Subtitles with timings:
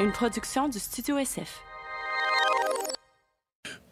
[0.00, 1.60] une production du Studio SF.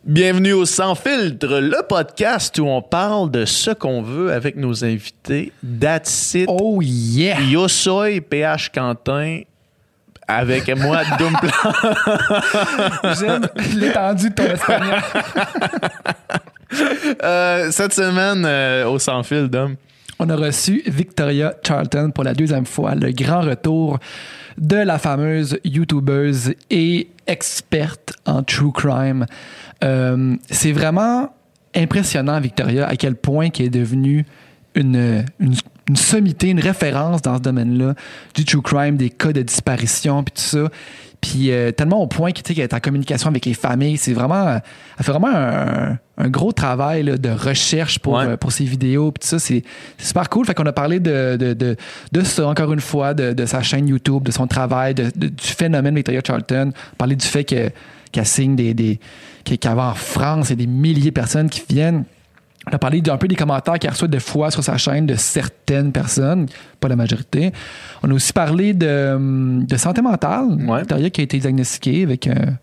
[0.04, 4.84] Bienvenue au Sans Filtre, le podcast où on parle de ce qu'on veut avec nos
[4.84, 5.52] invités.
[5.62, 6.46] That's it.
[6.48, 7.40] Oh yeah!
[7.42, 9.42] Yo soy PH Quentin
[10.26, 11.72] avec moi Dumplan.
[13.20, 13.46] J'aime
[13.76, 15.02] l'étendue de ton espagnol.
[17.22, 19.76] Euh, cette semaine euh, au Sans Fil, Dom.
[20.18, 23.98] On a reçu Victoria Charlton pour la deuxième fois, le grand retour
[24.56, 29.26] de la fameuse YouTubeuse et experte en true crime.
[29.84, 31.32] Euh, c'est vraiment
[31.74, 34.26] impressionnant, Victoria, à quel point qui est devenue
[34.74, 35.54] une, une,
[35.88, 37.94] une sommité, une référence dans ce domaine-là
[38.34, 40.68] du true crime, des cas de disparition, puis tout ça.
[41.20, 43.96] Puis euh, tellement au point que, tu sais, qu'elle est en communication avec les familles.
[43.96, 44.60] C'est vraiment...
[44.98, 48.24] Elle fait vraiment un, un gros travail là, de recherche pour, Ouais.
[48.24, 49.10] euh, pour ses vidéos.
[49.10, 49.64] Puis tout ça, c'est
[49.98, 50.46] super cool.
[50.46, 51.76] Fait qu'on a parlé de, de, de,
[52.12, 55.32] de ça, encore une fois, de, de sa chaîne YouTube, de son travail, de, du
[55.38, 56.72] phénomène Victoria Charlton.
[56.96, 57.70] Parler du fait que-
[58.12, 58.74] qu'elle signe des...
[58.74, 59.00] des
[59.44, 62.04] qu'elle va en France, a des milliers de personnes qui viennent.
[62.70, 65.14] On a parlé d'un peu des commentaires qu'elle reçoit des fois sur sa chaîne de
[65.14, 66.46] certaines personnes,
[66.80, 67.52] pas la majorité.
[68.02, 70.58] On a aussi parlé de, hum, de santé mentale.
[70.66, 71.10] Ouais.
[71.10, 72.58] Qui a été diagnostiquée avec un,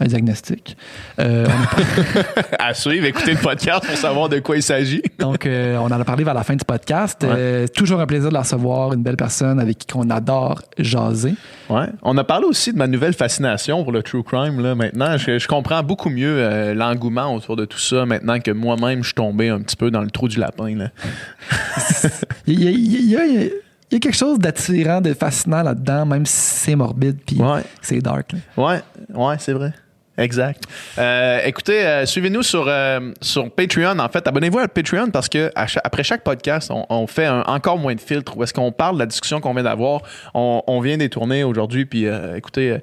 [0.00, 0.76] un diagnostic.
[1.20, 5.02] Euh, on a À suivre, écoutez le podcast pour savoir de quoi il s'agit.
[5.18, 7.22] donc, euh, on en a parlé vers la fin du podcast.
[7.24, 11.34] Euh, toujours un plaisir de la recevoir, une belle personne avec qui on adore jaser.
[11.70, 11.86] Ouais.
[12.02, 14.60] On a parlé aussi de ma nouvelle fascination pour le true crime.
[14.60, 19.00] Là, maintenant, je, je comprends beaucoup mieux l'engouement autour de tout ça maintenant que moi-même,
[19.02, 20.74] je suis tombé un petit peu dans le trou du lapin.
[20.76, 20.88] Là.
[22.46, 23.50] Il y a, il y a- il y a-
[23.90, 27.38] il y a quelque chose d'attirant, de fascinant là-dedans, même si c'est morbide puis
[27.80, 28.32] c'est dark.
[28.32, 28.38] là.
[28.56, 28.80] Ouais,
[29.14, 29.72] ouais, c'est vrai.
[30.16, 30.62] Exact.
[30.98, 33.98] Euh, écoutez, euh, suivez-nous sur, euh, sur Patreon.
[33.98, 37.26] En fait, abonnez-vous à Patreon parce que à cha- après chaque podcast, on, on fait
[37.26, 40.02] un- encore moins de filtres où est-ce qu'on parle de la discussion qu'on vient d'avoir.
[40.32, 42.78] On, on vient des tournées aujourd'hui, puis écoutez,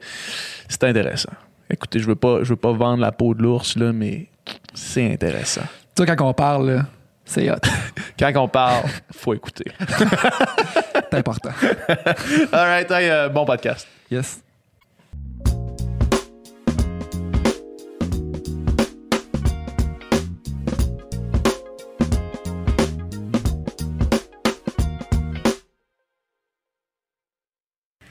[0.67, 1.31] c'est intéressant.
[1.69, 4.27] Écoutez, je veux pas, je veux pas vendre la peau de l'ours là, mais
[4.73, 5.61] c'est intéressant.
[5.95, 6.83] Tu sais, quand on parle,
[7.23, 7.55] c'est hot.
[8.19, 8.83] Quand on parle,
[9.15, 9.65] faut écouter.
[11.11, 11.49] C'est important.
[12.51, 13.87] All right, hey, bon podcast.
[14.09, 14.41] Yes.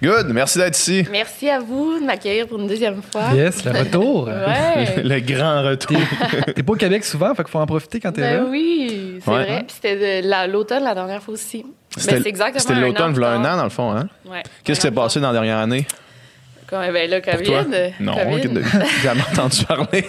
[0.02, 1.06] Good, merci d'être ici.
[1.10, 3.32] Merci à vous de m'accueillir pour une deuxième fois.
[3.34, 4.24] Yes, le retour.
[4.28, 5.02] Ouais.
[5.04, 5.98] Le grand retour.
[6.54, 8.48] T'es pas au Québec souvent, fait qu'il faut en profiter quand t'es Ben là.
[8.48, 9.44] oui, c'est Ouais.
[9.44, 9.64] vrai.
[9.66, 11.66] Puis c'était de l'automne la dernière fois aussi.
[11.96, 13.90] C'était Mais c'est exactement c'était un l'automne, voilà un an dans le fond.
[13.92, 14.08] Hein?
[14.24, 14.42] Ouais.
[14.64, 15.86] Qu'est-ce qui s'est passé dans la dernière année?
[16.66, 17.44] Comme, ben là, Pour COVID.
[17.44, 17.64] toi?
[18.00, 18.42] Non, COVID.
[18.54, 20.04] j'ai jamais entendu parler.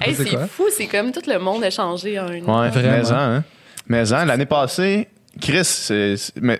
[0.00, 2.62] Hey, c'est fou, c'est comme tout le monde a changé en un an.
[2.62, 2.90] Ouais, Vraiment.
[3.02, 3.44] mais hein.
[3.86, 5.08] Mais hein, l'année passée,
[5.40, 6.54] Chris, c'est- c'est- m'a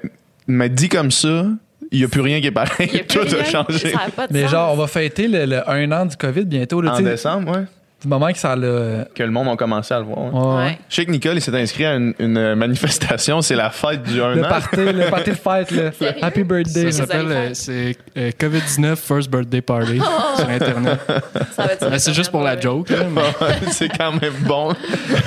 [0.47, 1.47] m'a dit comme ça,
[1.93, 3.05] il n'y a plus rien qui est pareil.
[3.09, 3.95] Tout a changé.
[4.31, 6.81] Mais genre, on va fêter le, le un an du COVID bientôt.
[6.81, 7.65] Là, En tu sais, décembre, ouais.
[8.03, 9.07] Du moment que ça l'a.
[9.15, 10.19] Que le monde a commencé à le voir.
[10.33, 10.41] ouais.
[10.41, 10.65] Ouais.
[10.67, 10.79] Ouais.
[10.89, 14.21] Je sais que Nicole il s'est inscrit à une, une manifestation, c'est la fête du
[14.23, 14.49] 1 Le an.
[14.49, 15.93] party, le party de fête, là.
[15.93, 16.15] Sérieux?
[16.23, 16.93] Happy birthday.
[16.93, 20.01] Ça Ça s'appelle euh, c'est euh, COVID-19 First Birthday Party
[20.37, 20.99] sur Internet.
[21.53, 22.91] Ça va être Ben, c'est juste pour la joke.
[22.91, 23.23] là, mais-
[23.71, 24.73] c'est quand même bon.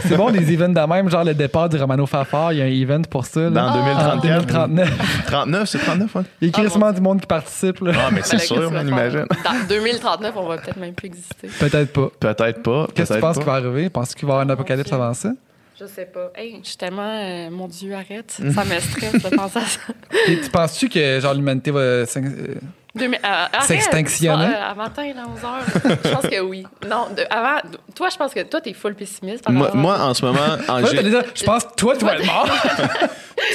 [0.07, 2.65] C'est bon, des events de même, genre le départ du Romano Fafard, il y a
[2.65, 3.41] un event pour ça.
[3.41, 3.49] Là.
[3.49, 4.21] Dans En 2034.
[4.21, 5.23] 2039.
[5.27, 6.21] 39, c'est 39, ouais.
[6.41, 7.79] Il y a Ah, quasiment du monde qui participe.
[7.81, 7.91] Là.
[7.95, 9.25] Ah, mais c'est sûr, qu'est-ce on qu'on va imagine.
[9.43, 9.53] faire?
[9.53, 11.47] Dans 2039, on va peut-être même plus exister.
[11.59, 12.07] Peut-être pas.
[12.19, 12.87] Peut-être pas.
[12.93, 13.89] Qu'est-ce que tu penses qui va arriver?
[13.89, 14.95] Penses-tu qu'il va y avoir un apocalypse Dieu.
[14.95, 15.31] avant ça?
[15.79, 16.31] Je sais pas.
[16.35, 17.01] Hey, je suis tellement.
[17.09, 18.31] euh, mon Dieu, arrête.
[18.53, 19.79] Ça me stresse de penser à ça.
[20.27, 22.05] Et tu penses-tu que genre l'humanité va.
[22.99, 23.63] S'in- euh, 2000, euh, arrête.
[23.67, 24.45] S'extinctionner?
[24.45, 25.97] Euh, avant matin, là, 11 heures.
[26.03, 26.65] Je pense que oui.
[26.89, 27.59] Non, de- avant.
[27.95, 29.47] Toi, je pense que toi, t'es full pessimiste.
[29.49, 32.47] Moi, en ce moment, en je pense que toi, tu vas être mort.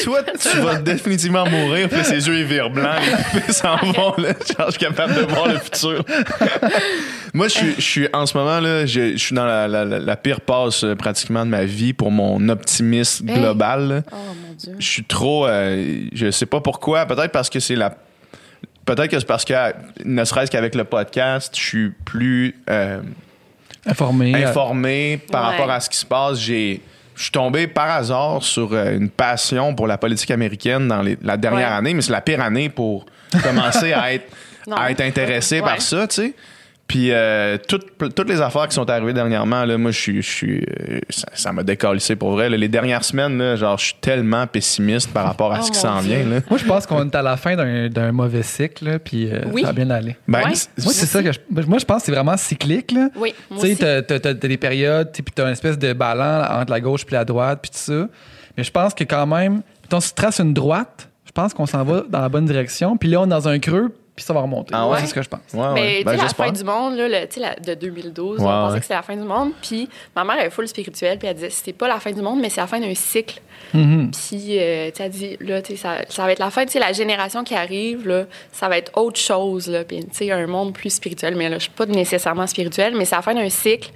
[0.02, 2.98] Toi, tu vas définitivement mourir, puis ses yeux ils virent blancs,
[3.32, 4.30] pupilles s'en vont, là.
[4.32, 6.02] Genre, je suis capable de voir le futur.
[7.34, 9.84] Moi, je suis, je suis, en ce moment, là, je, je suis dans la, la-
[9.84, 13.38] la- la pire passe euh, pratiquement de ma vie pour mon optimisme Hey.
[13.38, 13.88] global.
[13.88, 14.00] là.
[14.12, 14.74] Oh mon Dieu.
[14.78, 17.94] Je suis trop, euh, je sais pas pourquoi, peut-être parce que c'est la,
[18.84, 19.54] peut-être que c'est parce que,
[20.04, 23.00] ne serait-ce qu'avec le podcast, je suis plus, euh,
[23.86, 24.34] Informé.
[24.34, 25.50] euh, informé par Ouais.
[25.56, 26.38] rapport à ce qui se passe.
[26.38, 26.80] J'ai,
[27.14, 31.18] je suis tombé par hasard sur euh, une passion pour la politique américaine dans les-
[31.22, 31.76] la dernière Ouais.
[31.76, 33.06] année, mais c'est la pire année pour
[33.42, 34.30] commencer à être,
[34.66, 34.76] Non.
[34.76, 35.66] à être intéressé Ouais.
[35.66, 36.34] par ça, tu sais.
[36.86, 40.30] Puis euh, toutes, toutes les affaires qui sont arrivées dernièrement, là, moi, je suis, je
[40.30, 40.58] suis,
[40.90, 42.50] euh, ça, ça m'a décalissé pour vrai.
[42.50, 42.58] là.
[42.58, 45.78] Les dernières semaines, là, genre, je suis tellement pessimiste par rapport à Oh ce qui
[45.78, 46.22] mon s'en vient.
[46.24, 46.40] Là.
[46.50, 49.40] Moi, je pense qu'on est à la fin d'un d'un mauvais cycle, là, puis euh,
[49.50, 49.62] Oui.
[49.62, 50.16] ça va bien aller.
[50.28, 50.44] Ben, Ouais.
[50.44, 52.92] Moi, c'est ça que je, moi, je pense que c'est vraiment cyclique.
[52.92, 53.08] Là.
[53.16, 56.44] Oui, Tu sais, t'as, t'as- t'as- t'as des périodes, puis t'as une espèce de ballon
[56.60, 58.08] entre la gauche puis la droite, puis tout ça.
[58.58, 61.66] Mais je pense que quand même, quand on se trace une droite, je pense qu'on
[61.66, 62.96] s'en va dans la bonne direction.
[62.98, 64.72] Puis là, on est dans un creux, puis ça va remonter.
[64.76, 65.00] Ah ouais?
[65.00, 65.40] C'est ce que je pense.
[65.52, 65.72] Ouais, ouais.
[65.74, 66.46] Mais tu Ben, sais, la j'espère.
[66.46, 68.78] fin du monde, là, le- tu sais, la- de 2012, Ouais, on pensait ouais.
[68.78, 69.50] que c'était la fin du monde.
[69.62, 72.22] Puis ma mère, elle est full spirituelle, puis elle disait c'était pas la fin du
[72.22, 73.40] monde, mais c'est la fin d'un cycle.
[73.72, 74.10] Mhm.
[74.12, 76.72] Puis euh, tu elle dit là, tu sais, ça, ça va être la fin, tu
[76.72, 79.82] sais, la génération qui arrive, là, ça va être autre chose, là.
[79.84, 81.34] Puis tu sais, un monde plus spirituel.
[81.36, 83.90] Mais là, je suis pas nécessairement spirituelle, mais c'est la fin d'un cycle.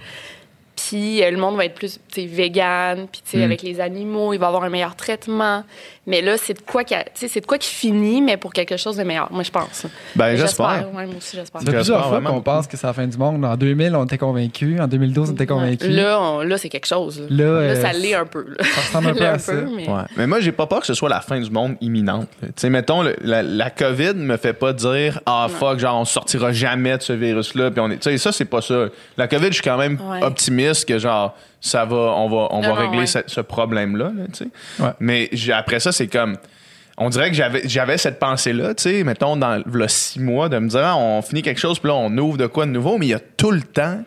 [0.76, 3.42] Puis euh, le monde va être plus, tu sais, vegan, puis tu sais, Mm.
[3.42, 5.64] avec les animaux, il va avoir un meilleur traitement.
[6.08, 8.36] Mais là, c'est de quoi qui, a- tu sais, c'est de quoi qui finit, mais
[8.38, 9.30] pour quelque chose de meilleur.
[9.30, 9.86] Moi, je pense.
[10.16, 10.86] Ben, j'espère.
[10.94, 11.60] Ouais, moi aussi, j'espère.
[11.60, 13.44] Plusieurs fois qu'on pense que c'est la fin du monde.
[13.44, 14.80] En 2000, on était convaincus.
[14.80, 15.88] En 2012, on était convaincus.
[15.94, 17.20] Là, on- là c'est quelque chose.
[17.28, 18.44] Là, Là, Là, euh, ça l'est un peu.
[18.48, 18.64] Là.
[18.64, 19.52] Ça ressemble un peu à ça.
[19.52, 19.88] mais...
[19.88, 20.02] Ouais.
[20.16, 22.28] Mais moi, j'ai pas peur que ce soit la fin du monde imminente.
[22.40, 26.04] Tu sais, mettons, le- la, la COVID me fait pas dire Ah, fuck, genre, on
[26.06, 27.70] sortira jamais de ce virus-là.
[27.70, 27.98] Puis on est.
[27.98, 28.86] Tu sais, ça, c'est pas ça.
[29.18, 30.22] La COVID, je suis quand même Ouais.
[30.24, 33.06] optimiste que, genre, ça va, on va, on Non, va non, régler ouais.
[33.06, 34.12] ce, ce problème-là.
[34.14, 34.48] là, tu sais.
[34.82, 34.90] Ouais.
[35.00, 36.36] Mais après ça, c'est comme.
[37.00, 40.58] On dirait que j'avais, j'avais cette pensée-là, tu sais, mettons, dans le six mois, de
[40.58, 42.98] me dire, ah, on finit quelque chose, puis là, on ouvre de quoi de nouveau,
[42.98, 44.02] mais il y a tout le temps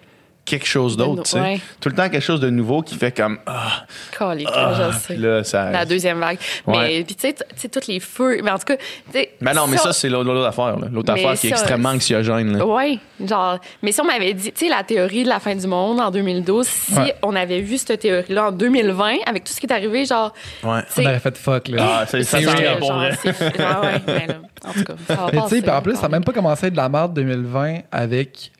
[0.51, 1.39] quelque chose d'autre, tu sais.
[1.39, 1.59] ouais.
[1.79, 3.85] Tout le temps quelque chose de nouveau qui fait comme, ah,
[4.17, 5.13] Calique, ah, je sais.
[5.13, 5.71] puis là, ça.
[5.71, 6.37] La deuxième vague.
[6.67, 6.77] Ouais.
[6.77, 8.39] Mais puis tu sais, t- tu sais, tous les feux.
[8.43, 8.83] Mais en tout cas, tu
[9.13, 9.31] sais.
[9.41, 10.77] Ben non, mais ça, c'est l'autre l'autre affaire.
[10.79, 10.87] là.
[10.91, 12.57] L'autre Mais affaire qui est extrêmement c'est- anxiogène.
[12.57, 12.65] là.
[12.65, 13.57] Oui, genre.
[13.81, 16.11] Mais si on m'avait dit, tu sais, la théorie de la fin du monde en
[16.11, 17.15] 2012, si Ouais.
[17.23, 20.33] on avait vu cette théorie-là en 2020, avec tout ce qui est arrivé, genre.
[20.63, 20.81] Ouais.
[20.93, 21.87] tu On aurait fait fuck, là.
[22.01, 25.81] Ah, c'est ça, ah mais là, en tout cas, ça va Mais tu sais, en
[25.81, 28.51] plus, là, ça n'a même pas commencé à être de la merde 2020 avec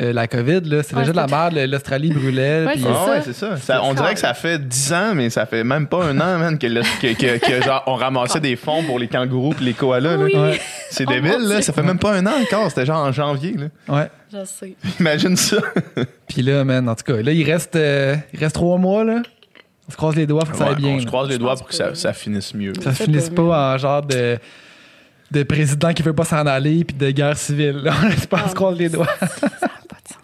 [0.00, 0.60] euh, la COVID.
[0.66, 0.82] là.
[0.82, 1.54] C'est Ouais, déjà de la merde.
[1.70, 2.64] L'Australie brûlait.
[2.66, 3.10] Ouais, puis- c'est Ah ça.
[3.12, 3.56] ouais, c'est ça.
[3.56, 6.38] Ça- On dirait que ça fait 10 ans, mais ça fait même pas un an,
[6.38, 9.64] man, que, le- que, que- que, genre, on ramassait des fonds pour les kangourous et
[9.64, 10.16] les koalas.
[10.16, 10.24] là.
[10.24, 10.34] Oui.
[10.36, 10.60] Ouais.
[10.90, 11.60] C'est Oh, débile, là.
[11.62, 12.68] Ça fait même pas un an encore.
[12.68, 13.94] C'était genre en janvier, là.
[13.94, 14.10] Ouais.
[14.32, 14.74] Je sais.
[15.00, 15.56] Imagine ça.
[16.28, 19.22] Puis là, man, en tout cas, là, il reste, euh, il reste trois mois, là.
[19.88, 20.90] On se croise les doigts pour que ça aille bien.
[20.92, 22.72] on se croise les doigts pour que que- ça, ça finisse mieux.
[22.80, 24.38] Ça Ça finisse pas en genre de,
[25.30, 27.80] de président qui veut pas s'en aller puis de guerre civile.
[27.84, 27.92] Là.
[28.04, 29.06] On espère Ah, se les doigts.
[29.20, 29.30] Sens.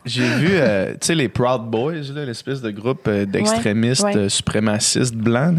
[0.05, 4.15] J'ai vu, euh, tu sais, les Proud Boys, là, l'espèce de groupe euh, d'extrémistes Ouais,
[4.15, 4.21] ouais.
[4.23, 5.59] euh, suprémacistes blancs.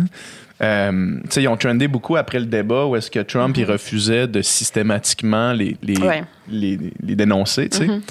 [0.61, 3.65] Euh, tu sais, ils ont trendé beaucoup après le débat où est-ce que Trump il
[3.65, 5.97] refusait de systématiquement les, les.
[5.99, 6.23] Ouais.
[6.49, 7.87] les, les dénoncer, tu sais.
[7.87, 8.01] Mhm.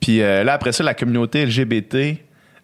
[0.00, 2.18] Puis euh, là, après ça, la communauté LGBT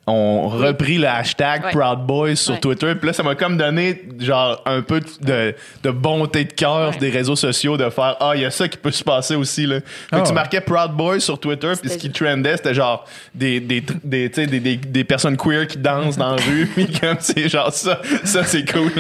[0.09, 1.71] ont repris le hashtag Ouais.
[1.73, 2.61] Proud Boys sur Ouais.
[2.61, 2.95] Twitter.
[2.95, 6.97] Puis là, ça m'a comme donné genre un peu de, de bonté de cœur Ouais.
[6.99, 9.67] des réseaux sociaux de faire Ah, il y a ça qui peut se passer aussi.
[9.67, 9.81] Là.
[9.81, 10.35] Fait Ah que tu ouais.
[10.35, 14.29] marquais Proud Boys sur Twitter, puis ce qui trendait, c'était genre des, des, tr- des,
[14.31, 16.67] tu sais, des, des, des personnes queer qui dansent dans la rue.
[16.75, 18.91] Puis comme c'est genre ça, ça c'est cool.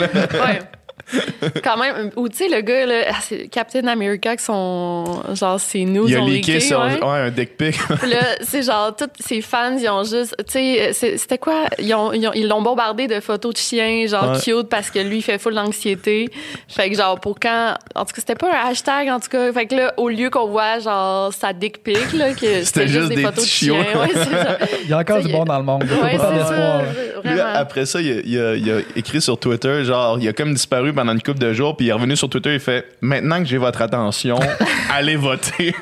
[1.64, 5.22] Quand même, ou tu sais, le gars, là, ah, c'est Captain America, qui sont.
[5.34, 7.00] Genre, c'est nous, Il a ont leaké sur ouais.
[7.00, 7.76] ouais, un dick pic.
[7.88, 10.34] Là, c'est genre, tous ses fans, ils ont juste.
[10.46, 10.52] Tu
[10.92, 11.64] sais, c'était quoi?
[11.78, 14.38] Ils ont- ils ont- ils l'ont bombardé de photos de chiens, genre Ouais.
[14.40, 16.28] cute, parce que lui, il fait full d'anxiété.
[16.68, 17.74] Fait que, genre, pour quand.
[17.94, 19.52] En tout cas, c'était pas un hashtag, en tout cas.
[19.52, 23.08] Fait que là, au lieu qu'on voit, genre, sa dick pic, là, que c'était juste,
[23.08, 23.74] des, photos de chiens.
[23.80, 24.58] Ouais, ça.
[24.84, 25.84] Il y a encore du bon dans le monde.
[25.84, 27.52] Ouais, c'est ça.
[27.54, 30.52] après ça, il a, il a- il a écrit sur Twitter, genre, il a comme
[30.52, 33.38] disparu pendant une couple de jours, puis il est revenu sur Twitter, il fait Maintenant
[33.38, 34.38] que j'ai votre attention,
[34.92, 35.74] allez voter.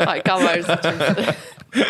[0.00, 0.62] Ouais, quand même.
[0.62, 1.82] c'est-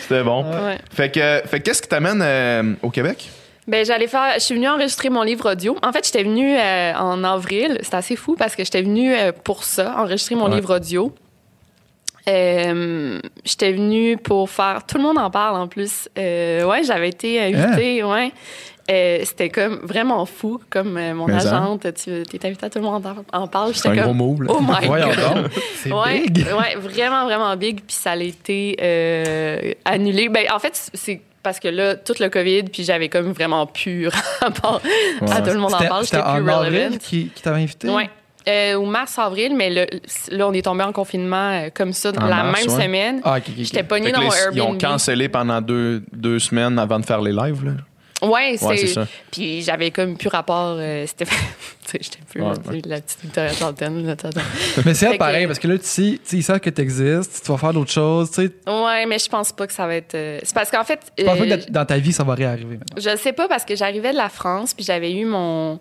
[0.00, 0.44] C'était bon.
[0.44, 0.78] Ouais.
[0.92, 3.28] Fait que, fait que qu'est-ce qui t'amène euh, au Québec?
[3.66, 4.34] Ben, j'allais faire.
[4.34, 5.76] Je suis venue enregistrer mon livre audio.
[5.82, 7.78] En fait, j'étais venue euh, en avril.
[7.82, 10.56] C'est assez fou parce que j'étais venue euh, pour ça, enregistrer mon Ouais.
[10.56, 11.14] livre audio.
[12.28, 14.84] Euh, j'étais venue pour faire.
[14.86, 16.08] Tout le monde en parle en plus.
[16.18, 18.04] Euh, ouais, j'avais été invitée.
[18.04, 18.32] Ouais.
[18.90, 21.86] Euh, C'était comme vraiment fou, comme euh, mon Mais agente.
[21.94, 23.74] Tu es invitée à tout le monde en, en parle.
[23.74, 24.16] C'est un J'étais gros comme.
[24.18, 24.52] move, là.
[24.52, 25.50] Oh my god.
[25.76, 26.46] C'est Ouais, big.
[26.46, 27.76] ouais, vraiment, vraiment big.
[27.86, 30.28] Puis ça a été euh, annulé.
[30.28, 34.08] Ben, en fait, c'est parce que là, tout le COVID, puis j'avais comme vraiment pu
[34.40, 34.80] rapport
[35.30, 36.04] à tout le monde en parle.
[36.04, 36.60] J'étais C'était plus en relevant.
[36.84, 37.88] avril qui, qui t'avait invité?
[37.88, 38.10] Ouais.
[38.48, 42.26] Euh, au mars-avril, mais le- là, on est tombé en confinement euh, comme ça En
[42.26, 42.82] la mars, même ouais.
[42.84, 43.20] semaine.
[43.22, 43.64] Ah, ok, ok, ok.
[43.64, 44.80] J'étais pognée dans mon ils ont Airbnb.
[44.80, 47.64] cancellé pendant deux, deux semaines avant de faire les lives.
[47.64, 47.72] Là.
[48.22, 49.06] Ouais, c'est Ouais, c'est ça.
[49.30, 50.76] Puis j'avais comme plus rapport.
[50.78, 51.24] euh, C'était.
[51.26, 51.32] tu
[51.86, 52.52] sais, j'étais plus Ouais,
[52.86, 53.52] la petite Victoria.
[54.84, 56.80] Mais c'est que- pareil, parce que là, tu sais, tu sais, ils savent que tu
[56.80, 58.30] existes, tu vas faire d'autres choses.
[58.30, 60.14] Tu sais, je Ouais, mais je pense pas que ça va être.
[60.14, 61.00] euh, C'est parce qu'en fait.
[61.16, 62.96] pense pas euh, que dans ta vie, ça va réarriver maintenant?
[62.96, 65.78] Je sais pas parce que j'arrivais de la France puis j'avais eu mon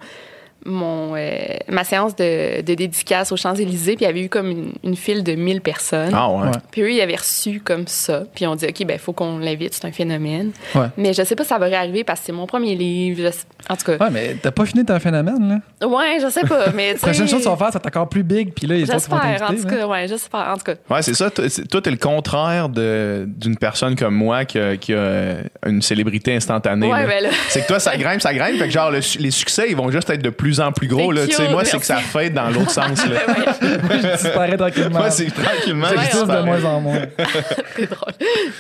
[0.65, 1.29] mon euh,
[1.69, 4.95] ma séance de, de dédicace aux Champs-Élysées puis il y avait eu comme une, une
[4.95, 6.13] file de 1000 personnes.
[6.13, 6.51] Ah ouais.
[6.71, 9.73] Puis eux ils avaient reçu comme ça puis on dit OK ben faut qu'on l'invite,
[9.73, 10.51] c'est un phénomène.
[10.75, 10.87] Ouais.
[10.97, 13.21] Mais je sais pas si ça va réarriver parce que c'est mon premier livre.
[13.25, 15.87] Je sais- En tout cas, Ouais, mais t'as pas fini ton phénomène, là?
[15.87, 16.99] ouais, je sais pas, mais sais.
[16.99, 19.49] Prochaine chose que tu vas faire, c'est encore plus big, puis là, autres vont J'espère,
[19.49, 20.73] en tout cas, ouais, j'espère, en tout cas.
[20.89, 21.29] Ouais, c'est ça.
[21.31, 26.35] Toi, t'es le contraire d'une personne comme moi qui a, qui a, euh, une célébrité
[26.35, 26.87] instantanée.
[26.91, 27.07] Ouais, là.
[27.07, 27.29] ben là.
[27.49, 28.57] C'est que toi, ça grimpe, ça grimpe.
[28.57, 31.11] Fait que genre, le les succès, ils vont juste être de plus en plus gros.
[31.11, 31.25] Là.
[31.27, 33.05] Cute, moi, c'est que ça fade dans l'autre sens.
[33.07, 33.19] Là.
[33.61, 34.99] Je disparais tranquillement.
[34.99, 35.87] Moi, c'est tranquillement.
[35.89, 37.01] Je de moins en moins.
[37.75, 38.13] C'est drôle.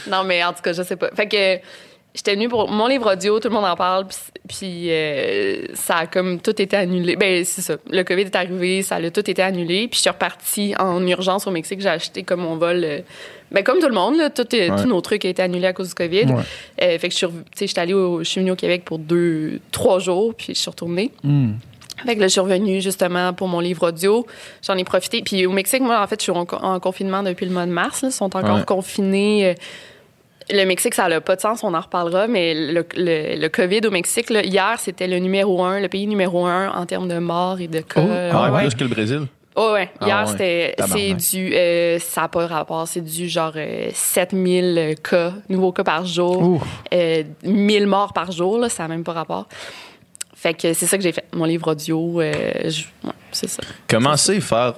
[0.09, 1.09] Non, mais en tout cas, je sais pas.
[1.15, 1.59] Fait que
[2.13, 4.17] j'étais venue pour mon livre audio, tout le monde en parle, puis,
[4.47, 7.15] puis, euh, ça a comme tout été annulé.
[7.15, 7.75] Ben, c'est ça.
[7.89, 11.47] Le COVID est arrivé, ça a tout été annulé, puis je suis repartie en urgence
[11.47, 11.81] au Mexique.
[11.81, 12.81] J'ai acheté comme mon vol.
[12.83, 12.99] euh,
[13.51, 14.69] ben, comme tout le monde, là, tout Ouais.
[14.69, 16.23] tous nos trucs ont été annulés à cause du COVID.
[16.25, 16.41] Ouais.
[16.81, 18.55] Euh, fait que je suis, rev- tu sais, j'étais allée au, je suis venue au
[18.55, 21.11] Québec pour deux, trois jours, puis je suis retournée.
[21.23, 21.51] Hmm.
[22.05, 24.25] Fait que là, je suis revenue justement pour mon livre audio.
[24.65, 25.21] J'en ai profité.
[25.21, 27.71] Puis au Mexique, moi, en fait, je suis en, en confinement depuis le mois de
[27.71, 28.01] mars.
[28.01, 28.09] là.
[28.09, 28.63] Ils sont encore Ouais.
[28.65, 29.55] confinés.
[30.51, 33.81] Le Mexique, ça n'a pas de sens, on en reparlera, mais le, le- le COVID
[33.85, 37.19] au Mexique, là, hier, c'était le numéro un, le pays numéro un en termes de
[37.19, 38.01] morts et de cas.
[38.03, 38.61] Oh, Ah, Ouais, ouais.
[38.67, 39.27] plus que le Brésil?
[39.55, 39.89] Oh, ouais.
[39.99, 40.25] Ah, Hier, ouais.
[40.27, 45.71] c'était, c'est du, euh, ça n'a pas rapport, c'est du genre euh, 7000 cas, nouveaux
[45.71, 46.61] cas par jour,
[46.93, 49.47] euh, 1000 morts par jour, là, ça n'a même pas rapport.
[50.41, 52.33] Fait que c'est ça que j'ai fait, mon livre audio, euh,
[52.67, 53.61] je- ouais, c'est ça.
[53.87, 54.73] Commencer à faire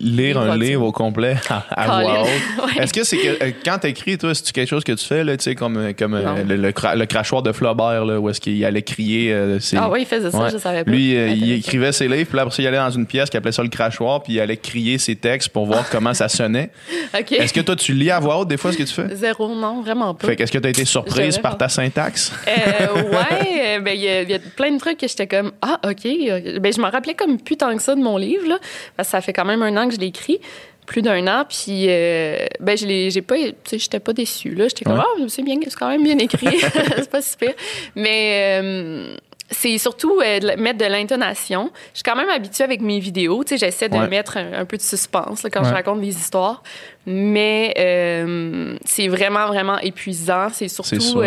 [0.00, 1.36] lire un livre au complet
[1.70, 2.28] à, voix haute.
[2.80, 5.36] Est-ce que c'est que euh, quand t'écris, toi, c'est quelque chose que tu fais, là,
[5.36, 8.40] tu sais, comme, comme euh, le, le, cra- le crachoir de Flaubert, là, où est-ce
[8.40, 10.50] qu'il allait crier euh, ses- Ah oui, il faisait ça, Ouais.
[10.52, 10.90] je savais pas.
[10.90, 13.30] Lui, euh, il écrivait ses livres, puis là, après ça, il allait dans une pièce
[13.30, 16.28] qui appelait ça le crachoir, puis il allait crier ses textes pour voir comment ça
[16.28, 16.70] sonnait.
[17.18, 17.32] OK.
[17.32, 19.14] Est-ce que toi, tu lis à voix haute des fois ce que tu fais?
[19.14, 20.28] Zéro, non, vraiment pas.
[20.28, 22.32] Fait qu'est-ce que tu as été surprise par ta syntaxe?
[22.48, 25.78] Euh, ouais, euh, ben il y, y a plein de trucs que j'étais comme ah
[25.86, 28.58] ok, euh, ben je me rappelais comme plus tant que ça de mon livre là,
[28.96, 30.40] parce que ça fait quand même un an que je l'ai écrit,
[30.86, 33.34] plus d'un an, puis euh, ben je j'ai pas,
[33.70, 35.04] j'étais pas déçue là, j'étais comme Ouais.
[35.04, 36.58] ah c'est bien, c'est quand même bien écrit,
[36.96, 37.52] c'est pas super,
[37.96, 39.16] mais euh,
[39.50, 41.70] c'est surtout euh, de mettre de l'intonation.
[41.92, 43.44] Je suis quand même habituée avec mes vidéos.
[43.44, 44.08] Tu sais, j'essaie de Ouais.
[44.08, 45.68] mettre un, un peu de suspense là, quand Ouais.
[45.68, 46.64] je raconte des histoires.
[47.06, 50.48] Mais euh, c'est vraiment, vraiment épuisant.
[50.52, 51.20] C'est surtout...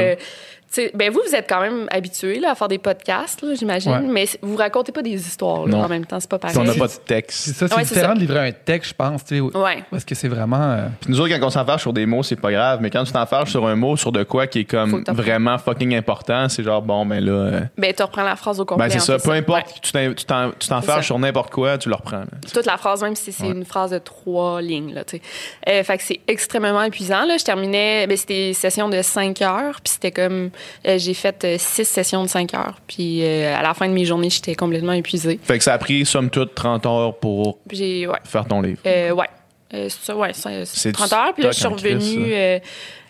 [0.94, 4.00] ben vous, vous êtes quand même habitué là, à faire des podcasts, là, j'imagine, Ouais.
[4.02, 6.56] mais vous racontez pas des histoires là, en même temps, c'est pas pareil.
[6.58, 7.54] On n'a pas de C'est texte.
[7.56, 8.14] ça, c'est Ouais, différent ça.
[8.16, 9.26] de livrer un texte, je pense.
[9.26, 9.84] tu sais, Ouais.
[9.90, 10.62] Parce que c'est vraiment.
[10.62, 13.04] euh, Puis nous autres, quand on s'enfarge sur des mots, c'est pas grave, mais quand
[13.04, 16.64] tu t'enfarges sur un mot, sur de quoi qui est comme vraiment fucking important, c'est
[16.64, 17.32] genre, bon, ben là...
[17.32, 18.88] euh, Ben, tu reprends la phrase au complet.
[18.88, 19.74] Ben c'est ça, peu importe, Ouais.
[19.82, 22.18] tu t'en- tu t'en- tu t'enfarges sur n'importe quoi, tu le reprends.
[22.20, 22.26] là.
[22.54, 24.94] toute la phrase, même si c'est une phrase de trois lignes.
[24.94, 25.22] Là, tu sais.
[25.68, 27.26] euh, fait que c'est extrêmement épuisant.
[27.26, 27.38] Là.
[27.38, 30.50] Je terminais, ben, c'était une session de cinq heures, puis c'était comme,
[30.98, 34.06] j'ai fait euh, six sessions de cinq heures, puis euh, à la fin de mes
[34.06, 35.39] journées, j'étais complètement épuisée.
[35.42, 38.80] Fait que ça a pris, somme toute, 30 heures pour ouais, faire ton livre.
[38.86, 39.28] euh, ouais.
[39.74, 41.34] Euh, c'est ça, ouais, c'est- C'est c'est 30 heures.
[41.34, 42.32] Puis là, je suis revenue.
[42.34, 42.60] euh,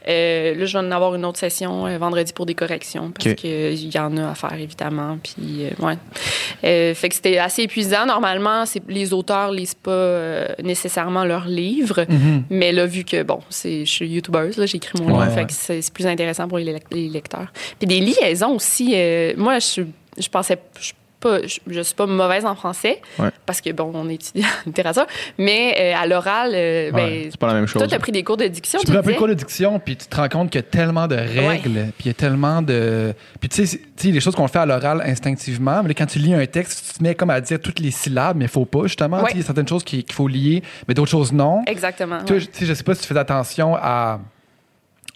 [0.08, 3.28] euh, là, je vais en avoir une autre session euh, vendredi pour des corrections parce
[3.28, 3.36] Ok.
[3.36, 5.18] qu'il y en a à faire, évidemment.
[5.24, 6.94] Puis, ouais.
[6.96, 8.06] Fait que c'était assez épuisant.
[8.06, 12.06] Normalement, c'est, les auteurs lisent pas nécessairement leurs livres.
[12.10, 12.44] mhm.
[12.50, 15.46] Mais là, vu que, bon, c'est, je suis youtubeuse, là, j'écris mon Ouais, livre, fait
[15.46, 17.52] que c'est, plus intéressant pour les, lec- les lecteurs.
[17.78, 18.96] Puis des liaisons aussi.
[19.38, 19.82] moi, je,
[20.18, 20.58] je pensais.
[20.80, 23.30] Je, pas, je, je suis pas mauvaise en français Ouais.
[23.46, 25.06] parce que bon on étudie en littérature
[25.38, 27.80] mais euh, à l'oral euh, ben, Ouais, c'est pas la même chose.
[27.82, 29.18] toi t'as pris des cours de diction Tu tu prends un peu de disais?
[29.20, 32.06] cours de diction, puis tu te rends compte qu'il y a tellement de règles, puis
[32.06, 33.14] il y a tellement de.
[33.40, 36.20] Puis tu sais, tu les choses qu'on fait à l'oral instinctivement, mais là, quand tu
[36.20, 38.66] lis un texte, tu te mets comme à dire toutes les syllabes, mais il faut
[38.66, 39.24] pas, justement.
[39.26, 41.64] Tu Il y a certaines choses qui- qu'il faut lier, mais d'autres choses non.
[41.68, 44.20] exactement Toi, tu je sais pas si tu fais attention à,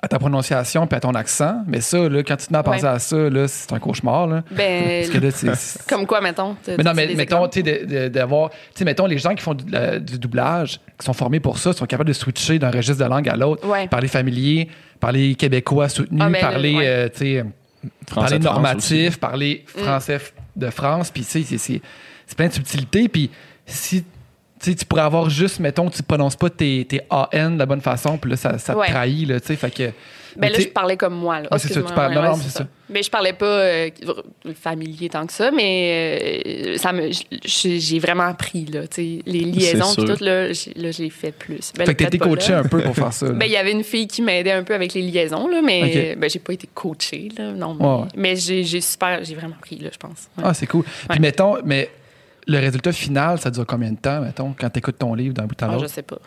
[0.03, 2.63] à ta prononciation puis à ton accent, mais ça, là, quand tu te mets à
[2.63, 2.89] penser Ouais.
[2.89, 4.27] à ça, là, c'est un cauchemar.
[4.27, 4.43] Là.
[4.51, 5.87] ben Parce que là, c'est- c'est.
[5.87, 8.49] comme quoi mettons Mais non, mais mettons, tu sais, d'avoir.
[8.49, 11.57] Tu sais, mettons, les gens qui font du, la- du doublage, qui sont formés pour
[11.57, 13.65] ça, sont capables de switcher d'un registre de langue à l'autre.
[13.65, 13.87] Ouais.
[13.87, 14.67] Parler familier,
[14.99, 16.85] parler québécois soutenu, Ah, là, parler, ouais.
[16.85, 17.45] euh, tu sais,
[18.13, 19.79] parler normatif, parler Mm.
[19.83, 20.19] français
[20.57, 21.11] de France.
[21.11, 21.57] Puis, tu sais,
[22.27, 23.07] c'est plein de subtilités.
[23.07, 23.29] Puis,
[23.65, 24.03] si.
[24.63, 27.65] Tu sais, tu pourrais avoir juste, mettons, tu prononces pas tes, tes AN de la
[27.65, 29.83] bonne façon, puis là, ça, ça te trahit, là, tu sais, fait que...
[29.83, 29.91] mais
[30.37, 31.41] Ben là, tu je parlais comme moi.
[31.41, 31.49] Là.
[31.51, 32.65] Ouais, c'est ça, tu parles- ouais, non, c'est ça.
[32.89, 33.89] Mais je parlais pas euh,
[34.55, 37.09] familier tant que ça, mais euh, ça me,
[37.43, 41.31] j'ai vraiment appris là, tu sais, les liaisons puis tout là, j'ai, là, j'ai fait
[41.31, 41.71] plus.
[41.77, 42.59] Ben, fait que t'as été peut-être pas coaché là.
[42.59, 43.25] un peu pour faire ça.
[43.27, 43.31] là.
[43.33, 46.11] Ben, il y avait une fille qui m'aidait un peu avec les liaisons, là, mais
[46.13, 46.19] Ok.
[46.19, 47.73] ben, j'ai pas été coachée, là, non.
[47.79, 48.07] Mais, Ouais, ouais.
[48.15, 50.27] mais j'ai, j'ai super, j'ai vraiment appris, là, je pense.
[50.37, 50.43] Ouais.
[50.47, 50.83] Ah, c'est cool.
[51.09, 51.89] Puis, mettons, mais
[52.47, 55.61] le résultat final, ça dure combien de temps, mettons, quand t'écoutes ton livre d'un bout
[55.61, 55.83] à Ah, l'autre?
[55.87, 56.17] je sais pas.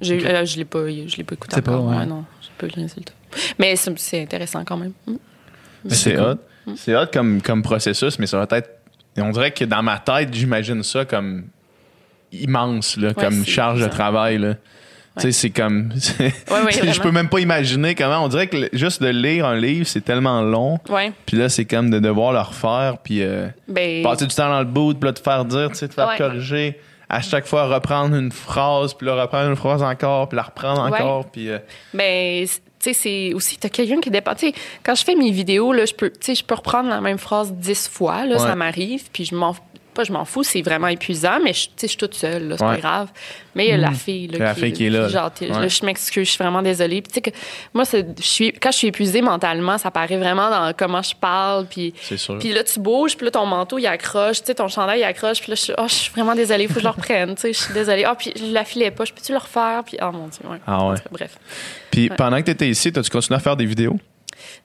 [0.00, 0.24] J'ai, Ok.
[0.26, 1.88] euh, je l'ai pas, je l'ai pas écouté C'est pas, encore.
[1.98, 2.06] ouais.
[2.06, 3.12] non, j'ai pas eu le résultat.
[3.58, 4.92] Mais c'est, intéressant quand même.
[5.06, 5.14] Mm.
[5.84, 6.22] Mais c'est cool.
[6.24, 6.74] hot.
[6.76, 8.70] C'est hot comme, comme processus, mais ça va être.
[9.16, 11.46] et on dirait que dans ma tête, j'imagine ça comme
[12.32, 14.38] immense, là, comme charge de travail.
[14.38, 14.54] Là.
[15.20, 15.90] Tu sais, c'est comme.
[16.20, 16.32] Ouais,
[16.64, 18.24] ouais, je peux même pas imaginer comment.
[18.24, 20.78] On dirait que juste de lire un livre, c'est tellement long.
[20.88, 21.12] Ouais.
[21.26, 24.58] Puis là, c'est comme de devoir le refaire, puis euh, Ben, passer du temps dans
[24.60, 26.16] le boot, puis là, te faire dire, te faire Ouais.
[26.18, 26.78] corriger.
[27.10, 30.82] À chaque fois, reprendre une phrase, puis là, reprendre une phrase encore, puis la reprendre
[30.90, 31.00] Ouais.
[31.00, 31.48] encore, puis.
[31.48, 31.58] euh,
[31.94, 34.34] Ben, tu sais, c'est aussi, t'as quelqu'un qui dépend.
[34.34, 36.88] Tu sais, quand je fais mes vidéos, là, je peux, tu sais, je peux reprendre
[36.90, 38.38] la même phrase dix fois, là, Ouais.
[38.38, 39.54] ça m'arrive, puis je m'en
[39.98, 42.64] pas je m'en fous, c'est vraiment épuisant, mais je, je suis toute seule, là, c'est
[42.64, 42.74] Ouais.
[42.76, 43.08] pas grave.
[43.54, 45.08] Mais il y a la fille, là, La fille qui est là.
[45.08, 45.60] genre, t'es- Ouais.
[45.60, 47.02] là, je m'excuse, je suis vraiment désolée.
[47.02, 47.30] Puis, que
[47.74, 51.66] moi, je suis, quand je suis épuisée mentalement, ça paraît vraiment dans comment je parle,
[51.66, 51.92] puis...
[52.00, 52.38] C'est sûr.
[52.38, 55.50] Puis là, tu bouges, puis là, ton manteau, il accroche, ton chandail, il accroche, puis
[55.50, 57.50] là, je suis, oh, je suis vraiment désolée, il faut que je le reprenne, je
[57.52, 58.04] suis désolée.
[58.04, 59.82] Ah, puis je la filais pas, je peux-tu le refaire?
[59.84, 60.58] Puis, oh mon Dieu, ouais.
[60.66, 60.96] Ah ouais.
[60.96, 61.36] Cas, Bref.
[61.90, 63.98] Puis pendant que tu étais ici, as-tu continué à faire des vidéos?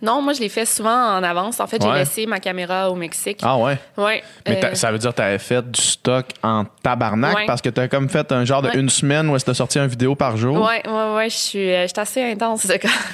[0.02, 1.60] Non, moi, je l'ai fait souvent en avance.
[1.60, 2.00] En fait, j'ai Ouais.
[2.00, 3.40] laissé ma caméra au Mexique.
[3.42, 3.78] Ah ouais?
[3.98, 4.24] Ouais.
[4.48, 7.46] Mais euh, ça veut dire que tu avais fait du stock en tabarnak Ouais.
[7.48, 8.78] parce que tu as comme fait un genre de Ouais.
[8.78, 10.58] une semaine où tu as sorti une vidéo par jour?
[10.58, 12.66] Ouais, ouais, ouais, je suis, euh, assez intense.
[12.68, 12.74] de-.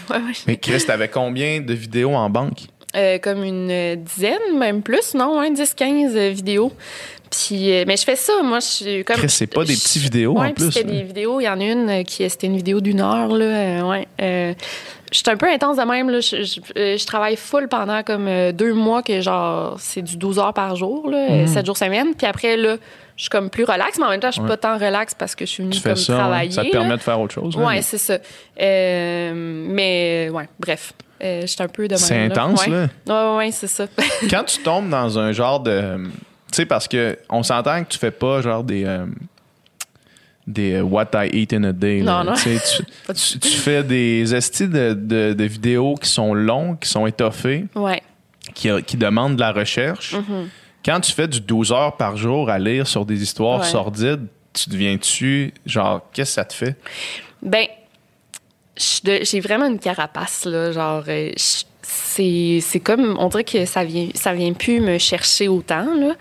[0.47, 2.59] Mais Chris, t'avais combien de vidéos en banque?
[2.95, 6.73] Euh, comme une dizaine, même plus, non, hein, 10, 15 euh, vidéos.
[7.29, 9.17] Puis, euh, mais je fais ça, moi, je suis comme.
[9.27, 10.71] C'est pas des petites vidéos ouais, en plus.
[10.71, 11.39] C'était des vidéos.
[11.39, 13.45] Il y en a une qui c'était une vidéo d'une heure, là.
[13.45, 14.55] euh, ouais.
[15.09, 16.19] Euh, je suis un peu intense de même, là.
[16.19, 20.17] Je, je- euh, je travaille full pendant comme euh, deux mois, que genre, c'est du
[20.17, 21.47] 12 heures par jour, là, Mhm.
[21.47, 22.13] 7 jours semaine.
[22.15, 22.77] Puis après, là,
[23.15, 24.47] je suis comme plus relax, mais en même temps, je suis Ouais.
[24.47, 26.51] pas tant relax parce que je suis venue Tu fais comme ça, travailler.
[26.51, 26.71] ça te là.
[26.71, 27.55] permet de faire autre chose.
[27.57, 28.17] Ouais, c'est ça.
[28.61, 30.93] Euh, mais, ouais, bref.
[31.21, 31.97] Euh, J'étais un peu de même.
[31.99, 32.87] C'est intense, là.
[33.07, 33.85] Ouais, ouais, c'est ça.
[34.29, 35.97] Quand tu tombes dans un genre de.
[36.51, 38.85] Tu sais, parce que on s'entend que tu fais pas genre des.
[38.85, 39.05] euh,
[40.49, 42.01] des euh, What I Eat in a Day.
[42.01, 42.33] Non, non.
[42.39, 48.01] Tu, fais des estis de, de- de vidéos qui sont longues, qui sont étoffées, ouais.
[48.53, 50.15] qui, qui demandent de la recherche.
[50.15, 50.47] Mm-hmm.
[50.85, 53.65] Quand tu fais du 12 heures par jour à lire sur des histoires Ouais.
[53.67, 55.53] sordides, tu deviens-tu.
[55.65, 56.75] Genre, qu'est-ce que ça te fait?
[57.41, 57.65] Ben,
[58.75, 60.71] j'ai vraiment une carapace, là.
[60.71, 65.85] Genre, euh, c'est comme, on dirait que ça vient, ça vient plus me chercher autant,
[65.95, 66.15] là.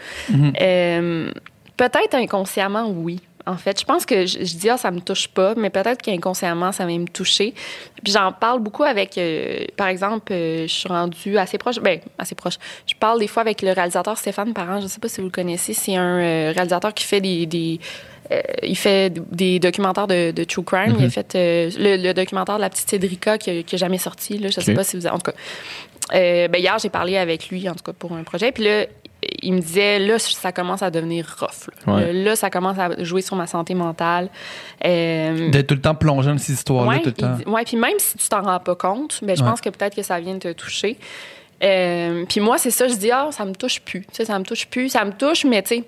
[0.61, 1.31] Euh,
[1.77, 3.21] peut-être inconsciemment, oui.
[3.49, 6.03] En fait, je pense que je, je dis, ah, ça me touche pas, mais peut-être
[6.03, 7.55] qu'inconsciemment, ça vient me toucher.
[8.05, 11.99] Puis j'en parle beaucoup avec, euh, par exemple, euh, je suis rendue assez proche, ben,
[12.19, 12.59] assez proche.
[12.87, 15.33] Je parle des fois avec le réalisateur Stéphane Parent, je sais pas si vous le
[15.33, 17.47] connaissez, c'est un euh, réalisateur qui fait des.
[17.47, 17.81] des
[18.31, 20.97] euh, il fait des documentaires de, de true crime.
[20.99, 24.37] Il a fait euh, le, le documentaire de la petite Cédrica qui n'a jamais sorti.
[24.37, 24.77] Là, je sais Ok.
[24.77, 25.07] pas si vous.
[25.07, 25.37] En tout cas,
[26.15, 28.53] euh, ben hier, j'ai parlé avec lui, en tout cas, pour un projet.
[28.53, 28.85] Puis là,
[29.43, 31.69] il me disait, là, ça commence à devenir rough.
[31.87, 32.03] Là, Ouais.
[32.05, 34.29] Euh, là ça commence à jouer sur ma santé mentale.
[34.85, 37.37] Euh, D'être tout le temps plongé dans ces histoires-là, ouais, tout le temps.
[37.51, 39.49] ouais, puis même si tu t'en rends pas compte, ben, je Ouais.
[39.51, 40.97] pense que peut-être que ça vient de te toucher.
[41.63, 44.03] Euh, puis moi, c'est ça, je dis, ah, ça me touche plus.
[44.03, 45.85] Tu sais, ça me touche plus, ça me touche, mais tu sais,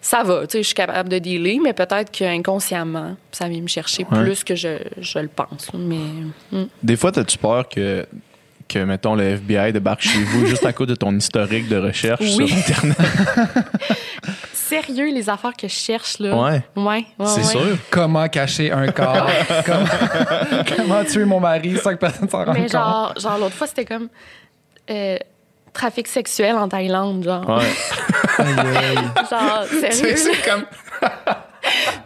[0.00, 0.46] ça va.
[0.46, 4.22] Tu sais, je suis capable de dealer, mais peut-être qu'inconsciemment, ça vient me chercher Ouais.
[4.22, 5.70] plus que je, je le pense.
[5.74, 5.96] Mais.
[6.52, 6.66] hmm.
[6.82, 8.06] Des fois, as-tu peur que,
[8.68, 12.20] que, mettons, le FBI débarque chez vous juste à cause de ton historique de recherche
[12.20, 12.48] Oui.
[12.48, 12.96] sur Internet?
[14.52, 16.34] Sérieux, les affaires que je cherche, là.
[16.36, 16.64] Ouais.
[16.74, 17.44] Ouais, ouais, C'est ouais.
[17.44, 17.76] sûr.
[17.90, 19.28] Comment cacher un corps?
[19.66, 19.86] comment,
[20.76, 22.72] comment tuer mon mari sans que personne s'en rende Mais compte?
[22.72, 24.08] genre, genre l'autre fois, c'était comme.
[24.90, 25.16] euh,
[25.72, 27.48] trafic sexuel en Thaïlande, genre.
[27.48, 27.64] Ouais.
[28.38, 28.96] Aïe, aïe.
[29.30, 30.16] Genre, c'est sérieux?
[30.16, 30.64] c'est comme.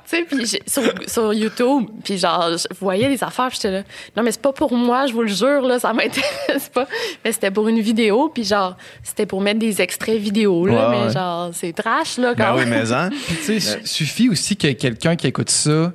[0.09, 3.83] Tu sais, puis sur, sur YouTube, puis genre, je voyais des affaires, j'étais là,
[4.17, 6.87] non, mais c'est pas pour moi, je vous le jure, là, ça m'intéresse pas.
[7.25, 10.97] Mais c'était pour une vidéo, puis genre, c'était pour mettre des extraits vidéo, là, Ouais,
[10.99, 11.13] mais ouais.
[11.13, 12.85] genre, c'est trash, là, Ben quand oui, même.
[12.87, 13.11] mais hein.
[13.45, 15.93] Tu sais, suffit aussi que quelqu'un qui écoute ça,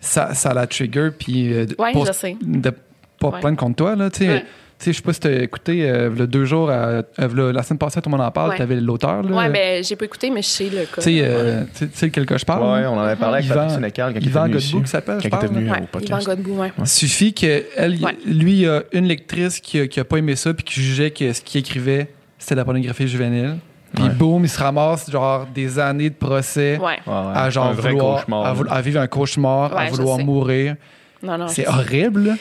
[0.00, 2.36] ça, ça la trigger, puis euh, Ouais, je sais.
[2.40, 2.72] de
[3.20, 4.44] pas plaindre contre toi, là, tu sais.
[4.82, 6.74] Sais, je sais pas si t'as écouté, euh, le deux jours, à-
[7.20, 8.56] euh, la semaine passée, tout le monde en parle, Ouais.
[8.58, 9.36] t'avais l'auteur, là.
[9.36, 10.96] Ouais, ben, j'ai pas écouté, mais je sais le cas.
[10.96, 12.62] Tu sais, euh, tu sais- tu sais lequel que je parle?
[12.64, 12.90] Ouais, là?
[12.90, 14.82] on en avait parlé avec Yvan- Patrick Sénécal quand il était Yvan venu Godbout ici.
[14.82, 16.26] qui s'appelle, je Quand il était parle, venu Ouais, au Yvan podcast.
[16.26, 16.72] Godbout, ouais.
[16.84, 18.16] Suffit que elle, Ouais.
[18.26, 20.80] lui, il y a une lectrice qui a, qui a pas aimé ça puis qui
[20.80, 23.58] jugeait que ce qu'il écrivait, c'était de la pornographie juvénile.
[23.94, 24.10] Puis Ouais.
[24.10, 26.86] boum, il se ramasse genre des années de procès Ouais.
[27.06, 27.32] Ouais, ouais.
[27.36, 28.56] à genre un vrai vouloir, cauchemar.
[28.68, 30.24] à, vivre un cauchemar, à je vouloir sais.
[30.24, 30.74] mourir.
[31.22, 31.46] Non, non.
[31.46, 32.24] C'est horrible.
[32.26, 32.34] là.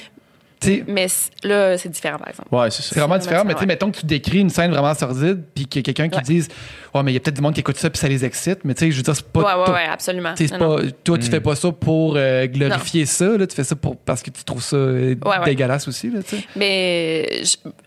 [0.88, 1.08] Mais
[1.43, 2.54] là, c'est différent, par exemple.
[2.54, 2.89] Ouais, c'est ça.
[2.93, 3.67] c'est vraiment différent, mais tu sais, ouais.
[3.67, 6.24] mettons que tu décris une scène vraiment sordide, puis qu'il y a quelqu'un qui Ouais.
[6.24, 6.47] dise
[6.93, 8.60] Ouais, mais il y a peut-être du monde qui écoute ça, puis ça les excite,
[8.65, 9.39] mais tu sais, je veux dire, c'est pas.
[9.39, 10.34] ouais, ouais, toi- ouais, absolument.
[10.60, 11.32] Non, pas, toi, tu Mm.
[11.32, 14.43] fais pas ça pour euh, glorifier ça, là, tu fais ça pour, parce que tu
[14.43, 16.10] trouves ça euh, Ouais, dégueulasse aussi.
[16.10, 16.43] Là, tu sais.
[16.56, 17.43] Mais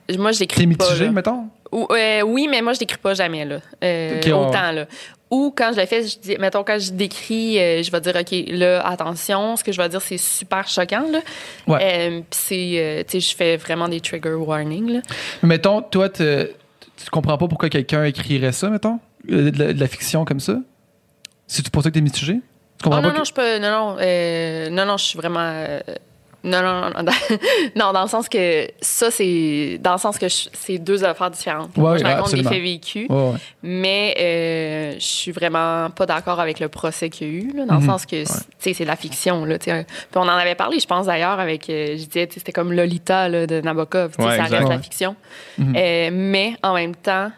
[0.09, 1.13] je- moi, je l'écris T'es mitigé, là.
[1.13, 1.49] mettons?
[1.75, 3.59] Ou- euh, oui, mais moi, je décris pas jamais, là.
[3.83, 4.87] Euh, autant, là.
[5.31, 8.15] Ou quand je le fais, je dis, mettons, quand je décris, euh, je vais dire,
[8.15, 11.19] OK, là, attention, ce que je vais dire, c'est super choquant, là.
[11.67, 12.21] Ouais.
[12.21, 15.01] Puis c'est, tu sais, je fais vraiment des trigger warnings, là.
[15.43, 16.25] Mettons, toi, tu
[17.11, 20.57] comprends pas pourquoi quelqu'un écrirait ça, mettons, de la, de la fiction comme ça?
[21.49, 22.35] C'est pour ça que t'es mitigé?
[22.79, 23.59] Tu comprends Oh, non, pas non, que- je peux.
[23.59, 25.51] Non, non, non, non, je suis vraiment.
[26.45, 27.13] Non, non, non, non, dans,
[27.87, 29.79] non, dans le sens que ça, c'est.
[29.83, 31.77] Dans le sens que c'est deux affaires différentes.
[31.77, 33.39] Ouais, je raconte des faits vécus, Ouais, ouais.
[33.63, 37.65] mais euh, je suis vraiment pas d'accord avec le procès qu'il y a eu, là,
[37.67, 37.81] dans Mhm.
[37.81, 39.85] le sens que, tu sais, c'est de la fiction, là, tu sais.
[39.85, 41.69] Puis on en avait parlé, je pense, d'ailleurs, avec.
[41.71, 44.13] euh, je disais, c'était comme Lolita, là, de Nabokov.
[44.19, 44.51] ça exact.
[44.51, 44.75] reste Ouais.
[44.77, 45.17] la fiction.
[45.59, 45.75] Mhm.
[45.77, 47.31] Euh, mais en même temps.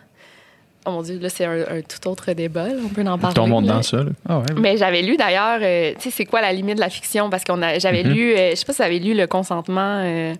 [0.86, 2.68] Oh mon Dieu, là, c'est un, un tout autre débat.
[2.68, 2.74] là.
[2.84, 3.34] On peut en parler.
[3.34, 3.74] Tombons là.
[3.74, 3.98] dans ça.
[3.98, 4.10] là.
[4.28, 4.44] Ah ouais.
[4.56, 7.28] Mais j'avais lu d'ailleurs, euh, tu sais, c'est quoi la limite de la fiction?
[7.30, 8.10] Parce qu'on a, j'avais Mhm.
[8.12, 10.32] lu, euh, je sais pas si vous avez lu le consentement euh,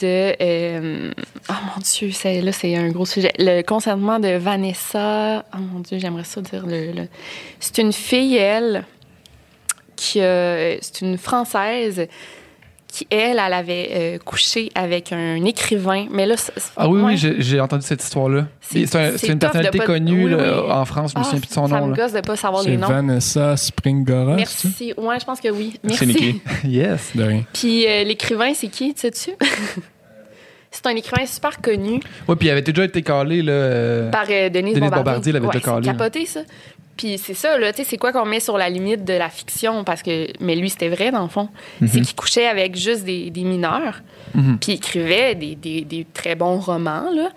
[0.00, 0.34] de.
[0.40, 1.10] euh,
[1.48, 3.32] oh mon Dieu, c'est, là, c'est un gros sujet.
[3.38, 5.44] Le consentement de Vanessa.
[5.54, 6.66] Oh mon Dieu, j'aimerais ça dire.
[6.66, 7.08] Le, le-
[7.60, 8.84] c'est une fille, elle,
[9.96, 10.20] qui.
[10.20, 12.06] a- c'est une Française
[12.90, 16.06] qui, elle, elle avait euh, couché avec un écrivain.
[16.10, 17.14] Mais là, c'est- Ah oui, ouais.
[17.20, 18.46] oui, j'ai entendu cette histoire-là.
[18.60, 20.70] C'est- C'est un- c'est c'est une personnalité pas- connue oui, là, oui.
[20.72, 21.86] en France, je me Ah, souviens plus de son ça nom.
[21.88, 22.88] me gosse de pas savoir les noms.
[22.88, 24.36] Vanessa Springora.
[24.38, 24.68] c'est ça?
[24.68, 24.94] Merci.
[24.96, 25.74] Ouais, je pense que oui.
[25.84, 26.34] Merci.
[26.62, 27.10] C'est yes.
[27.14, 27.44] De rien.
[27.52, 29.32] Puis euh, l'écrivain, c'est qui, tu sais-tu?
[30.70, 33.52] c'est un écrivain super connu Ouais, puis il avait déjà été calé, là.
[33.52, 35.04] euh, par euh, Denise, Denise Bombardier.
[35.04, 36.40] Bombardier l'avait ouais, déjà calé, capoté, ça.
[36.98, 39.30] Puis c'est ça, là, tu sais, c'est quoi qu'on met sur la limite de la
[39.30, 39.84] fiction?
[39.84, 41.48] Parce que, mais lui, c'était vrai, dans le fond.
[41.86, 44.02] C'est qu'il couchait avec juste des, des mineurs,
[44.34, 44.58] Mhm.
[44.58, 47.30] puis il écrivait des, des- des très bons romans, là.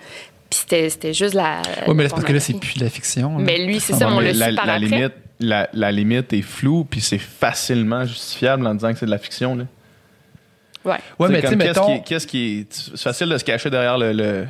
[0.49, 1.61] Puis c'était, c'était juste la.
[1.87, 3.37] Ouais, mais là, c'est parce que là, c'est plus de la fiction.
[3.37, 3.43] là.
[3.45, 4.85] Mais lui, c'est ça, on le la, par la après.
[4.87, 9.11] limite, la, la limite est floue, puis c'est facilement justifiable en disant que c'est de
[9.11, 9.55] la fiction.
[9.55, 9.63] Là.
[10.83, 10.97] Ouais.
[11.19, 12.73] Ouais, mais tu sais, comme, qu'est-ce mettons, qui est- qu'est-ce qui est.
[12.95, 14.11] C'est facile de se cacher derrière le.
[14.13, 14.47] le-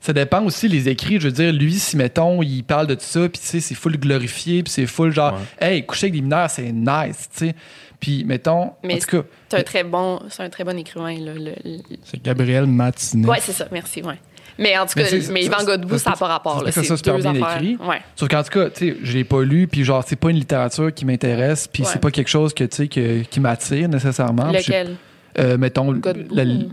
[0.00, 1.20] ça dépend aussi les écrits.
[1.20, 3.74] Je veux dire, lui, si, mettons, il parle de tout ça, puis tu sais, c'est
[3.74, 7.54] full glorifié, puis c'est full genre, hey, coucher avec des mineurs, c'est nice, tu sais.
[8.00, 11.12] Puis, mettons, Mais en tout cas, C'est un très bon, c'est un très bon écrivain,
[11.18, 11.34] là.
[11.34, 13.28] le- le- C'est Gabriel Matinet.
[13.28, 14.14] Ouais, c'est ça, merci, ouais.
[14.58, 16.64] Mais en tout Mais cas, mais ça- Yvan Godbout, ça- ça n'a pas rapport.
[16.70, 17.56] C'est ça, super bien affaires.
[17.62, 17.76] écrit.
[17.76, 18.00] Ouais.
[18.16, 20.36] Sauf qu'en tout cas, tu sais, je l'ai pas lu, puis genre, c'est pas une
[20.38, 21.88] littérature qui m'intéresse, puis Ouais.
[21.92, 24.50] c'est pas quelque chose que, tu sais, que- qui m'attire nécessairement.
[24.50, 24.96] Lequel?
[25.38, 25.94] euh, mettons,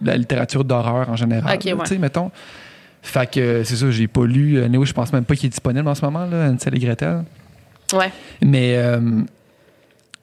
[0.02, 1.56] la, littérature d'horreur en général.
[1.56, 1.84] Ok, là, ouais.
[1.84, 2.32] Tu sais, mettons.
[3.08, 4.58] Fait que c'est ça, j'ai pas lu.
[4.58, 6.80] Euh, Néo, je pense même pas qu'il est disponible en ce moment, là, Ansel et
[6.80, 7.24] Gretel.
[7.94, 8.12] Ouais.
[8.42, 9.00] Mais, euh,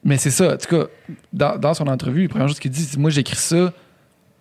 [0.05, 0.55] mais c'est ça.
[0.55, 0.85] En tout cas,
[1.33, 3.73] dans, dans son entrevue, la première chose qu'il dit, c'est Moi, j'écris ça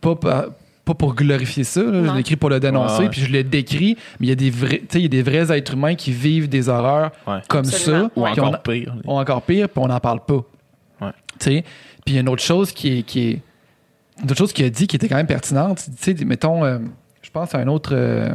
[0.02, 0.46] pas, par-
[0.84, 1.82] pas pour glorifier ça.
[1.82, 2.04] là.
[2.06, 3.96] Je l'écris pour le dénoncer, puis je le décris.
[4.20, 5.96] Mais il y a des vrais, tu sais, il y a des vrais êtres humains
[5.96, 7.40] qui vivent des horreurs Ouais.
[7.48, 8.10] comme Absolument.
[8.10, 8.12] ça.
[8.18, 8.96] Ou on encore pire.
[9.06, 10.44] ou encore pire, puis on n'en parle pas.
[11.02, 11.12] Ouais.
[11.40, 11.64] Tu sais?
[12.06, 13.04] Puis il y a une autre chose qui est.
[13.04, 13.42] Qui est
[14.22, 15.86] une autre chose qu'il a dit qui était quand même pertinente.
[16.02, 16.78] Tu sais, mettons, euh,
[17.34, 17.92] pense à un autre.
[17.94, 18.30] euh,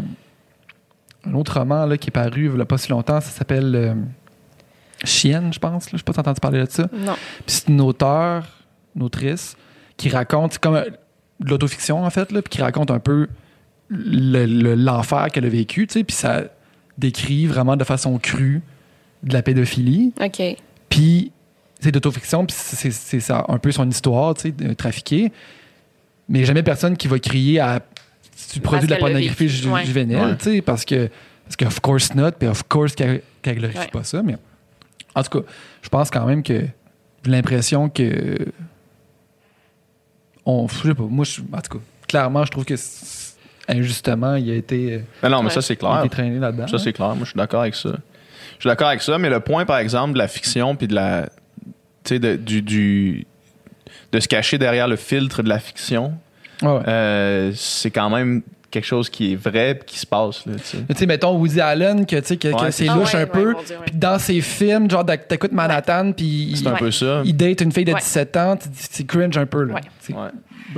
[1.24, 3.74] un autre roman là, qui est paru il n'y a pas si longtemps, ça s'appelle
[3.74, 3.94] euh,
[5.04, 5.88] Chienne, je pense.
[5.92, 6.88] Je sais pas si entendu parler de ça.
[6.92, 7.14] Non.
[7.46, 8.44] Puis c'est une auteure,
[8.96, 9.56] une autrice,
[9.96, 10.84] qui raconte, comme euh,
[11.40, 13.28] de l'autofiction en fait, là, puis qui raconte un peu
[13.88, 16.42] le- le- l'enfer qu'elle a vécu, puis ça
[16.98, 18.60] décrit vraiment de façon crue
[19.22, 20.12] de la pédophilie.
[20.20, 20.42] OK.
[20.88, 21.32] Puis
[21.80, 25.32] c'est d'autofiction, puis c'est- c'est c'est ça, un peu son histoire, tu sais, de trafiquer.
[26.28, 27.80] Mais jamais personne qui va crier à
[28.40, 29.84] si tu produis de la pornographie ju- ouais.
[29.84, 30.36] juvénile, Ouais.
[30.36, 31.08] tu sais, parce que
[31.44, 33.88] parce que of course not, puis of course qu'elle qu'elle glorifie Ouais.
[33.88, 34.36] pas ça, mais
[35.14, 35.46] en tout cas,
[35.82, 36.60] je pense quand même que
[37.24, 38.36] j'ai l'impression que
[40.46, 43.36] on, je sais pas, moi, je- en tout cas, clairement, je trouve que c'est-
[43.68, 45.54] injustement, il a été, euh, Mais non, mais Ouais.
[45.54, 46.00] ça, c'est il a clair.
[46.00, 46.66] été traîné là-dedans.
[46.68, 47.08] Ça, c'est clair.
[47.08, 47.90] Moi, je suis d'accord avec ça.
[47.90, 50.94] Je suis d'accord avec ça, mais le point, par exemple, de la fiction puis de
[50.94, 51.28] la.
[52.04, 53.26] Tu sais, du-
[54.12, 56.14] de se cacher derrière le filtre de la fiction,
[56.62, 56.82] Ouais, ouais.
[56.88, 60.44] euh, c'est quand même quelque chose qui est vrai qui se passe.
[60.44, 60.78] Là, tu sais.
[60.88, 63.14] Mais Tu sais, mettons Woody Allen, que, tu sais, que, que Ouais, c'est Ah louche
[63.14, 63.54] ouais, un ouais, peu.
[63.86, 66.78] Puis dans ses films, genre, t'écoutes Manhattan, puis il, un Ouais.
[66.78, 67.22] peu ça.
[67.24, 68.00] il date une fille de Ouais.
[68.00, 69.76] 17 ans, tu dis, c'est cringe un peu, là.
[70.14, 70.14] Un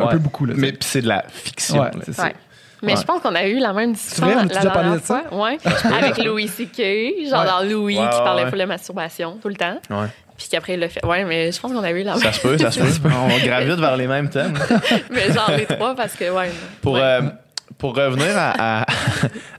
[0.04, 0.10] Ouais.
[0.12, 0.54] peu beaucoup, là.
[0.56, 1.80] Mais c'est de la fiction.
[1.80, 2.00] Ouais, là.
[2.04, 2.24] c'est ça.
[2.24, 2.34] Ouais.
[2.82, 3.00] Mais Ouais.
[3.00, 4.34] je pense qu'on a eu la même discussion vrai?
[4.36, 5.22] On a la déjà parlé dernière de ça?
[5.28, 5.42] fois.
[5.48, 5.58] Ouais.
[5.98, 7.68] Avec Louis C.K., genre Ouais.
[7.70, 9.78] Louis Ouais, qui ouais, parlait full de masturbation tout le temps.
[10.40, 11.04] Puis qu'après, il l'a fait.
[11.04, 12.22] Ouais, mais je pense qu'on a eu la même.
[12.22, 13.10] Ça se peut, ça se peut.
[13.12, 14.54] On gravite vers les mêmes thèmes.
[15.10, 16.50] mais genre les trois parce que, ouais.
[16.80, 17.00] Pour, ouais.
[17.02, 17.20] euh,
[17.76, 18.86] pour revenir à, à,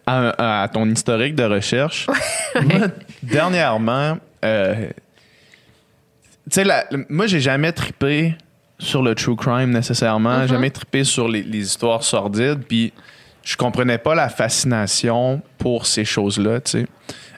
[0.07, 2.07] à- à ton historique de recherche,
[2.55, 2.87] moi,
[3.21, 4.87] dernièrement, euh,
[6.49, 6.65] tu sais,
[7.09, 8.35] moi, j'ai jamais trippé
[8.79, 10.47] sur le true crime nécessairement, Mhm.
[10.47, 12.91] jamais trippé sur les, les histoires sordides, puis
[13.43, 16.87] je comprenais pas la fascination pour ces choses-là, tu sais.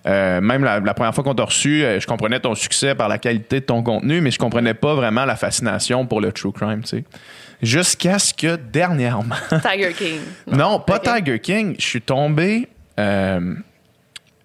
[0.05, 3.07] Euh, même la, la première fois qu'on t'a reçu, euh, je comprenais ton succès par
[3.07, 6.51] la qualité de ton contenu, mais je comprenais pas vraiment la fascination pour le true
[6.51, 7.03] crime, tu sais.
[7.61, 10.19] Jusqu'à ce que dernièrement, Tiger King.
[10.51, 10.99] non, pas.
[10.99, 11.75] Tiger King.
[11.79, 12.67] Je suis tombé.
[12.99, 13.55] euh,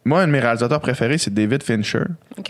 [0.04, 2.04] moi, un de mes réalisateurs préférés, c'est David Fincher.
[2.38, 2.44] OK.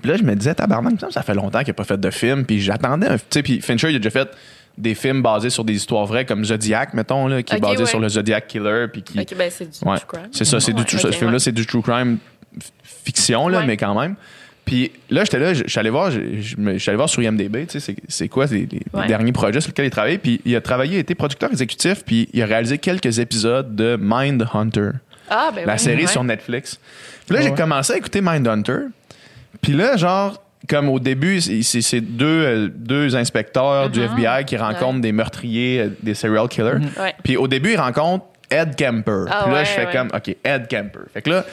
[0.00, 2.10] Puis là, je me disais, tabarnak, ça, ça fait longtemps qu'il n'a pas fait de
[2.10, 2.46] film.
[2.46, 3.16] Puis j'attendais un.
[3.18, 4.28] Tu sais, puis Fincher, il a déjà fait
[4.78, 7.86] des films basés sur des histoires vraies, comme Zodiac, mettons, là, qui est basé ouais.
[7.86, 8.86] sur le Zodiac Killer.
[8.90, 9.20] Puis qui.
[9.20, 9.98] OK, ben c'est du Ouais.
[9.98, 10.28] true crime.
[10.32, 12.18] C'est ça, c'est Ouais, du true- ok, ce film-là, c'est du true crime
[13.04, 13.66] fiction, là, Ouais.
[13.66, 14.14] mais quand même.
[14.64, 16.10] Puis là, j'étais là, je suis allé voir,
[16.94, 19.08] voir sur IMDb, tu sais, c'est- quoi les, les- Ouais.
[19.08, 20.18] derniers projets sur lesquels il travaille.
[20.18, 23.98] Puis il a travaillé, il été producteur exécutif, puis il a réalisé quelques épisodes de
[24.00, 24.90] Mind Hunter,
[25.28, 26.06] Ah, ben la oui, série ouais.
[26.06, 26.78] sur Netflix.
[27.26, 27.56] Puis là, j'ai Ouais.
[27.56, 28.78] commencé à écouter Mind Hunter.
[29.60, 34.06] Puis là, genre, comme au début, c'est deux, euh, deux inspecteurs du Mhm.
[34.16, 35.00] FBI qui rencontrent Ouais.
[35.00, 36.78] des meurtriers, euh, des serial killers.
[37.00, 37.14] Ouais.
[37.24, 39.24] Puis au début, ils rencontrent Ed Kemper.
[39.28, 39.92] Ah Puis là, ouais, je fais ouais.
[39.92, 41.00] comme, OK, Ed Kemper.
[41.12, 41.44] Fait que là,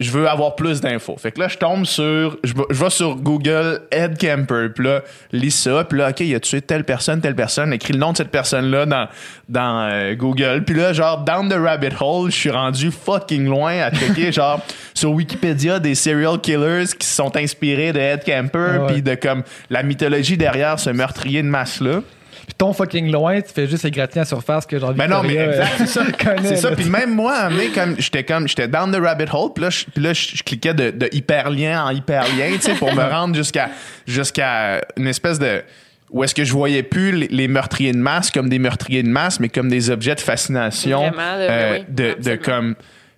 [0.00, 1.16] je veux avoir plus d'infos.
[1.16, 4.68] Fait que là, je tombe sur, je je vais sur Google Ed Kemper.
[4.74, 5.02] Puis là,
[5.32, 5.84] lis ça.
[5.84, 7.72] Puis là, OK, il a tué telle personne, telle personne.
[7.72, 9.08] Écris le nom de cette personne-là dans,
[9.48, 10.64] dans euh, Google.
[10.64, 14.60] Puis là, genre, down the rabbit hole, je suis rendu fucking loin à checker, genre,
[14.94, 18.80] sur Wikipédia des serial killers qui se sont inspirés de Ed Kemper.
[18.82, 18.86] Ah.
[18.88, 22.00] Puis de comme la mythologie derrière ce meurtrier de masse-là.
[22.46, 25.22] Puis ton fucking loin, tu fais juste égratigner à la surface que genre Ben non,
[25.22, 26.00] mais exact, c'est ça.
[26.06, 26.72] euh, connaît, C'est ça.
[26.72, 29.84] Puis même moi, donné, comme j'étais comme j'étais down the rabbit hole, puis là, je,
[29.84, 33.34] puis là, je, je cliquais de, de hyperlien en hyperlien, tu sais, pour me rendre
[33.34, 33.70] jusqu'à
[34.06, 35.62] jusqu'à une espèce de
[36.10, 39.40] où est-ce que je voyais plus les, meurtriers de masse comme des meurtriers de masse,
[39.40, 42.42] mais comme des objets de fascination, Vraiment, là, oui, de, de absolument.
[42.44, 42.74] comme.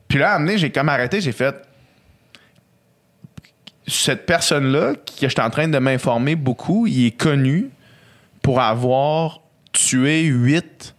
[0.06, 1.56] Puis là, donné, j'ai comme arrêté, j'ai fait
[3.86, 7.70] cette personne-là, que j'étais en train de m'informer beaucoup, il est connu
[8.44, 9.40] pour avoir
[9.72, 10.94] tué huit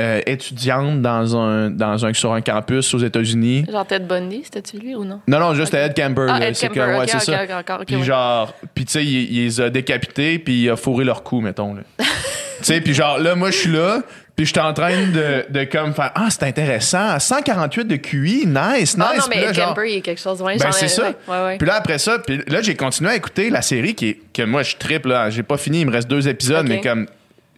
[0.00, 3.66] euh, étudiantes dans un, dans un, sur un campus aux États-Unis.
[3.70, 5.20] Genre Ted Bundy, c'était-tu lui ou non?
[5.26, 6.26] Non, non, juste Ed Kemper.
[6.30, 6.48] Ah.
[6.48, 7.84] Ed C'est Kemper, que- ouais, c'est ça.
[7.84, 11.24] puis genre, puis tu sais, il, il les a décapités, puis il a fourré leur
[11.24, 11.74] cou, mettons.
[11.98, 12.04] tu
[12.62, 14.02] sais, puis genre, là, moi, je suis là,
[14.36, 17.18] puis je suis en train de, de comme faire Ah, c'est intéressant.
[17.18, 18.96] 148 de QI, nice, nice.
[18.98, 20.42] Ah non, Puis mais là, Ed genre, Kemper, il y a quelque chose.
[20.42, 21.02] Ouais, ben, c'est ça.
[21.04, 21.58] Ouais, ouais, ouais.
[21.58, 24.42] Puis là, après ça, puis là, j'ai continué à écouter la série qui est, que
[24.42, 25.30] moi, je triple, là.
[25.30, 27.06] J'ai pas fini, il me reste deux épisodes, mais comme,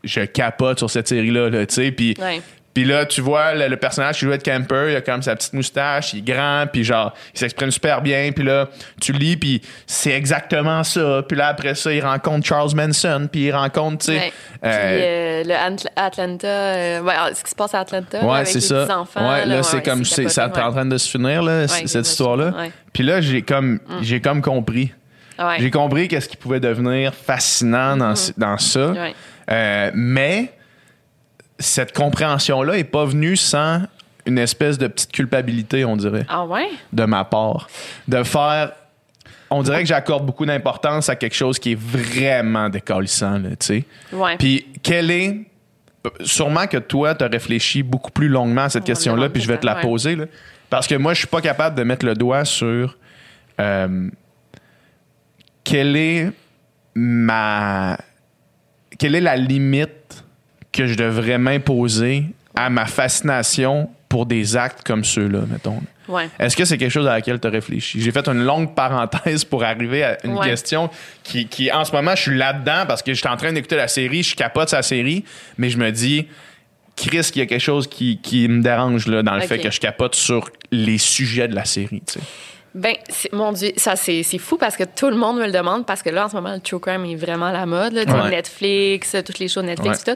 [0.05, 1.91] je capote sur cette série-là, là, tu sais.
[1.93, 2.41] Puis Ouais.
[2.77, 5.35] Puis là, tu vois, le, le personnage qui joue de Camper, il a comme sa
[5.35, 8.33] petite moustache, il est grand, puis genre, il s'exprime super bien.
[8.37, 8.69] Puis là,
[9.01, 11.23] tu lis, puis c'est exactement ça.
[11.27, 14.19] Puis là, après ça, il rencontre Charles Manson, puis il rencontre, tu sais...
[14.19, 14.33] Ouais.
[14.65, 18.27] euh, Puis euh, le Ant- Atlanta, euh, ouais, ce qui se passe à Atlanta, là,
[18.27, 18.83] Ouais, avec les ça.
[18.85, 19.31] petits enfants.
[19.33, 22.53] ouais, là, c'est comme c'est, ça en train de se finir là, cette histoire-là.
[22.93, 24.93] Puis là, j'ai comme j'ai comme compris.
[25.59, 28.93] J'ai compris qu'est-ce qui pouvait devenir fascinant dans, ce- dans ça.
[29.95, 30.53] Mais
[31.59, 33.83] cette compréhension-là est pas venue sans
[34.27, 36.69] une espèce de petite culpabilité, on dirait, Ah ouais?
[36.93, 37.69] de ma part.
[38.09, 38.73] De faire.
[39.51, 43.85] On dirait que j'accorde beaucoup d'importance à quelque chose qui est vraiment décalissant, tu sais.
[44.13, 44.37] Ouais.
[44.37, 45.37] Puis, quel est.
[46.23, 49.49] Sûrement que toi, tu as réfléchi beaucoup plus longuement à cette On question-là, puis je
[49.49, 49.81] vais te la ouais.
[49.83, 50.17] poser.
[50.17, 50.25] Là.
[50.71, 52.97] Parce que moi, je suis pas capable de mettre le doigt sur.
[53.61, 54.09] euh,
[55.65, 56.31] quelle est
[56.95, 57.97] ma.
[58.99, 60.06] Quelle est la limite
[60.77, 65.81] que je devrais m'imposer à ma fascination pour des actes comme ceux-là, mettons?
[66.09, 66.29] Ouais.
[66.39, 68.01] Est-ce que c'est quelque chose à laquelle tu as réfléchi?
[68.01, 70.47] J'ai fait une longue parenthèse pour arriver à une Ouais.
[70.47, 70.89] question
[71.25, 73.75] qui, qui, en ce moment, je suis là-dedans parce que je suis en train d'écouter
[73.77, 75.25] la série, je capote sa série,
[75.59, 76.27] mais je me dis,
[76.95, 79.71] Chris, qu'il y a quelque chose qui, qui me dérange là, dans le fait que
[79.71, 82.03] je capote sur les sujets de la série.
[82.07, 82.21] tu sais.
[82.75, 82.95] Ben,
[83.33, 86.11] mon Dieu, ça, c'est fou parce que tout le monde me le demande parce que
[86.11, 87.95] là, en ce moment, le true crime est vraiment à la mode.
[87.95, 88.31] Là, Ouais.
[88.31, 90.15] Netflix, toutes les shows Netflix, tout.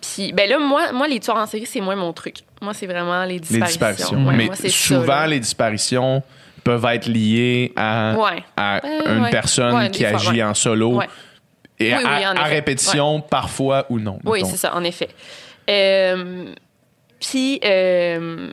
[0.00, 2.36] Puis, ben là, moi, moi, les tueurs en série, c'est moins mon truc.
[2.62, 3.66] Moi, c'est vraiment les Les disparitions.
[3.88, 4.26] disparitions.
[4.26, 6.22] Ouais, mais moi, souvent, ça, les disparitions
[6.64, 8.42] peuvent être liées à, Ouais.
[8.56, 9.30] à Euh, une ouais.
[9.30, 11.00] personne qui fois, agit en solo
[11.78, 14.18] et Oui, à, oui, en à répétition, parfois ou non.
[14.24, 15.08] Oui, c'est ça, en effet.
[15.68, 16.46] Euh,
[17.20, 18.50] puis, euh,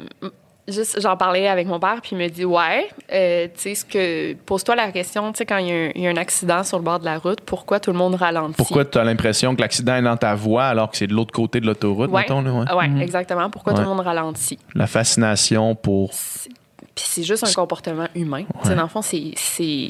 [0.68, 3.86] juste, j'en parlais avec mon père, puis il me dit Ouais, euh, tu sais, ce
[3.86, 4.34] que.
[4.34, 6.64] Pose-toi la question, tu sais, quand il y, a un- il y a un accident
[6.64, 8.56] sur le bord de la route, pourquoi tout le monde ralentit?
[8.58, 11.32] Pourquoi tu as l'impression que l'accident est dans ta voie alors que c'est de l'autre
[11.34, 12.42] côté de l'autoroute, Ouais, mettons?
[12.42, 12.90] Là, ouais?
[12.90, 13.50] ouais, exactement.
[13.50, 14.60] Pourquoi tout le monde ralentit?
[14.76, 16.14] La fascination pour.
[16.14, 16.50] C'est-
[16.96, 18.44] Puis c'est juste un comportement humain.
[18.64, 19.32] Tu sais, Dans le fond, c'est.
[19.36, 19.90] c'est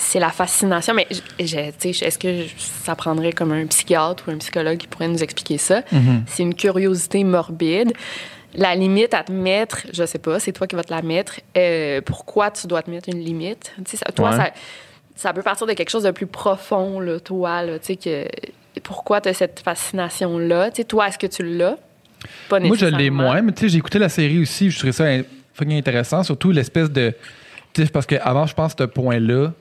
[0.00, 3.66] c'est la fascination, mais je- je- tu sais, est-ce que je- ça prendrait comme un
[3.66, 5.82] psychiatre ou un psychologue qui pourrait nous expliquer ça?
[6.26, 7.92] C'est une curiosité morbide.
[8.54, 11.40] La limite à te mettre, je sais pas, c'est toi qui vas te la mettre.
[11.56, 13.72] Euh, pourquoi tu dois te mettre une limite?
[13.86, 14.36] Ça- toi, Ouais.
[14.36, 14.50] ça,
[15.16, 18.26] ça peut partir de quelque chose de plus profond, là, toi, là, que
[18.82, 20.70] pourquoi tu as cette fascination-là?
[20.88, 21.76] Toi, est-ce que tu l'as?
[22.48, 25.22] Pas Moi, je l'ai moins, mais j'ai écouté la série aussi, je trouvais ça in-
[25.78, 27.14] intéressant, surtout l'espèce de.
[27.92, 29.52] Parce qu'avant, je pense, ce point-là,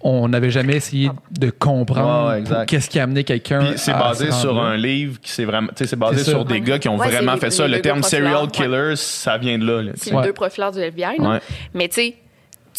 [0.00, 3.72] on n'avait jamais essayé de comprendre Ouais, qu'est-ce qui a amené quelqu'un.
[3.76, 5.68] C'est à basé se sur un livre qui c'est vraiment.
[5.68, 7.66] Tu sais, c'est basé sur des gars qui ont Ouais, vraiment fait les- ça.
[7.66, 8.50] les Le terme serial ouais.
[8.50, 9.92] killer, ça vient de là.
[9.96, 10.20] C'est Ouais.
[10.22, 11.40] les deux profileurs du FBI, là.
[11.74, 12.14] Mais tu sais,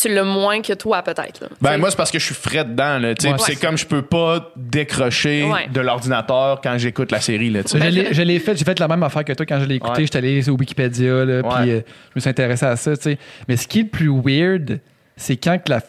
[0.01, 1.49] tu l'as moins que toi, peut-être.
[1.62, 3.34] Ben moi c'est parce que je suis frais dedans là, Ouais.
[3.39, 5.67] c'est comme je peux pas décrocher Ouais.
[5.73, 7.79] de l'ordinateur quand j'écoute la série là, tu sais.
[7.82, 9.75] Je l'ai- je l'ai fait, j'ai fait la même affaire que toi quand je l'ai
[9.75, 9.97] écouté.
[9.97, 10.03] Ouais.
[10.03, 12.95] J'étais allé sur Wikipédia, puis euh, je me suis intéressé à ça.
[12.95, 13.17] tu sais.
[13.49, 14.79] Mais ce qui est le plus weird,
[15.17, 15.82] c'est quand que la,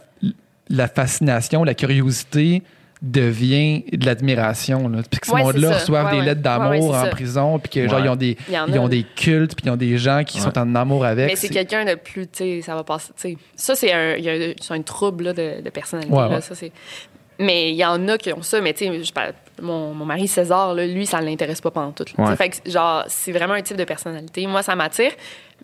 [0.71, 2.63] la fascination, la curiosité
[3.03, 4.91] devient de l'admiration.
[5.11, 6.25] Puis que ce Ouais, monde-là reçoivent Ouais, des ouais.
[6.27, 7.09] lettres d'amour Ouais, ouais, c'est en ça.
[7.11, 9.77] prison, puis que genre, ils ont des, Il ils ont des cultes, puis ils ont
[9.77, 11.27] des gens qui sont en amour avec.
[11.29, 13.37] Mais c'est quelqu'un de plus, tu sais, ça va passer, tu sais.
[13.57, 16.13] Ça, c'est un, il y a un, c'est un trouble là, de, de personnalité.
[16.15, 16.41] Ouais, là, ouais.
[16.41, 16.73] ça, c'est...
[17.39, 20.05] Mais il y en a qui ont ça, mais tu sais, je parle- mon, mon
[20.05, 22.05] mari César, là, lui, ça ne l'intéresse pas pendant tout.
[22.19, 22.37] Ouais.
[22.37, 24.47] Fait que, genre, c'est vraiment un type de personnalité.
[24.47, 25.13] Moi, ça m'attire,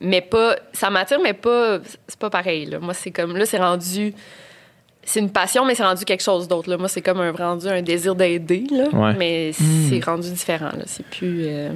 [0.00, 0.56] mais pas.
[0.72, 1.80] Ça m'attire, mais pas.
[2.08, 2.78] C'est pas pareil, là.
[2.78, 3.36] Moi, c'est comme.
[3.36, 4.14] Là, c'est rendu.
[5.08, 6.68] C'est une passion, mais c'est rendu quelque chose d'autre.
[6.68, 6.76] là.
[6.76, 8.88] Moi, c'est comme un, rendu un désir d'aider, là.
[8.92, 9.14] Ouais.
[9.16, 10.82] Mais c'est rendu différent, là.
[10.86, 11.44] C'est plus.
[11.46, 11.70] euh,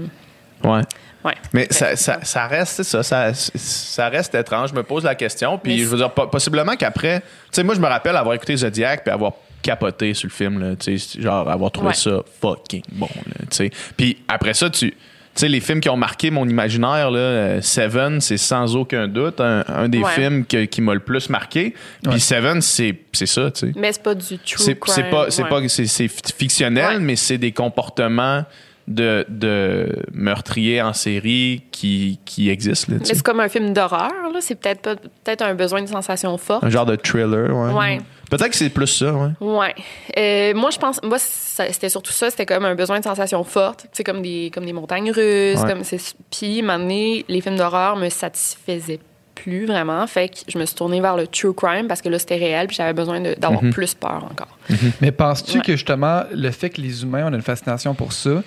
[0.64, 0.82] Ouais.
[1.24, 1.34] Ouais.
[1.52, 4.70] Mais ça, ça, ça reste, c'est ça, ça, ça reste étrange.
[4.70, 5.58] Je me pose la question.
[5.58, 8.34] Puis Mais je veux dire, po- possiblement qu'après, tu sais, moi, je me rappelle avoir
[8.34, 11.94] écouté Zodiac puis avoir capoté sur le film, là, tu sais, genre avoir trouvé Ouais.
[11.94, 13.70] ça fucking bon, là, tu sais.
[13.96, 14.94] Puis après ça, tu.
[15.34, 19.06] Tu sais, les films qui ont marqué mon imaginaire, là, euh, Seven, c'est sans aucun
[19.06, 20.10] doute un, un des Ouais.
[20.10, 21.74] films que- qui m'a le plus marqué.
[22.02, 22.18] Puis Ouais.
[22.18, 23.72] Seven, c'est c'est ça, tu sais.
[23.76, 24.94] Mais c'est pas du true C'est crime.
[24.94, 25.48] c'est pas, c'est ouais.
[25.48, 27.02] pas, c'est c'est fictionnel, Ouais.
[27.02, 28.44] mais c'est des comportements
[28.88, 32.92] de, de meurtriers en série qui, qui existent.
[32.92, 34.40] Là, Mais c'est comme un film d'horreur, là.
[34.40, 36.64] C'est peut-être pas peut-être un besoin de sensation forte.
[36.64, 37.72] Un genre de thriller, ouais.
[37.72, 38.00] Ouais.
[38.30, 39.30] Peut-être que c'est plus ça, ouais.
[39.40, 39.74] Ouais.
[40.16, 42.30] Euh, moi, je pense, moi, c'était surtout ça.
[42.30, 43.82] C'était comme un besoin de sensation forte.
[43.82, 45.60] Tu sais, comme des, comme des montagnes russes.
[45.60, 45.68] Ouais.
[45.68, 49.00] Comme c'est, puis, à un moment donné, les films d'horreur me satisfaisaient
[49.34, 50.06] plus vraiment.
[50.06, 52.66] Fait que je me suis tournée vers le true crime parce que là, c'était réel.
[52.68, 53.72] Puis j'avais besoin d'avoir Mhm.
[53.72, 54.56] plus peur encore.
[55.00, 55.64] Mais penses-tu Ouais.
[55.64, 58.42] que justement, le fait que les humains ont une fascination pour ça,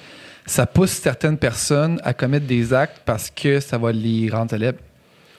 [0.46, 4.80] ça pousse certaines personnes à commettre des actes parce que ça va les rendre célèbres?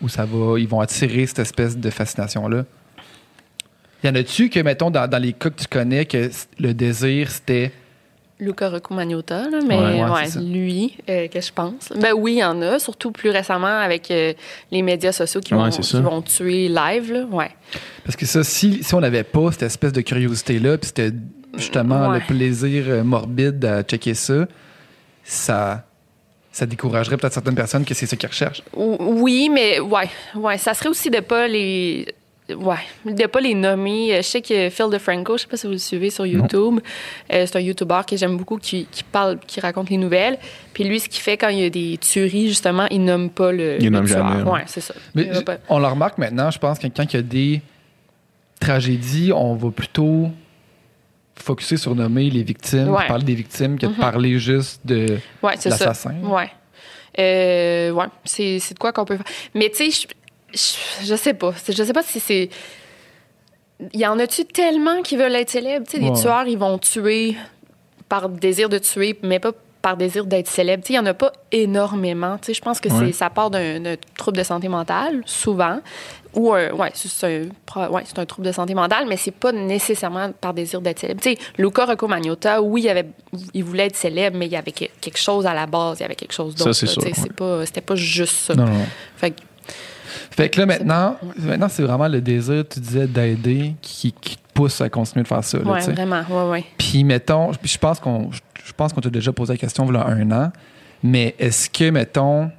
[0.02, 2.64] Ou ça va, ils vont attirer cette espèce de fascination-là?
[4.04, 7.30] Y en a-tu que, mettons, dans, dans les cas que tu connais, que le désir,
[7.30, 7.72] c'était.
[8.38, 11.90] Luca Rocco Magnotta, là, mais Ouais, ouais, ouais, lui, euh, que je pense.
[11.96, 14.34] Ben oui, il y en a, surtout plus récemment avec euh,
[14.72, 17.12] les médias sociaux qui, Ouais, vont, qui vont tuer live.
[17.12, 17.24] Là.
[17.30, 17.50] Ouais.
[18.04, 21.12] Parce que ça, si, si on n'avait pas cette espèce de curiosité-là, puis c'était
[21.56, 22.18] justement Ouais.
[22.18, 24.46] le plaisir euh, morbide à checker ça,
[25.22, 25.84] ça,
[26.52, 28.62] ça découragerait peut-être certaines personnes que c'est ça qu'ils recherchent.
[28.76, 32.06] Ou- Oui, mais ouais, ouais, ça serait aussi de pas les
[32.50, 32.76] ouais,
[33.06, 34.12] de pas les nommer.
[34.14, 36.80] Euh, Je sais que Phil DeFranco, je sais pas si vous le suivez sur YouTube,
[37.32, 40.38] euh, c'est un YouTuber que j'aime beaucoup qui, qui parle qui raconte les nouvelles.
[40.72, 43.50] Puis lui ce qu'il fait quand il y a des tueries justement, il nomme pas
[43.52, 44.26] le Il le nomme tueur.
[44.28, 44.50] jamais, ouais.
[44.52, 44.94] Ouais, c'est ça.
[45.14, 47.62] Mais pas- on le remarque maintenant, je pense que quand il y a des
[48.60, 50.28] tragédies, on va plutôt
[51.36, 53.06] focuser sur nommer les victimes, Ouais.
[53.08, 53.98] parler des victimes, que de Mhm.
[53.98, 55.86] parler juste de Ouais, c'est ça.
[55.86, 56.14] l'assassin.
[56.22, 56.50] Ouais.
[57.18, 59.26] Euh, ouais, c'est c'est de quoi qu'on peut faire.
[59.54, 60.06] Mais tu sais,
[60.54, 61.52] je, sais pas.
[61.68, 62.48] Je sais pas si c'est.
[63.92, 65.86] Il y en a-tu tellement qui veulent être célèbres?
[65.88, 66.10] Tu sais, Ouais.
[66.14, 67.36] les tueurs, ils vont tuer
[68.08, 70.82] par désir de tuer, mais pas par désir d'être célèbre.
[70.88, 72.38] Il y en a pas énormément.
[72.46, 73.06] Je pense que Ouais.
[73.06, 73.82] c'est ça part d'un
[74.16, 75.80] trouble de santé mentale, souvent.
[76.32, 77.26] Ou un, ouais, c'est
[77.76, 81.22] un, ouais, un trouble de santé mentale, mais c'est pas nécessairement par désir d'être célèbre.
[81.22, 83.06] Sais, Luca Rocco Magnotta, oui, il, avait,
[83.52, 86.02] il voulait être célèbre, mais il y avait que- quelque chose à la base, il
[86.02, 86.72] y avait quelque chose Ça, d'autre.
[86.76, 87.12] c'est sûr, ouais.
[87.14, 88.54] c'est pas, c'était pas juste ça.
[88.54, 88.86] Non, non.
[89.16, 89.40] Fait que,
[90.30, 94.42] Fait que là, maintenant, maintenant c'est vraiment le désir, tu disais, d'aider qui, qui te
[94.54, 95.58] pousse à continuer de faire ça.
[95.80, 95.92] sais.
[95.92, 96.64] vraiment, ouais, ouais.
[96.78, 99.94] Puis, mettons, je- je pense qu'on je pense qu'on t'a déjà posé la question il
[99.94, 100.52] y a un an,
[101.02, 102.50] mais est-ce que, mettons,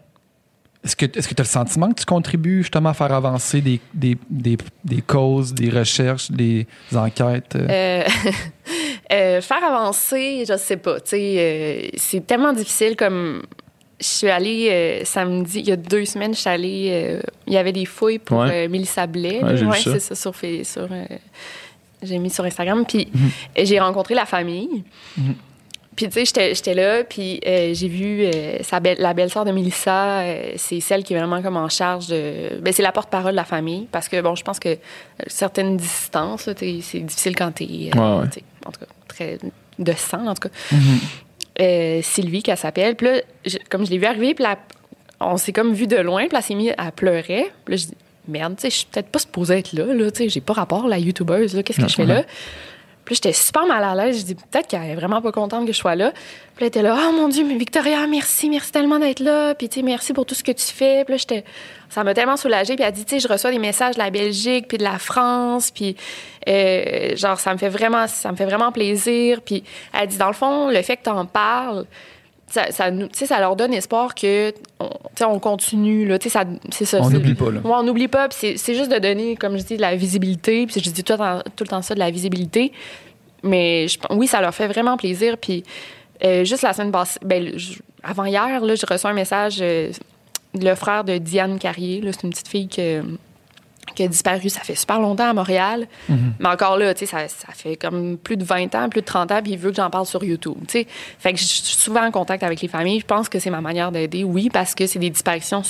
[0.83, 4.15] est-ce que tu as le sentiment que tu contribues justement à faire avancer des, des,
[4.29, 7.55] des, des causes, des recherches, des enquêtes?
[7.55, 8.03] euh?
[9.13, 10.95] Euh, faire avancer, je sais pas.
[11.13, 13.43] Euh, c'est tellement difficile comme.
[13.99, 16.89] Je suis allée euh, samedi, il y a deux semaines, je suis allée.
[16.91, 18.65] euh, il y avait des fouilles pour Ouais.
[18.65, 19.41] euh, Mélissa Blais.
[19.43, 19.99] Ouais, ça.
[19.99, 20.33] c'est ça sur,
[22.03, 22.85] j'ai mis sur Instagram.
[22.85, 23.29] Puis Mhm.
[23.65, 24.83] j'ai rencontré la famille.
[25.17, 25.35] Mhm.
[25.95, 28.25] Puis, tu sais, j'étais- là, puis j'ai vu
[28.63, 30.23] sa belle- la belle-sœur de Mélissa,
[30.57, 32.59] c'est celle qui est vraiment comme en charge de...
[32.61, 34.77] Ben, c'est la porte-parole de la famille, parce que, bon, je pense que
[35.27, 36.49] certaines distances,
[36.81, 37.91] c'est difficile quand t'es...
[37.95, 39.37] Ouais, En tout cas, très
[39.79, 40.55] de sang, en tout cas.
[40.73, 40.99] Mhm.
[41.61, 42.95] Euh, Sylvie, qu'elle s'appelle.
[42.95, 43.21] Puis là,
[43.69, 44.57] comme je l'ai vue arriver, puis là,
[45.19, 47.51] on s'est comme vu de loin, puis là, elle s'est mise à pleurer.
[47.63, 47.93] Puis là, je dis,
[48.27, 50.53] merde, tu sais, je suis peut-être pas supposée être là, là, tu sais, j'ai pas
[50.53, 52.23] rapport, la youtubeuse, là, qu'est-ce que je fais là?
[53.05, 54.19] Puis j'étais super mal à l'aise.
[54.19, 56.11] Je dis, peut-être qu'elle est vraiment pas contente que je sois là.
[56.11, 59.53] Puis elle était là, oh mon Dieu, mais Victoria, merci, merci tellement d'être là.
[59.53, 61.03] Puis, tu sais, merci pour tout ce que tu fais.
[61.05, 61.43] Puis là, j'étais,
[61.89, 62.75] ça m'a tellement soulagée.
[62.75, 64.97] Puis elle dit, tu sais, je reçois des messages de la Belgique, puis de la
[64.97, 65.69] France.
[65.69, 65.95] Puis,
[66.47, 69.41] euh, genre, ça me fait vraiment, ça me fait vraiment plaisir.
[69.41, 69.63] Puis
[69.93, 71.85] elle dit, dans le fond, le fait que tu en parles,
[72.55, 74.89] ça, ça, ça leur donne espoir que on,
[75.27, 76.07] on continue.
[76.07, 76.99] Là, ça, c'est ça.
[77.01, 77.59] On n'oublie pas, là.
[77.63, 78.27] Ouais, on n'oublie pas.
[78.31, 80.65] C'est, c'est juste de donner, comme je dis, de la visibilité.
[80.65, 82.71] Puis je dis tout le temps, tout le temps ça, de la visibilité.
[83.43, 85.37] Mais je, oui, ça leur fait vraiment plaisir.
[85.37, 85.63] Puis
[86.23, 89.91] euh, juste la semaine passée, ben, je- avant hier, là, j'ai reçu un message euh,
[90.59, 92.01] le frère de Diane Carrier.
[92.01, 93.01] là, C'est une petite fille que
[93.93, 95.87] qui a disparu, ça fait super longtemps à Montréal.
[96.39, 99.05] Mais encore là, tu sais, ça, ça fait comme plus de 20 ans, plus de
[99.05, 100.87] 30 ans, puis il veut que j'en parle sur YouTube, tu sais.
[101.19, 102.99] Fait que je suis souvent en contact avec les familles.
[103.01, 105.61] Je pense que c'est ma manière d'aider, oui, parce que c'est des disparitions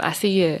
[0.00, 0.42] assez...
[0.42, 0.56] euh,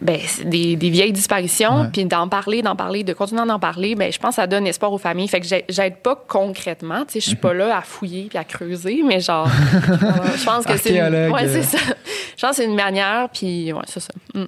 [0.00, 1.86] ben, des, des vieilles disparitions, Ouais.
[1.92, 4.66] puis d'en parler, d'en parler, de continuer d'en parler, ben, je pense que ça donne
[4.66, 5.28] espoir aux familles.
[5.28, 8.36] Fait que j'ai- j'aide pas concrètement, tu sais, je suis pas là à fouiller puis
[8.36, 9.46] à creuser, mais genre,
[10.36, 11.48] je pense que c'est ouais, euh.
[11.48, 11.78] c'est ça.
[12.36, 14.12] Je pense que c'est une manière, puis ouais, c'est ça.
[14.34, 14.44] Mm.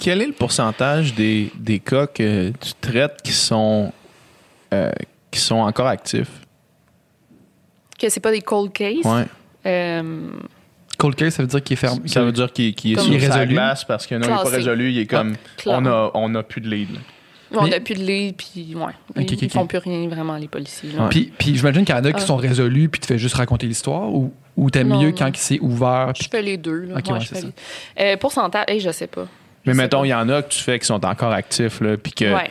[0.00, 3.92] Quel est le pourcentage des, des cas que tu traites qui sont,
[4.72, 4.90] euh,
[5.30, 6.30] qui sont encore actifs?
[7.98, 9.04] Que c'est pas des cold cases?
[9.04, 9.26] Ouais.
[9.66, 10.30] Euh,
[10.96, 12.00] Cold case, ça veut dire qu'il est fermé.
[12.08, 13.54] Ça veut dire qu'il qu'il est Comme- sur Il sa résolu.
[13.54, 14.90] glace parce que non, il n'est pas résolu.
[14.90, 15.78] Il est comme, clair.
[15.80, 16.92] on a, on a plus de lead.
[16.92, 16.98] là.
[17.52, 18.92] on n'a plus de lit, puis ouais,
[19.22, 20.92] Ok, ils, font plus rien vraiment, les policiers.
[20.92, 21.08] là.
[21.10, 22.26] Puis, puis j'imagine qu'il y en a qui Ah.
[22.26, 25.14] sont résolus puis tu fais juste raconter l'histoire ou, ou t'aimes mieux non.
[25.16, 26.12] quand c'est ouvert.
[26.20, 26.80] Je fais les deux.
[26.82, 26.94] Là.
[26.98, 27.46] Ok, Ouais, ouais, je c'est fais ça.
[27.98, 29.26] les- Euh, pourcentage, hey, je sais pas.
[29.66, 32.12] Mais mettons, il y en a que tu fais qui sont encore actifs, là, puis
[32.12, 32.50] que, Ouais.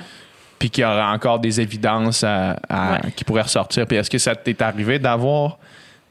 [0.60, 3.12] puis qu'il y aura encore des évidences à- à- Ouais.
[3.16, 3.86] qui pourraient ressortir.
[3.88, 5.58] Puis est-ce que ça t'est arrivé d'avoir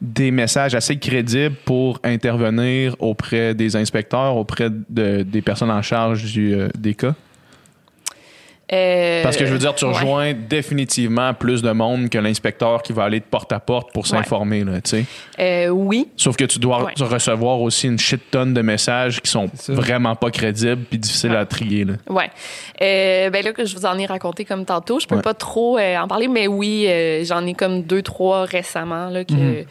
[0.01, 6.25] des messages assez crédibles pour intervenir auprès des inspecteurs, auprès de- des personnes en charge
[6.25, 7.15] du, euh, des cas?
[8.73, 9.93] Euh, Parce que je veux dire, tu ouais.
[9.93, 14.07] rejoins définitivement plus de monde que l'inspecteur qui va aller de porte à porte pour
[14.07, 15.05] s'informer, tu sais.
[15.41, 16.09] Euh, oui.
[16.17, 16.93] Sauf que tu dois Ouais.
[17.01, 21.37] recevoir aussi une shit tonne de messages qui sont vraiment pas crédibles puis difficiles Ouais.
[21.39, 21.95] à trier, là.
[22.11, 22.31] Ouais.
[22.83, 25.23] Euh, ben là que je vous en ai raconté comme tantôt, je peux Ouais.
[25.23, 29.25] pas trop euh, en parler, mais oui, euh, j'en ai comme deux trois récemment là
[29.25, 29.65] que Mhm.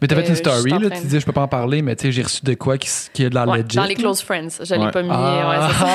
[0.00, 2.02] Mais t'as fait une story, là, tu disais je peux pas en parler, mais tu
[2.06, 3.76] sais, j'ai reçu de quoi qui, qui est de la Ouais, legit.
[3.76, 5.08] dans les close friends, je l'ai pas mis.
[5.10, 5.86] Ah, ouais, c'est ça.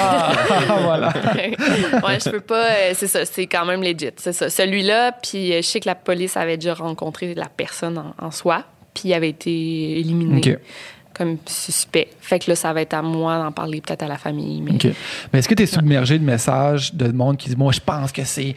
[0.70, 1.14] ah, voilà.
[2.08, 2.66] ouais, je peux pas.
[2.72, 4.10] euh, c'est ça, c'est quand même legit.
[4.18, 4.50] C'est ça.
[4.50, 8.32] Celui-là, puis euh, je sais que la police avait déjà rencontré la personne en, en
[8.32, 10.58] soi, puis il avait été éliminé
[11.14, 12.10] comme suspect.
[12.22, 14.62] Fait que là, ça va être à moi d'en parler peut-être à la famille.
[14.62, 14.74] Mais.
[15.34, 18.12] Mais est-ce que tu es submergé de messages de monde qui dit Moi, je pense
[18.12, 18.56] que c'est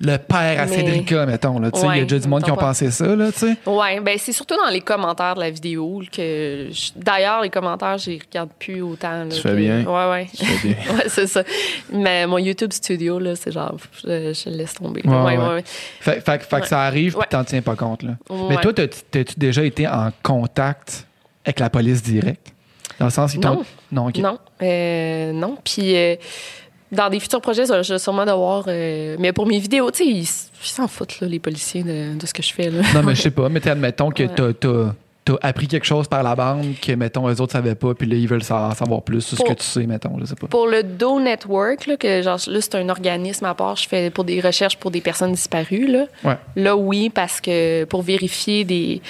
[0.00, 1.58] le père à Mais- Cédrica, mettons.
[1.58, 1.70] là.
[1.74, 2.66] Il y a déjà du monde qui ont pas.
[2.66, 3.56] pensé ça, là, tu sais.
[3.66, 6.68] Ouais, ben c'est surtout dans les commentaires de la vidéo que.
[6.70, 9.24] je- D'ailleurs, les commentaires, je les regarde plus autant.
[9.24, 9.84] là, Tu fais que- bien.
[9.84, 10.26] Ouais, ouais.
[10.36, 10.76] Tu fais bien.
[10.96, 11.42] ouais, c'est ça.
[11.92, 15.02] Mais mon YouTube Studio, là, c'est genre, je, je le laisse tomber.
[15.04, 15.64] Ouais, Ouais, ouais.
[16.00, 18.12] Fait, fait- fait que ça arrive, puis t'en tiens pas compte, là.
[18.48, 21.06] Mais toi, t'as- t'as-tu déjà été en contact
[21.44, 22.52] avec la police direct?
[22.98, 23.64] Dans le sens, ils t'ont.
[23.90, 24.10] Non.
[24.10, 24.10] Non.
[24.22, 25.56] Non, euh, non.
[25.64, 26.16] Puis euh,
[26.92, 28.64] dans des futurs projets, je vais sûrement devoir.
[28.68, 30.26] euh, mais pour mes vidéos, tu sais, ils
[30.66, 32.70] s'en foutent, là, les policiers, de, de ce que je fais.
[32.70, 32.82] Là.
[32.94, 33.48] Non, mais je sais pas.
[33.48, 34.54] Mais admettons que Ouais.
[34.54, 34.94] t'as-
[35.42, 38.26] appris quelque chose par la bande que, mettons, eux autres savaient pas, puis là, ils
[38.26, 40.46] veulent sa- en savoir plus sur ce Pour- que tu sais, mettons, je sais pas.
[40.46, 44.08] Pour le Do Network, là, que genre, là, c'est un organisme à part, je fais
[44.08, 45.86] pour des recherches pour des personnes disparues.
[45.86, 46.38] Là, Ouais.
[46.56, 49.02] là oui, parce que pour vérifier des.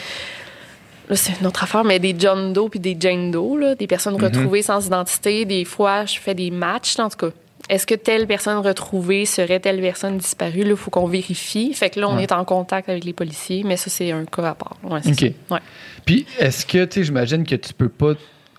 [1.08, 3.86] Là, c'est une autre affaire, mais des John Doe puis des Jane Doe, là, des
[3.86, 4.24] personnes Mhm.
[4.24, 5.44] retrouvées sans identité.
[5.44, 7.32] Des fois, je fais des matchs, en tout cas.
[7.68, 10.62] Est-ce que telle personne retrouvée serait telle personne disparue?
[10.64, 11.72] Là, il faut qu'on vérifie.
[11.74, 12.22] Fait que là, on Ouais.
[12.22, 14.76] est en contact avec les policiers, mais ça, c'est un cas à part.
[14.82, 15.14] Ouais, OK.
[15.20, 15.54] ça.
[15.54, 15.60] Ouais.
[16.06, 18.14] Puis, est-ce que, tu sais, j'imagine que tu peux pas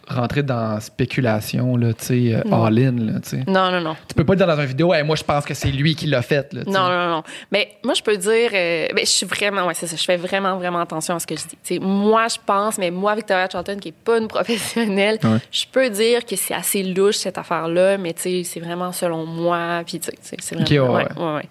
[0.09, 3.43] rentrer dans spéculation, là, tu sais, euh, all-in, là, tu sais.
[3.47, 3.95] Non, non, non.
[4.07, 6.07] Tu peux pas dire dans une vidéo, Hey, moi, je pense que c'est lui qui
[6.07, 6.61] l'a fait, là.
[6.65, 7.23] Non, non, non.
[7.51, 10.17] Mais moi, je peux dire, euh, ben, je suis vraiment, ouais, c'est ça, je fais
[10.17, 11.79] vraiment, vraiment attention à ce que je dis.
[11.79, 15.37] Moi, je pense, mais moi, Victoria Charlton, qui n'est pas une professionnelle, Ouais.
[15.51, 19.25] je peux dire que c'est assez louche, cette affaire-là, mais tu sais, c'est vraiment selon
[19.25, 19.81] moi.
[19.85, 20.93] Puis, tu sais, c'est- vraiment.
[20.95, 21.49] ouais, ouais, ouais, ouais.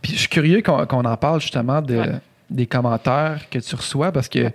[0.00, 2.02] Puis, je suis curieux qu'on en parle, justement, de,
[2.48, 4.50] des commentaires que tu reçois, parce que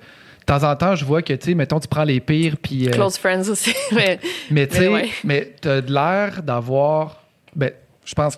[0.45, 2.87] de temps en temps, je vois que, tu sais, mettons, tu prends les pires, puis...
[2.87, 3.73] euh, Close friends aussi.
[3.93, 4.19] mais,
[4.51, 5.09] mais, tu sais, mais ouais.
[5.23, 7.21] mais t'as de l'air d'avoir...
[7.55, 7.71] Ben,
[8.05, 8.37] je pense,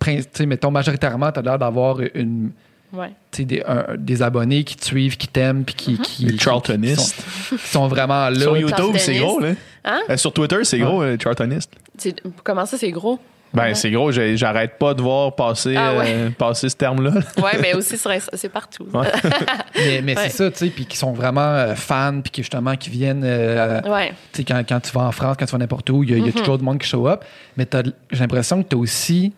[0.00, 2.50] tu sais, mettons, majoritairement, t'as l'air d'avoir une...
[2.92, 3.10] ouais.
[3.38, 7.16] des, un- des abonnés qui te suivent, qui t'aiment, puis qui, qui, Les Charltonistes.
[7.16, 8.38] qui sont, qui sont vraiment là.
[8.38, 9.52] Sur YouTube, c'est gros, là.
[9.84, 10.00] Hein?
[10.10, 11.70] Euh, sur Twitter, c'est gros, euh, Charltoniste.
[11.98, 13.18] C'est- Comment ça, c'est gros?
[13.54, 13.74] Ben, Ouais.
[13.74, 14.10] c'est gros.
[14.10, 16.04] J'arrête pas de voir passer, Ah ouais.
[16.08, 17.12] euh, passer ce terme-là.
[17.42, 18.86] Ouais, mais aussi c'est partout.
[18.92, 19.06] Ouais.
[19.76, 20.22] Mais, mais Ouais.
[20.24, 23.22] c'est ça, tu sais, puis qui sont vraiment euh, fans, puis qui justement qui viennent,
[23.24, 24.10] euh, Ouais.
[24.32, 26.14] tu sais, quand, quand tu vas en France, quand tu vas n'importe où, il y
[26.14, 26.38] a, il y a Mm-hmm.
[26.38, 27.24] toujours du monde qui show up.
[27.56, 29.32] Mais t'as- j'ai l'impression que tu as aussi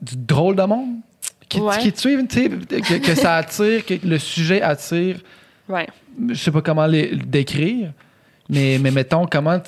[0.00, 0.96] du drôle de monde
[1.48, 1.78] qui, Ouais.
[1.78, 2.48] qui te suivent, tu sais,
[2.80, 5.16] que, que ça attire, que le sujet attire.
[5.68, 5.86] Ouais.
[6.28, 7.90] Je sais pas comment les- le décrire,
[8.48, 9.60] mais, mais mettons, comment.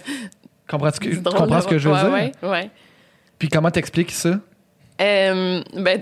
[0.69, 2.31] Comprends -tu, que- C'est tu drôle comprends ce que je veux dire?
[3.41, 4.39] Puis comment t'expliques ça?
[5.01, 5.99] Euh, ben,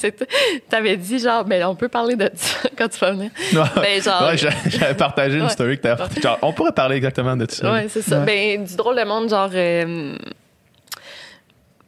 [0.70, 3.30] t'avais dit genre, ben, on peut parler de ça quand tu vas venir.
[3.52, 5.48] Ben, genre- Ouais, j'a- j'avais partagé une Ouais.
[5.50, 7.70] story que t'avais genre, On pourrait parler exactement de ça.
[7.70, 8.20] Ouais, c'est ça.
[8.20, 9.50] Ben, du drôle de monde, genre.
[9.52, 10.16] euh,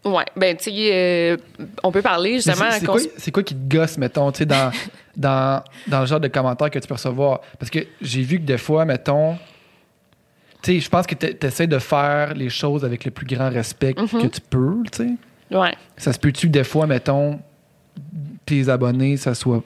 [0.04, 1.36] Ouais, ben, tu sais, euh,
[1.84, 2.70] on peut parler justement.
[2.72, 2.98] c'est- quoi,
[3.32, 4.72] quoi qui te gosse, mettons, tu sais, dans,
[5.16, 7.40] dans, dans le genre de commentaires que tu peux recevoir?
[7.58, 9.38] Parce que j'ai vu que des fois, mettons,
[10.62, 13.94] sais, je pense que tu essaies de faire les choses avec le plus grand respect
[13.98, 14.22] Mhm.
[14.22, 15.56] que tu peux, tu sais.
[15.56, 15.74] Ouais.
[15.96, 17.38] Ça se peut-tu que des fois, mettons,
[18.46, 19.62] tes abonnés, ça soit.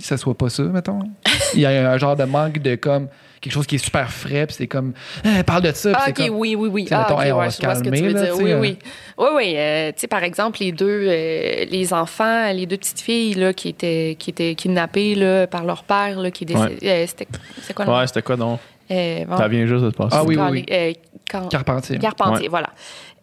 [0.00, 0.98] Ça soit pas ça, mettons?
[1.54, 3.08] Il y a un genre de manque de comme
[3.40, 4.92] quelque chose qui est super frais, puis c'est comme
[5.24, 6.88] Eh, parle de ça, Ah, c'est ok, comme- oui, oui, oui.
[6.90, 8.36] Ah, mettons, ok, hey, on ouais, va se calmer, là, dire.
[8.38, 8.60] Oui, euh.
[8.60, 8.78] oui.
[9.18, 9.54] Oui, oui.
[9.56, 13.52] euh, tu sais, par exemple, les deux, euh, les enfants, les deux petites filles là,
[13.52, 17.26] qui, étaient, qui étaient kidnappées là, par leur père, là, qui euh, C'était
[17.74, 18.00] quoi?
[18.00, 18.60] Ouais, c'était quoi donc?
[18.90, 20.16] Euh, bon, Ça vient juste de se passer.
[20.18, 20.66] Ah oui, oui, oui.
[20.70, 20.92] euh,
[21.28, 21.98] Car- Carpentier.
[21.98, 22.48] Carpentier, Ouais.
[22.48, 22.68] voilà.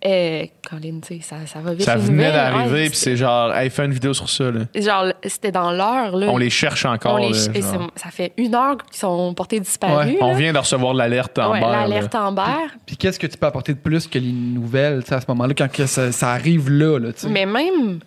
[0.06, 1.84] Euh, Colin, tu sais, ça, ça va vite.
[1.84, 4.46] Ça venait d'arriver, puis c'est genre, hey, fais une vidéo sur ça.
[4.50, 4.62] Là.
[4.74, 6.28] Genre, c'était dans l'heure, là.
[6.30, 7.16] On les cherche encore.
[7.16, 7.90] On les là, ch- et genre.
[7.96, 10.14] c'est- ça fait une heure qu'ils sont portés disparus.
[10.14, 10.18] Ouais.
[10.22, 11.72] On vient de recevoir l'alerte en Ouais, bas.
[11.82, 12.42] l'alerte Amber.
[12.86, 15.26] Puis qu'est-ce que tu peux apporter de plus que les nouvelles, tu sais, à ce
[15.28, 17.30] moment-là, quand que ça, ça arrive là, là, tu sais?
[17.30, 18.00] Mais même,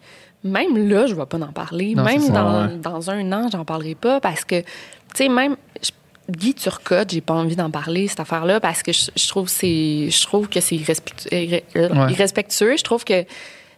[0.42, 1.94] même là, je ne vais pas en parler.
[1.94, 2.76] Non, même dans, ouais.
[2.78, 4.66] dans un an, j'en parlerai pas parce que, tu
[5.14, 5.90] sais, même je-
[6.30, 10.08] Guy Turcotte, j'ai pas envie d'en parler, cette affaire-là, parce que je, je trouve, c'est,
[10.10, 10.76] je trouve que c'est
[11.32, 12.12] euh, Ouais.
[12.12, 12.76] irrespectueux.
[12.76, 13.22] Je trouve que,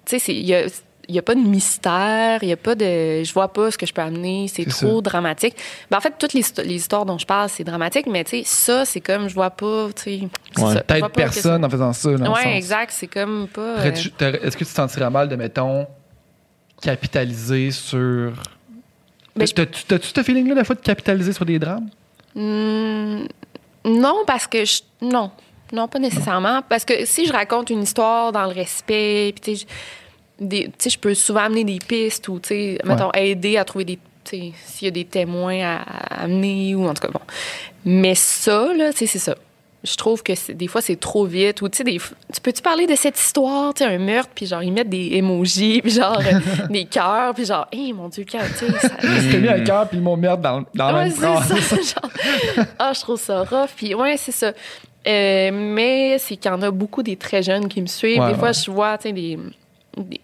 [0.04, 0.66] tu sais, il y a.
[1.06, 3.22] Il n'y a pas de mystère, il y a pas de.
[3.22, 5.00] Je vois pas ce que je peux amener, c'est trop ça.
[5.02, 5.54] dramatique.
[5.90, 8.38] Ben, en fait, toutes les, histo- les histoires dont je parle, c'est dramatique, mais tu
[8.38, 10.28] sais, ça, c'est comme, je vois pas, tu Ouais.
[10.56, 13.60] ça, je que personne en faisant ça, dans Ouais, exact, c'est comme pas.
[13.60, 15.86] euh, Est-ce que tu te sentirais mal de, mettons,
[16.80, 18.32] capitaliser sur.
[19.36, 21.88] Ben, je- T'as-tu t'as-tu ce feeling-là, des fois, de capitaliser sur des drames?
[22.34, 23.24] Hmm,
[23.84, 25.30] non, parce que je, non,
[25.72, 29.56] non pas nécessairement, parce que si je raconte une histoire dans le respect, puis tu
[29.56, 29.66] sais,
[30.90, 34.30] je- peux souvent amener des pistes ou tu sais, mettons aider à trouver des, tu
[34.36, 37.20] sais, s'il y a des témoins à, à amener ou en tout cas bon.
[37.84, 39.36] Mais ça là, tu sais, c'est ça.
[39.84, 42.86] Je trouve que des fois c'est trop vite ou tu sais tu peux tu parler
[42.86, 46.18] de cette histoire, tu sais un meurtre puis genre ils mettent des emojis puis genre
[46.26, 48.88] euh, des cœurs puis genre hey mon dieu tu sais ça-
[49.20, 51.76] C'était mis un cœur puis le mot merde dans, dans Ouais, c'est ça.
[52.00, 52.10] genre,
[52.78, 53.70] ah, je trouve ça rough.
[53.76, 54.52] Puis, ouais, c'est ça.
[55.06, 58.20] Euh, mais c'est qu'il y en a beaucoup des très jeunes qui me suivent.
[58.20, 58.54] Ouais, des fois, ouais.
[58.54, 59.38] je vois, tu sais, des,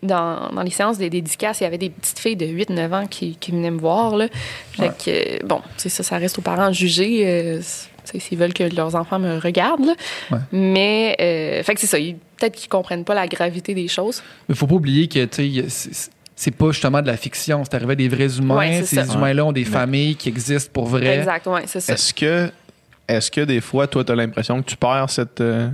[0.02, 3.06] dans, dans les séances des dédicaces, il y avait des petites filles de 8-9 ans
[3.06, 4.16] qui, qui venaient me voir.
[4.16, 4.28] Là.
[4.72, 7.60] Fait que, euh, bon, tu sais, ça, ça reste aux parents de juger euh,
[8.04, 9.86] s'ils veulent que leurs enfants me regardent.
[9.86, 9.94] là.
[10.32, 10.38] Ouais.
[10.52, 11.98] Mais, euh, fait que c'est ça.
[11.98, 14.22] Peut-être qu'ils comprennent pas la gravité des choses.
[14.48, 17.62] Mais faut pas oublier que, tu sais, c'est- pas justement de la fiction.
[17.64, 18.56] C'est arrivé à des vrais humains.
[18.56, 21.18] Ouais, c'est Ces humains-là ont des familles qui existent pour vrai.
[21.18, 21.92] Exact, ouais, c'est ça.
[21.92, 22.50] Est-ce que,
[23.06, 25.68] est-ce que des fois, toi, tu as l'impression que tu perds cette, euh,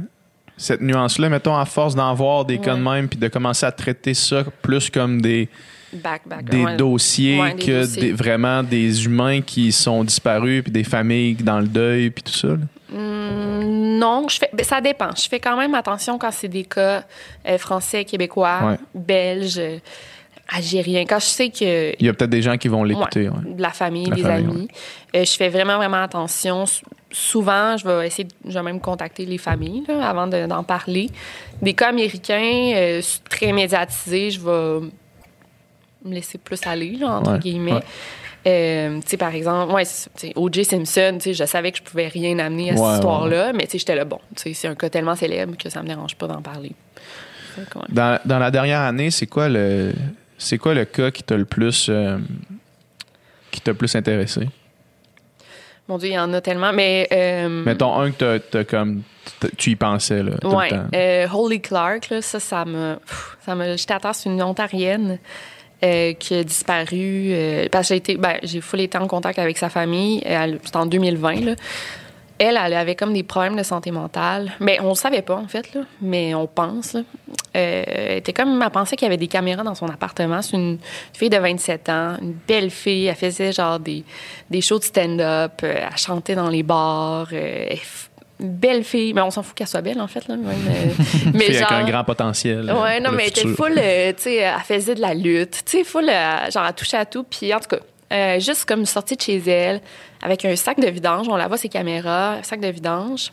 [0.56, 3.70] cette nuance-là, mettons, à force d'en voir des cas de même, puis de commencer à
[3.72, 5.48] traiter ça plus comme des,
[6.02, 6.44] Back, back.
[6.44, 6.76] des ouais.
[6.76, 8.02] dossiers Ouais, des que dossiers.
[8.02, 12.32] des- vraiment des humains qui sont disparus, puis des familles dans le deuil, puis tout
[12.32, 12.48] ça?
[12.48, 12.56] là?
[12.94, 15.10] Hum, non, je fais, ben, ça dépend.
[15.16, 17.02] Je fais quand même attention quand c'est des cas
[17.48, 18.76] euh, français, québécois, Ouais.
[18.94, 19.60] belges,
[20.48, 21.04] algériens.
[21.06, 23.28] Quand je sais que Il y a peut-être des gens qui vont l'écouter.
[23.44, 24.68] de la famille, La des famille, amis,
[25.16, 26.64] euh, je fais vraiment, vraiment attention.
[27.10, 31.10] Souvent, je vais essayer, je vais même contacter les familles là, avant de- d'en parler.
[31.62, 34.86] Des cas américains euh, très médiatisés, je vais
[36.06, 37.72] me laisser plus aller, là, entre Ouais, guillemets.
[37.74, 37.82] ouais.
[38.48, 39.82] Euh, tu sais, par exemple, ouais,
[40.36, 40.64] O.J.
[40.64, 43.64] Simpson, tu sais, je savais que je pouvais rien amener à Ouais, cette histoire-là, mais
[43.64, 45.88] tu sais, j'étais là, bon, tu sais, c'est un cas tellement célèbre que ça me
[45.88, 46.72] dérange pas d'en parler.
[47.88, 49.92] Dans, dans la dernière année, c'est quoi le
[50.38, 52.18] c'est quoi le cas qui t'a le plus euh,
[53.50, 54.46] qui t'a le plus intéressé?
[55.88, 57.06] Mon Dieu, il y en a tellement, mais...
[57.12, 59.02] euh, Mettons un que t'as- comme
[59.56, 60.86] tu y pensais là, tout Ouais, le temps.
[60.94, 62.96] euh, Holy Clark, là, ça, ça me,
[63.44, 65.18] ça me, j'étais à terre, c'est une Ontarienne
[65.84, 69.38] euh, qui a disparu euh, parce que j'ai été, ben, j'ai full été en contact
[69.38, 70.22] avec sa famille.
[70.24, 71.54] Elle- C'était en 2020 là.
[72.38, 74.52] Elle, elle avait comme des problèmes de santé mentale.
[74.60, 75.80] Mais on le savait pas, en fait, là.
[76.02, 76.94] Mais on pense.
[76.94, 77.02] Euh,
[77.54, 80.42] elle était comme, elle pensait qu'il y avait des caméras dans son appartement.
[80.42, 80.76] C'est une
[81.14, 83.06] fille de 27 ans, une belle fille.
[83.06, 84.04] Elle faisait genre des,
[84.50, 85.52] des shows de stand-up.
[85.62, 87.28] euh, elle chantait dans les bars.
[87.32, 87.78] euh, elle
[88.40, 89.12] belle fille.
[89.14, 90.34] Mais on s'en fout qu'elle soit belle, en fait, là.
[90.34, 90.92] euh,
[91.32, 92.64] mais Fille avec genre- un grand potentiel.
[92.72, 95.78] Ouais, non, mais elle était full, euh, tu sais, elle faisait de la lutte, tu
[95.78, 97.24] sais, full, euh, genre, elle touchait à tout.
[97.24, 97.78] Puis, en tout cas,
[98.12, 99.80] euh, juste comme sortie de chez elle,
[100.22, 103.30] avec un sac de vidange, on la voit ses caméras, un sac de vidange.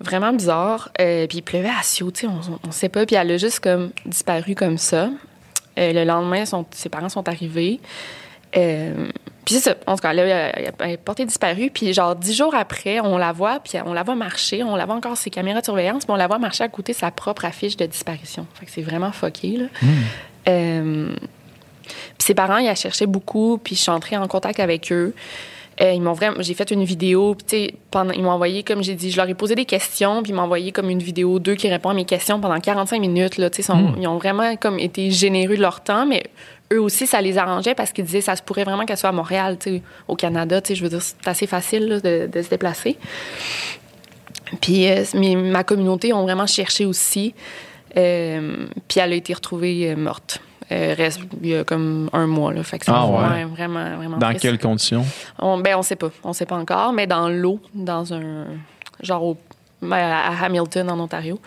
[0.00, 0.88] Vraiment bizarre.
[1.00, 3.04] Euh, puis il pleuvait à Sio, tu sais, on, on sait pas.
[3.04, 5.10] Puis elle a juste comme disparu comme ça.
[5.78, 7.80] Euh, le lendemain, son- ses parents sont arrivés.
[8.56, 9.06] Euh,
[9.44, 9.74] puis c'est ça.
[9.86, 11.70] En tout cas, elle, a- elle est portée disparue.
[11.72, 14.62] Puis genre dix jours après, on la voit, puis on la voit marcher.
[14.62, 16.92] On la voit encore ses caméras de surveillance, puis on la voit marcher à côté
[16.92, 18.46] de sa propre affiche de disparition.
[18.54, 19.64] Fait que c'est vraiment fucké, là.
[20.48, 21.12] Euh,
[21.86, 25.14] puis ses parents, ils la cherchaient beaucoup, puis je suis entrée en contact avec eux.
[25.80, 28.62] Euh, ils m'ont vraiment, j'ai fait une vidéo, puis tu sais, pendant, ils m'ont envoyé,
[28.62, 30.98] comme j'ai dit, je leur ai posé des questions, puis ils m'ont envoyé comme une
[31.02, 34.06] vidéo d'eux qui répond à mes questions pendant 45 minutes, là, tu sais, sont- ils
[34.06, 36.24] ont vraiment comme été généreux de leur temps, mais
[36.72, 39.12] eux aussi, ça les arrangeait parce qu'ils disaient ça se pourrait vraiment qu'elle soit à
[39.12, 42.28] Montréal, tu sais, au Canada, tu sais, je veux dire, c'est assez facile là, de,
[42.32, 42.96] de se déplacer.
[44.60, 47.34] Puis euh, mes- ma communauté ont vraiment cherché aussi.
[47.96, 50.40] Euh, puis elle a été retrouvée euh, morte.
[50.72, 52.52] Euh, reste, il y a comme un mois.
[52.52, 53.44] Là, fait que c'est Ah ouais?
[53.44, 54.42] vraiment, vraiment Dans triste.
[54.42, 55.04] quelles conditions?
[55.40, 56.10] On, ben, on sait pas.
[56.22, 58.46] On sait pas encore, mais dans l'eau, dans un.
[59.02, 59.36] Genre au-
[59.90, 61.40] à Hamilton, en Ontario.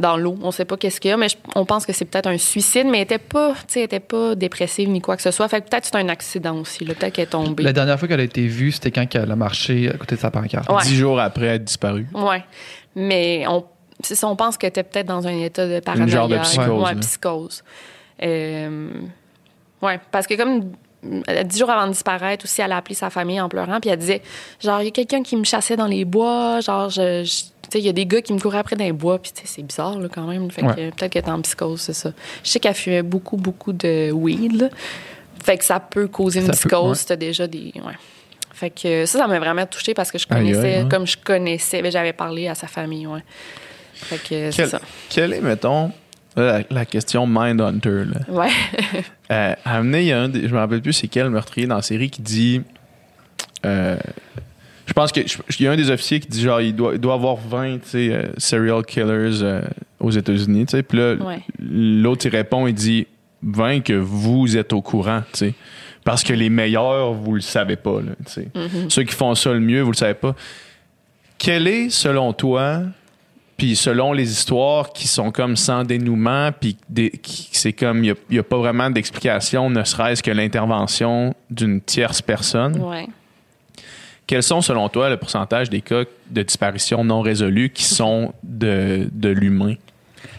[0.00, 0.36] Dans l'eau.
[0.42, 2.38] On sait pas qu'est-ce qu'il y a, mais je- on pense que c'est peut-être un
[2.38, 5.30] suicide, mais elle était pas, tu sais, elle était pas dépressive ni quoi que ce
[5.30, 5.46] soit.
[5.48, 6.84] Fait que peut-être c'est un accident aussi.
[6.84, 6.94] là.
[6.94, 7.62] Peut-être qu'elle est tombée.
[7.62, 10.20] La dernière fois qu'elle a été vue, c'était quand elle a marché à côté de
[10.20, 10.68] sa pancarte.
[10.70, 10.82] Ouais.
[10.82, 12.06] Dix jours après être disparu.
[12.14, 12.42] Ouais.
[12.96, 13.64] Mais on,
[14.00, 16.06] c'est ça, on pense que tu peut-être dans un état de paranoïa.
[16.06, 17.64] Une genre de psychose, Ouais, psychose.
[18.22, 18.88] Euh,
[19.82, 20.72] ouais, parce que comme
[21.44, 23.98] dix jours avant de disparaître aussi, elle a appelé sa famille en pleurant, puis elle
[23.98, 24.22] disait,
[24.62, 27.70] genre, il y a quelqu'un qui me chassait dans les bois, genre, je, je- tu
[27.70, 29.62] sais, il y a des gars qui me couraient après dans les bois, puis c'est
[29.62, 30.50] bizarre, là, quand même.
[30.50, 30.90] Fait que Ouais.
[30.90, 32.12] peut-être qu'elle était en psychose, c'est ça.
[32.42, 34.68] Je sais qu'elle fumait beaucoup, beaucoup de weed, là.
[35.42, 37.04] Fait que ça peut causer une Ça psychose, ouais.
[37.06, 37.72] t'as déjà des...
[37.76, 37.94] Ouais.
[38.52, 42.12] Fait que ça, ça m'a vraiment touchée parce que je connaissais, comme je connaissais, j'avais
[42.12, 43.20] parlé à sa famille, ouais.
[43.94, 44.80] Fait que c'est ça.
[45.08, 45.90] quel est, mettons,
[46.36, 48.20] la, la question Mindhunter, là?
[48.28, 48.50] Ouais.
[49.32, 51.66] Euh, à amener, il y a un, des- je me rappelle plus c'est quel meurtrier
[51.66, 52.60] dans la série qui dit.
[53.64, 53.96] euh,
[54.86, 56.92] je pense que je- il y a un des officiers qui dit genre il doit,
[56.94, 59.62] il doit avoir 20 tu sais, euh, serial killers euh,
[59.98, 60.66] aux États-Unis.
[60.66, 61.40] Puis là, Ouais.
[61.58, 63.06] l'autre il répond, il dit
[63.42, 65.54] 20 que vous êtes au courant, sais.
[66.04, 68.12] Parce que les meilleurs, vous le savez pas, là.
[68.28, 68.90] Mm-hmm.
[68.90, 70.36] Ceux qui font ça le mieux, vous le savez pas.
[71.38, 72.82] Quel est, selon toi,
[73.56, 76.76] puis selon les histoires qui sont comme sans dénouement, puis
[77.52, 82.80] c'est comme, il n'y a, pas vraiment d'explication, ne serait-ce que l'intervention d'une tierce personne.
[82.80, 83.06] Ouais.
[84.26, 89.08] Quels sont, selon toi, le pourcentage des cas de disparition non résolus qui sont de,
[89.12, 89.74] de l'humain?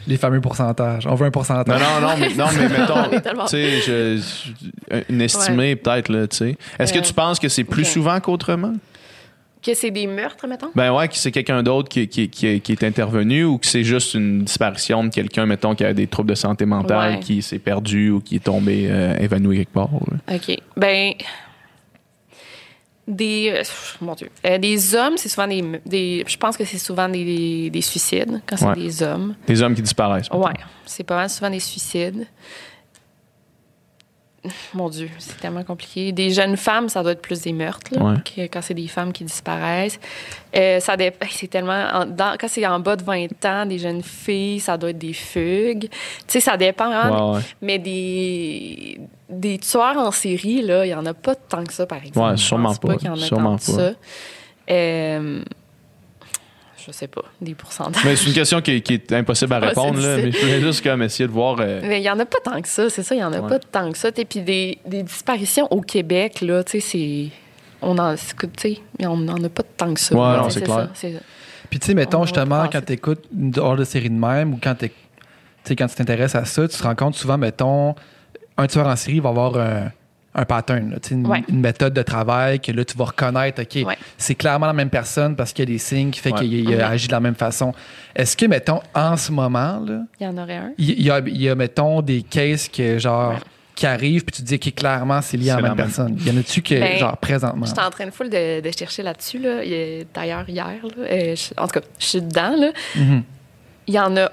[0.07, 1.05] Les fameux pourcentages.
[1.07, 1.79] On veut un pourcentage.
[1.81, 5.21] Non, non, non, mais, non, mais mettons, On est tellement- tu sais, je- je- une
[5.21, 6.57] estimée peut-être, là, tu sais.
[6.79, 8.73] Est-ce que Euh, tu penses que c'est plus souvent qu'autrement?
[9.65, 10.69] Que c'est des meurtres, mettons?
[10.75, 13.83] Ben ouais, que c'est quelqu'un d'autre qui, qui, qui, qui est intervenu ou que c'est
[13.83, 17.19] juste une disparition de quelqu'un, mettons, qui a des troubles de santé mentale, Ouais.
[17.19, 19.89] qui s'est perdu ou qui est tombé euh, évanoui quelque part.
[20.27, 20.35] là.
[20.35, 20.55] OK.
[20.77, 21.13] Ben.
[23.07, 23.51] Des.
[23.55, 23.63] euh,
[24.01, 24.29] mon Dieu.
[24.47, 26.23] Euh, des hommes, c'est souvent des, des.
[26.27, 28.75] Je pense que c'est souvent des, des suicides quand c'est Ouais.
[28.75, 29.35] des hommes.
[29.45, 30.29] Des hommes qui disparaissent.
[30.31, 30.43] mettons.
[30.45, 30.53] Ouais.
[30.85, 32.25] C'est pas mal souvent des suicides.
[34.73, 36.11] Mon Dieu, c'est tellement compliqué.
[36.11, 38.15] Des jeunes femmes, ça doit être plus des meurtres, là, Ouais.
[38.23, 39.99] que quand c'est des femmes qui disparaissent.
[40.55, 40.95] Euh, ça
[41.29, 41.87] C'est tellement.
[41.93, 44.97] en- dans- quand c'est en bas de 20 ans, des jeunes filles, ça doit être
[44.97, 45.89] des fugues.
[45.89, 45.89] Tu
[46.27, 46.89] sais, ça dépend.
[46.89, 47.41] Ouais, ouais.
[47.61, 51.85] Mais des, des tueurs en série, là, il n'y en a pas tant que ça,
[51.85, 52.19] par exemple.
[52.31, 53.89] Ouais, sûrement pas, qu'il y en a sûrement tant que pas.
[53.89, 53.91] ça.
[54.69, 55.43] Euh,
[56.85, 58.03] je sais pas, des pourcentages.
[58.05, 60.83] Mais c'est une question qui, qui est impossible à répondre, là, mais je voulais juste
[60.83, 61.57] comme essayer de voir.
[61.59, 63.33] euh, Mais il n'y en a pas tant que ça, c'est ça, il n'y en
[63.33, 63.49] a Ouais.
[63.49, 64.09] pas tant que ça.
[64.15, 67.27] Et puis des, des disparitions au Québec, là, tu sais, c'est.
[67.81, 70.15] On en, sais, on n'en a pas tant que ça.
[70.15, 70.89] Ouais, c'est clair.
[70.93, 71.07] ça,
[71.69, 74.53] Puis tu sais, mettons On justement, quand tu écoutes une hors de série de même
[74.53, 74.89] ou quand tu
[75.65, 77.93] sais, quand tu t'intéresses à ça, tu te rends compte souvent, mettons,
[78.57, 79.91] un tueur en série va avoir un,
[80.35, 81.43] un pattern, là, une, Ouais.
[81.47, 83.97] une méthode de travail que là, tu vas reconnaître, OK, Ouais.
[84.17, 86.39] c'est clairement la même personne parce qu'il y a des signes qui fait Ouais.
[86.39, 86.93] qu'il il a Mhm.
[86.93, 87.73] agi de la même façon.
[88.15, 90.71] Est-ce que, mettons, en ce moment, là, Il y en aurait un.
[90.77, 93.39] il il y, a, il y a, mettons, des cases que, genre, Ouais.
[93.75, 95.77] qui arrivent, puis tu dis, OK, clairement, c'est lié à la même même.
[95.85, 96.15] personne.
[96.19, 97.65] Il y en a-tu que, Ben, genre, présentement?
[97.65, 99.61] J'étais en train de full de, de chercher là-dessus, là.
[100.13, 102.71] D'ailleurs, hier, là, euh, je- en tout cas, je suis dedans, là.
[102.95, 103.23] Mhm.
[103.87, 104.29] Il y en a.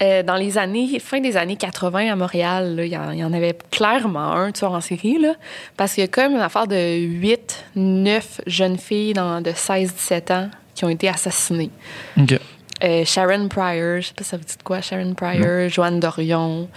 [0.00, 3.24] euh, dans les années, fin des années 80 à Montréal, il, y en, il y
[3.24, 5.34] en avait clairement un tueur en série, là,
[5.76, 10.32] parce qu'il y a comme une affaire de 8, 9 jeunes filles dans, de 16-17
[10.32, 11.70] ans qui ont été assassinées.
[12.16, 12.38] OK.
[12.84, 15.98] Euh, Sharon Pryor, je sais pas si ça vous dit de quoi, Sharon Pryor, Joanne
[15.98, 16.68] Dorion.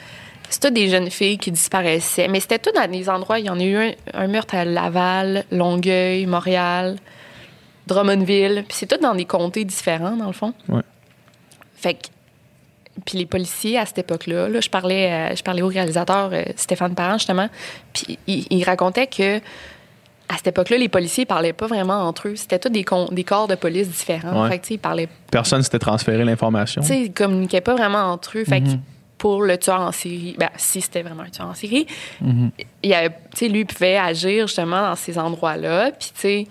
[0.49, 3.39] C'était toutes des jeunes filles qui disparaissaient, mais c'était tout dans des endroits.
[3.39, 6.97] Il y en a eu un, un meurtre à Laval, Longueuil, Montréal,
[7.85, 8.65] Drummondville.
[8.67, 10.53] Puis c'est tout dans des comtés différents, dans le fond.
[10.67, 10.81] Ouais.
[11.75, 12.07] Fait que.
[13.05, 16.43] Puis les policiers, à cette époque-là, là, je, parlais, euh, je parlais au réalisateur euh,
[16.55, 17.49] Stéphane Parent, justement,
[17.93, 19.37] puis il, il racontait que
[20.29, 22.35] à cette époque-là, les policiers parlaient pas vraiment entre eux.
[22.37, 24.43] C'était tous des, corps de police différents.
[24.43, 24.49] Ouais.
[24.51, 26.81] Fait que, ils parlaient Personne s'était transféré l'information.
[26.83, 28.45] ils communiquaient pas vraiment entre eux.
[28.45, 28.79] Fait que Mhm.
[29.17, 31.85] pour le tueur en série, ben, si c'était vraiment un tueur en série,
[32.21, 32.51] Mhm.
[32.81, 33.13] il avait-
[33.49, 35.91] lui pouvait agir justement dans ces endroits-là.
[35.91, 36.47] Puis, tu sais,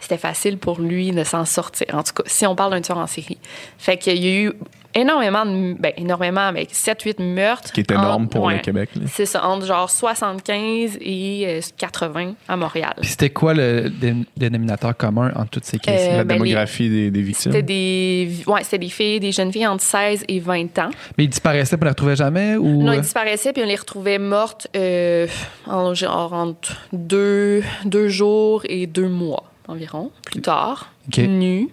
[0.00, 1.86] c'était facile pour lui de s'en sortir.
[1.92, 3.36] En tout cas, si on parle d'un tueur en série.
[3.76, 4.52] Fait qu'il y a eu
[5.00, 5.74] énormément de.
[5.78, 7.68] Ben, énormément, avec 7-8 meurtres.
[7.68, 8.54] Ce qui est énorme en- pour ouais.
[8.54, 8.90] le Québec.
[9.06, 12.94] C'est ça, entre genre 75 et euh, 80 à Montréal.
[13.00, 16.40] Puis c'était quoi le dé- dénominateur commun entre toutes ces cases Euh, La ben, les-
[16.44, 17.52] démographie des, des victimes?
[17.52, 20.90] C'était des, ouais, c'était des filles, des jeunes filles entre 16 et 20 ans.
[21.16, 22.82] Mais ils disparaissaient pour les retrouver jamais ou.
[22.82, 25.26] Non, euh, ils disparaissaient puis on les retrouvait mortes euh,
[25.66, 31.68] en, genre entre deux, deux jours et deux mois environ, plus tard, nues.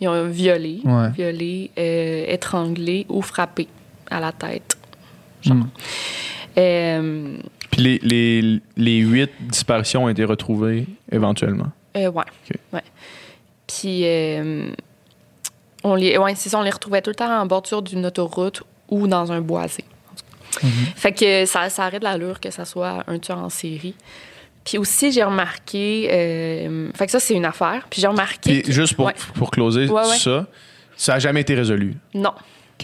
[0.00, 1.10] Ils ont violé, Ouais.
[1.10, 3.66] violé, euh, étranglé ou frappé
[4.10, 4.76] à la tête.
[5.42, 5.56] Genre.
[5.56, 5.68] Mm.
[6.58, 7.36] Euh,
[7.70, 11.70] Puis les, les, les huit disparitions ont été retrouvées éventuellement?
[11.96, 12.24] euh, ouais.
[12.50, 12.56] Ok.
[12.72, 12.82] ouais.
[13.66, 14.70] Puis, euh,
[15.82, 18.62] on les, ouais, c'est ça, on les retrouvait tout le temps en bordure d'une autoroute
[18.88, 19.84] ou dans un boisé.
[20.62, 20.70] Mhm.
[20.94, 23.94] Fait que ça, ça arrête l'allure que ça soit un tueur en série.
[24.66, 26.08] Puis aussi, j'ai remarqué.
[26.12, 27.86] euh, fait que ça, c'est une affaire.
[27.88, 28.60] Puis j'ai remarqué.
[28.62, 29.14] Puis juste pour, Ouais.
[29.34, 30.16] pour closer Ouais, ouais.
[30.18, 30.46] ça,
[30.96, 31.94] ça n'a jamais été résolu.
[32.12, 32.32] Non.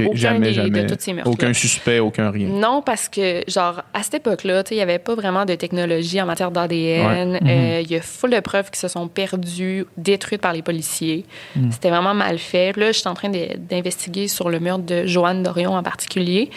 [0.00, 0.86] Aucun jamais, des- jamais.
[0.98, 2.48] ces aucun suspect, aucun rien.
[2.48, 6.24] Non, parce que, genre, à cette époque-là, il n'y avait pas vraiment de technologie en
[6.24, 7.32] matière d'ADN.
[7.34, 7.40] Ouais.
[7.46, 11.26] Euh, Il y a full de preuves qui se sont perdues, détruites par les policiers.
[11.56, 11.72] Mhm.
[11.72, 12.74] C'était vraiment mal fait.
[12.78, 16.48] Là, je suis en train de- d'investiguer sur le meurtre de Joanne Dorion en particulier.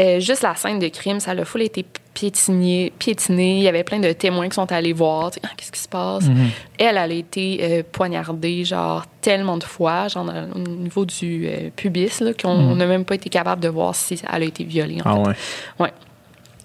[0.00, 1.84] Euh, juste la scène de crime, ça a full été
[2.14, 3.58] piétiné, piétiné.
[3.58, 5.30] Il y avait plein de témoins qui sont allés voir.
[5.44, 6.24] Ah, Qu'est-ce qui se passe?
[6.24, 6.48] Mhm.
[6.78, 11.70] Elle, elle a été euh, poignardée, genre, tellement de fois, genre, au niveau du euh,
[11.74, 12.76] pubis, qu'on Mhm.
[12.76, 15.82] n'a même pas été capable de voir si elle a été violée, en Ah fait.
[15.84, 15.92] ouais.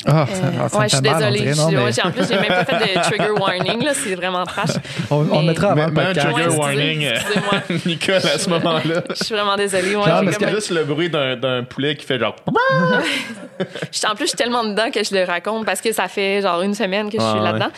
[0.05, 1.53] Ah, Euh, ça, ça me ouais, je suis désolée.
[1.55, 3.91] non, mais en plus, j'ai même pas fait de trigger warning, là.
[3.93, 4.69] C'est vraiment trash.
[5.11, 6.29] on, mettra avant Mais- un podcast.
[6.31, 7.79] trigger Ouais, warning, excusez- excusez-moi.
[7.85, 9.03] Nicole, à ce moment-là.
[9.09, 9.95] Je suis vraiment désolée.
[9.95, 12.35] Ouais, parce Juste le bruit d'un d'un poulet qui fait genre.
[14.07, 16.61] En plus, je suis tellement dedans que je le raconte parce que ça fait genre
[16.61, 17.45] une semaine que je Ah, suis ouais.
[17.45, 17.69] là-dedans.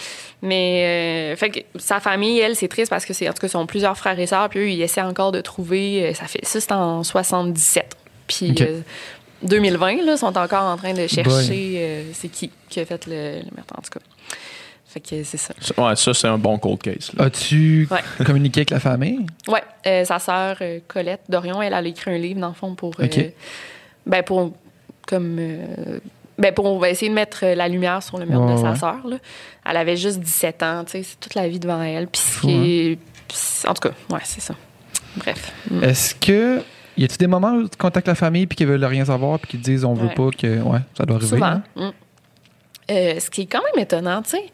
[0.44, 3.48] Mais euh, fait que sa famille, elle, c'est triste parce que c'est en tout cas,
[3.48, 6.10] ils sont plusieurs frères et sœurs, puis eux, ils essaient encore de trouver.
[6.10, 7.96] euh, Ça fait ça, c'est en 77.
[8.28, 8.82] Puis euh,
[9.44, 13.40] 2020, là, sont encore en train de chercher euh, c'est qui qui a fait le,
[13.40, 14.00] le meurtre en tout cas.
[14.88, 15.54] Fait que c'est ça.
[15.78, 17.12] Ouais, ça, c'est un bon cold case.
[17.18, 17.26] là.
[17.26, 18.00] As-tu Ouais.
[18.26, 19.26] communiqué avec la famille?
[19.48, 22.54] Ouais, euh, sa sœur euh, Colette Dorion, elle, elle a écrit un livre dans le
[22.54, 23.08] fond pour, euh,
[24.06, 24.52] ben pour
[25.08, 26.00] comme, euh,
[26.38, 28.72] ben pour on va essayer de mettre la lumière sur le meurtre Ouais, de sa
[28.72, 28.78] ouais.
[28.78, 29.08] sœur.
[29.08, 29.18] là.
[29.70, 32.08] Elle avait juste 17 ans, tu sais, c'est toute la vie devant elle.
[32.08, 33.00] Puis
[33.66, 33.70] hein.
[33.70, 34.56] en tout cas, ouais, c'est ça.
[35.16, 35.54] Bref.
[35.70, 35.84] Mm.
[35.86, 36.62] Est-ce que.
[37.02, 39.50] Y a-tu des moments où tu contactes la famille puis qu'ils veulent rien savoir puis
[39.52, 40.14] qu'ils te disent on veut Ouais.
[40.14, 40.62] pas que.
[40.62, 41.30] Ouais, ça doit arriver.
[41.30, 41.46] Souvent.
[41.46, 41.64] hein?
[41.76, 41.90] Mm.
[42.92, 44.46] Euh, ce qui est quand même étonnant, tu sais.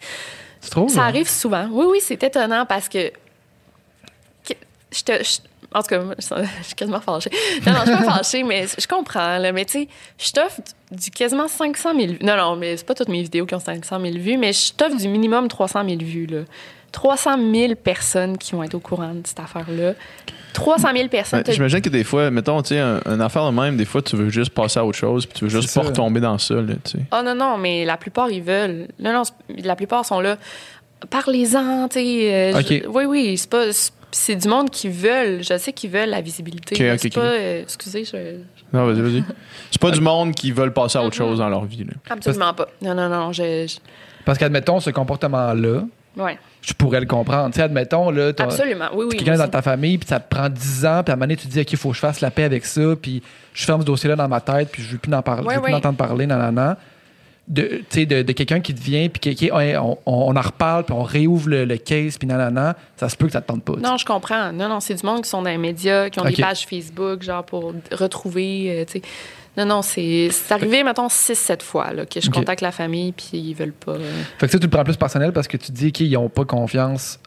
[0.61, 0.89] Tu trouves?
[0.89, 1.07] Ça hein?
[1.07, 1.67] arrive souvent.
[1.71, 3.11] Oui, oui, c'est étonnant parce que.
[4.91, 5.23] je te.
[5.23, 5.39] je-
[5.73, 7.29] en tout cas, je je suis quasiment fâchée.
[7.65, 9.37] Non, non, je suis pas fâchée, mais je comprends.
[9.37, 9.87] Là, mais tu sais,
[10.17, 12.19] je t'offre du quasiment 500 000 vues.
[12.21, 14.71] Non, non, mais c'est pas toutes mes vidéos qui ont 500 000 vues, mais je
[14.73, 16.25] t'offre du minimum 300 000 vues.
[16.27, 16.39] Là.
[16.93, 19.93] 300 000 personnes qui vont être au courant de cette affaire-là.
[20.57, 21.43] 300 000 personnes.
[21.47, 24.15] J'imagine que des fois, mettons, tu sais, un, une affaire de même, des fois, tu
[24.15, 25.87] veux juste passer à autre chose, puis tu veux juste pas ça.
[25.89, 26.99] retomber dans ça, là, tu sais.
[27.11, 28.87] Oh non, non, mais la plupart, ils veulent.
[28.99, 29.21] Non, non,
[29.63, 30.37] la plupart sont là.
[31.11, 32.33] Parlez-en, tu sais.
[32.33, 33.65] euh, Oui, oui, c'est pas.
[34.11, 35.43] c'est- du monde qui veulent.
[35.43, 36.73] Je sais qu'ils veulent la visibilité.
[36.75, 37.13] Ok, là, ok, c'est ok.
[37.13, 37.29] pas.
[37.29, 38.17] euh, excusez, je.
[38.73, 39.23] Non, vas-y, vas-y.
[39.69, 41.93] C'est pas du monde qui veulent passer à autre chose dans leur vie, là.
[42.09, 42.67] Absolument pas.
[42.81, 43.31] Non, non, non.
[43.31, 43.77] Je, je-
[44.25, 45.83] Parce qu'admettons, ce comportement-là,
[46.17, 47.47] Ouais, je pourrais le comprendre.
[47.51, 48.87] Tu sais, admettons, là, t'as- absolument.
[48.93, 49.17] Oui, oui.
[49.17, 51.37] quelqu'un dans ta famille, puis ça te prend 10 ans, puis à un moment donné,
[51.37, 53.63] tu te dis, OK, il faut que je fasse la paix avec ça, puis je
[53.65, 55.63] ferme ce dossier-là dans ma tête, puis je veux plus en parler, Ouais, je veux
[55.63, 55.77] plus ouais.
[55.77, 56.77] entendre parler, nanana.
[57.47, 60.41] De, tu sais, de, de quelqu'un qui te vient, puis qui- on, on, on en
[60.41, 63.47] reparle, puis on réouvre le, le case, puis nanana, ça se peut que ça te
[63.47, 63.75] tente pas.
[63.75, 63.79] tu.
[63.79, 64.51] Non, je comprends.
[64.51, 67.21] Non, non, c'est du monde qui sont dans les médias, qui ont des pages Facebook,
[67.23, 69.01] genre pour retrouver, euh, tu sais.
[69.57, 73.29] Non, non, c'est c'est arrivé, mettons, 6-7 fois là, que je contacte la famille, puis
[73.33, 73.93] ils veulent pas.
[73.93, 76.29] euh, Fait que ça, tu le prends plus personnel parce que tu dis qu'ils n'ont
[76.29, 77.19] pas confiance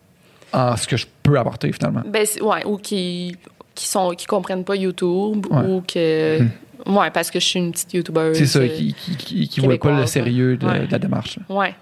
[0.53, 2.03] en ce que je peux apporter, finalement.
[2.07, 3.37] Ben, ouais, ou qui,
[3.75, 5.63] qui sont qui comprennent pas YouTube, Ouais.
[5.67, 6.41] ou que.
[6.87, 8.39] Ouais, parce que je suis une petite YouTubeuse.
[8.39, 10.87] C'est ça, euh, qui qui, qui, voient pas le sérieux de, ouais.
[10.87, 11.39] de la démarche.
[11.49, 11.75] Ouais.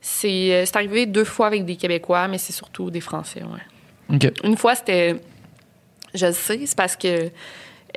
[0.00, 4.18] C'est euh, c'est arrivé deux fois avec des Québécois, mais c'est surtout des Français, ouais.
[4.44, 5.16] Une fois, c'était.
[6.14, 7.30] Je le sais, c'est parce que.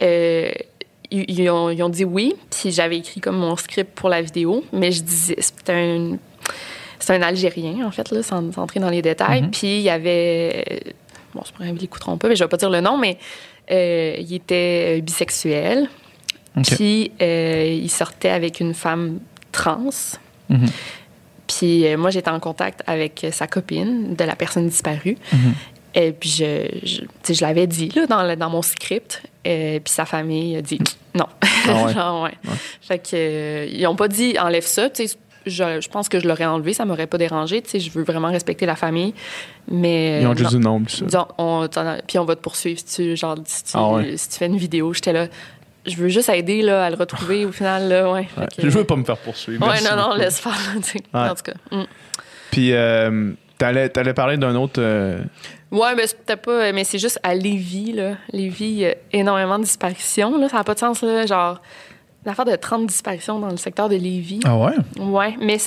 [0.01, 0.51] euh,
[1.11, 4.21] ils, ils ont, ils ont dit oui, puis j'avais écrit comme mon script pour la
[4.21, 5.35] vidéo, mais je disais.
[5.39, 6.17] C'était un.
[6.99, 9.43] C'est un Algérien, en fait, là, sans, sans entrer dans les détails.
[9.43, 9.51] Mhm.
[9.51, 10.93] Puis il y avait.
[11.33, 13.17] Bon, c'est pas grave, ils l'écouteront pas, mais je vais pas dire le nom, mais
[13.71, 15.87] euh, il était euh, bisexuel.
[16.63, 19.19] Puis euh, il sortait avec une femme
[19.51, 19.89] trans.
[20.49, 20.65] Mhm.
[21.47, 25.17] Puis euh, moi, j'étais en contact avec sa copine de la personne disparue.
[25.31, 25.53] Mhm.
[25.95, 29.23] Et puis je, je, je l'avais dit là, dans, dans mon script.
[29.45, 30.79] Et puis sa famille a dit
[31.15, 31.25] non.
[31.67, 31.93] Ah ouais?
[31.93, 32.33] Genre, ouais.
[32.81, 34.89] Fait que, euh, ils ont pas dit enlève ça.
[34.89, 37.61] Tu sais, je, je pense que je l'aurais enlevé, ça m'aurait pas dérangé.
[37.61, 39.13] Tu sais, je veux vraiment respecter la famille.
[39.71, 40.21] Mais.
[40.21, 41.03] Ils ont euh, juste dit non, puis
[41.37, 44.37] on, t'en- puis on va te poursuivre si tu, genre, si tu, Ah si tu
[44.37, 44.93] fais une vidéo.
[44.93, 45.27] J'étais là.
[45.85, 47.87] Je veux juste aider là, à le retrouver au final.
[47.87, 48.27] Là, ouais.
[48.57, 49.65] Que- Je veux pas me faire poursuivre.
[49.65, 50.53] Ouais, non, non, laisse faire.
[50.85, 50.97] tu.
[51.13, 51.53] En tout cas.
[51.71, 51.83] mm.
[52.51, 54.81] Puis, euh, t'allais, t'allais parler d'un autre.
[55.71, 56.71] Euh, Ouais, mais c'était pas.
[56.71, 58.15] Mais c'est juste à Lévis, là.
[58.31, 60.49] Lévis, il y a énormément de disparitions, là.
[60.49, 61.25] Ça n'a pas de sens, là.
[61.25, 61.61] Genre,
[62.25, 64.41] une affaire de 30 disparitions dans le secteur de Lévis.
[64.43, 64.73] Ah ouais?
[64.99, 65.57] Ouais, mais,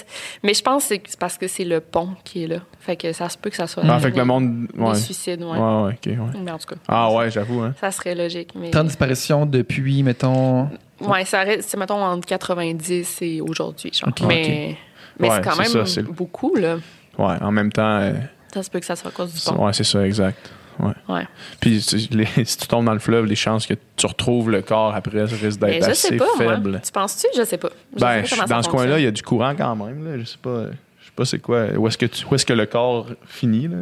[0.42, 2.59] mais je pense que c'est parce que c'est le pont qui est là.
[2.80, 3.82] Fait que ça se peut que ça soit.
[3.88, 4.66] Ah, fait que le monde.
[4.74, 4.94] Des Ouais.
[4.94, 5.59] suicides, ouais.
[5.59, 6.40] Ouais, ouais, ok, ouais.
[6.44, 6.76] Mais en tout cas.
[6.88, 7.74] Ah, ouais, j'avoue, hein.
[7.80, 8.50] Ça serait logique.
[8.55, 8.70] Mais...
[8.70, 10.68] Tant de disparitions depuis, mettons.
[11.00, 14.11] Ouais, ça reste, c'est mettons entre 90 et aujourd'hui, genre.
[14.11, 14.20] Ok.
[14.28, 14.76] Mais,
[15.18, 16.76] mais Ouais, c'est quand c'est même ça, c'est- beaucoup, là.
[17.18, 17.98] Ouais, en même temps.
[17.98, 18.12] euh,
[18.55, 19.64] Ça se peut que ça soit à cause du c'est- pont.
[19.66, 20.50] ouais, c'est ça, exact.
[20.78, 20.92] Ouais.
[21.09, 21.26] Ouais.
[21.61, 24.62] Puis si les- si tu tombes dans le fleuve, les chances que tu retrouves le
[24.62, 26.55] corps après ça risquent d'être sais assez pas, moi.
[26.55, 26.80] faibles.
[26.84, 27.26] Tu penses-tu?
[27.36, 27.68] Je sais pas.
[27.94, 29.76] Je sais Ben, pas comment ça dans ce coin-là, il y a du courant quand
[29.76, 30.05] même.
[30.05, 30.18] Là.
[30.18, 30.64] Je sais pas.
[31.00, 31.66] Je sais pas c'est quoi.
[31.76, 33.68] Où est-ce que, tu- où est-ce que le corps finit?
[33.68, 33.76] Là?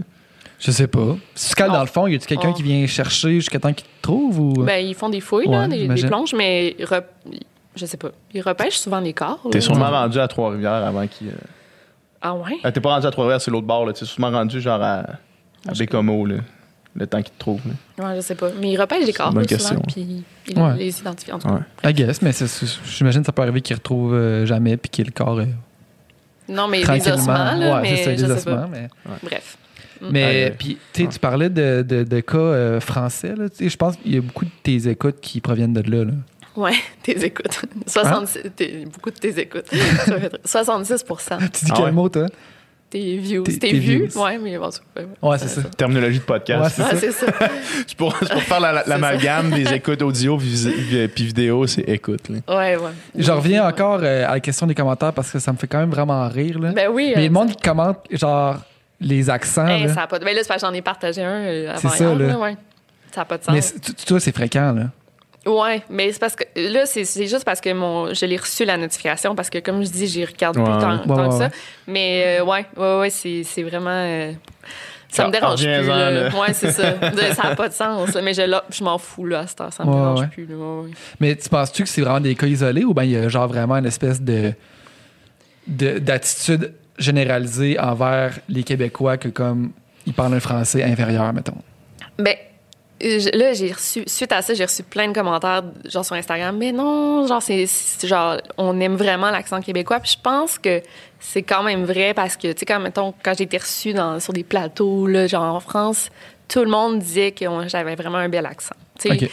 [0.59, 1.17] Je sais pas.
[1.35, 3.59] Si tu cales On- dans le fond, y a-tu quelqu'un on- qui vient chercher jusqu'à
[3.61, 4.53] temps qu'il te trouve ou?
[4.65, 7.07] Ben, ils font des fouilles, là, des, plonges, mais rep-
[7.77, 8.11] je sais pas.
[8.35, 9.41] Ils repêchent souvent les corps.
[9.53, 11.29] T'es sûrement rendu à Trois-Rivières avant qu'il.
[11.29, 11.33] euh,
[12.23, 12.59] Ah ouais?
[12.63, 13.87] Ah, t'es pas rendu à Trois-Rivières, c'est l'autre bord.
[13.87, 13.93] là.
[13.93, 14.99] T'es sûrement rendu genre à,
[15.69, 16.37] à Bécomo, là,
[16.95, 17.61] le temps qu'il te trouve.
[17.99, 18.05] là.
[18.11, 18.49] Ouais, je sais pas.
[18.61, 19.81] Mais ils repêchent les corps, souvent, question.
[19.89, 20.77] puis ils Ouais.
[20.77, 21.33] les identifient.
[21.33, 21.55] En tout cas.
[21.85, 21.91] Ouais.
[21.91, 24.91] I guess, mais c'est- c'est- j'imagine que ça peut arriver qu'il retrouve euh, jamais puis
[24.91, 25.47] qu'il le corps euh,
[26.49, 27.15] Non, mais les tranquillement.
[27.17, 28.35] ossements, là, ouais, mais c'est ça, je les pas.
[28.35, 28.69] ossements.
[28.71, 28.89] Mais,
[29.23, 29.57] Bref.
[30.11, 30.57] mais Ouais.
[30.59, 33.35] puis, tu parlais de, de, de cas euh, français.
[33.37, 35.81] là, tu sais, Je pense qu'il y a beaucoup de tes écoutes qui proviennent de
[35.91, 36.05] là.
[36.05, 36.13] là.
[36.57, 36.73] Ouais,
[37.03, 37.63] tes écoutes.
[37.87, 39.67] 66, t'es- beaucoup de tes écoutes.
[40.07, 41.93] Ça fait- 66 Tu dis Ah quel ouais?
[41.93, 42.27] mot, toi?
[42.91, 43.45] tes views.
[43.45, 44.07] Tes- Tes, tes vues?
[44.09, 44.21] views.
[44.21, 45.07] Ouais, mais bon, c'est ouais.
[45.23, 45.63] Ouais, c'est ça.
[45.77, 46.61] Terminologie de podcast.
[46.61, 46.99] Ouais, c'est Ouais, ça.
[46.99, 47.49] c'est ça.
[47.87, 51.69] c'est pour, c'est pour faire la- la- C'est l'amalgame des écoutes audio puis puis vidéo,
[51.69, 52.29] c'est écoute.
[52.29, 52.39] là.
[52.49, 52.91] Ouais, ouais.
[53.17, 53.69] Je reviens Ouais.
[53.73, 56.29] encore euh, à la question des commentaires parce que ça me fait quand même vraiment
[56.29, 56.59] rire.
[56.59, 56.73] Là.
[56.73, 57.13] Ben oui.
[57.15, 58.57] Mais euh, le monde qui commente, genre,
[59.01, 59.69] les accents.
[59.69, 59.95] Hey, là.
[59.95, 60.25] ça a pas de...
[60.25, 62.27] Ben là, c'est parce que j'en ai partagé un euh, C'est avant ça, hier, là.
[62.27, 62.57] là, ouais.
[63.13, 63.55] Ça n'a pas de sens.
[63.55, 64.87] Mais c'est- tu- toi, c'est fréquent, là.
[65.47, 68.77] Ouais, mais c'est parce que là, c'est juste parce que mon, je l'ai reçu la
[68.77, 71.07] notification parce que, comme je dis, j'y regarde Ouais, plus tant, ouais.
[71.07, 71.49] tant Ouais, que ça.
[71.87, 73.89] Mais euh, ouais, ouais, ouais, c'est vraiment.
[73.91, 74.33] euh,
[75.09, 75.87] ça Ah, me dérange plus.
[75.89, 76.11] Là.
[76.11, 76.29] là.
[76.39, 76.95] Ouais, c'est ça.
[77.35, 78.15] Ça n'a pas de sens.
[78.15, 79.73] là, mais je, je m'en fous, là, à cette heure.
[79.73, 80.47] Ça me dérange plus.
[81.19, 83.49] Mais tu penses-tu que c'est vraiment des cas isolés ou bien il y a genre
[83.49, 84.53] vraiment une espèce de
[85.67, 89.73] de- d'attitude généralisée envers les Québécois que comme
[90.07, 91.57] ils parlent un français inférieur, mettons?
[92.19, 92.35] Ben,
[93.01, 96.57] là, j'ai reçu, suite à ça, j'ai reçu plein de commentaires, genre sur Instagram.
[96.57, 97.67] Mais non, genre, c'est
[98.05, 100.01] genre, on aime vraiment l'accent québécois.
[100.01, 100.83] Puis je pense que
[101.19, 104.21] c'est quand même vrai parce que, tu sais, quand, mettons, quand j'ai été reçue dans,
[104.21, 106.11] sur des plateaux, là, genre en France,
[106.49, 108.75] tout le monde disait que j'avais vraiment un bel accent.
[108.99, 109.31] Tu sais,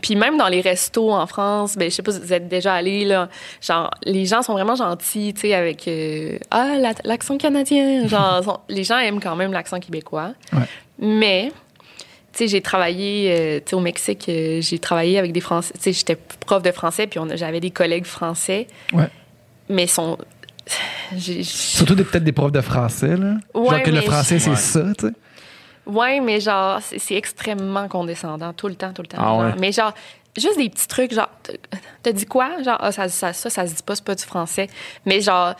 [0.00, 2.74] puis même dans les restos en France, ben je sais pas si vous êtes déjà
[2.74, 3.28] allés là,
[3.60, 8.42] genre les gens sont vraiment gentils, tu sais avec euh, ah la- l'accent canadien, genre
[8.44, 10.32] sont- les gens aiment quand même l'accent québécois.
[10.52, 10.62] Ouais.
[11.00, 11.52] Mais
[12.38, 15.80] sais j'ai travaillé euh, tu sais au Mexique, euh, j'ai travaillé avec des Français, tu
[15.80, 18.66] sais j'étais prof de français puis j'avais des collègues français.
[18.92, 19.08] Ouais.
[19.68, 20.18] Mais sont
[21.42, 23.34] Surtout des- peut-être des profs de français, là.
[23.54, 24.56] genre Ouais, que le mais français, c'est Ouais.
[24.56, 25.12] ça, tu sais.
[25.86, 29.18] Ouais, mais genre, c'est extrêmement condescendant, tout le temps, tout le temps.
[29.20, 29.40] Ah genre.
[29.42, 29.52] ouais.
[29.60, 29.92] Mais genre,
[30.36, 31.28] juste des petits trucs, genre,
[32.02, 32.62] t'as dit quoi?
[32.62, 34.68] Genre, ah, ça, ça, ça, ça se dit pas, c'est pas du français.
[35.04, 35.54] Mais genre,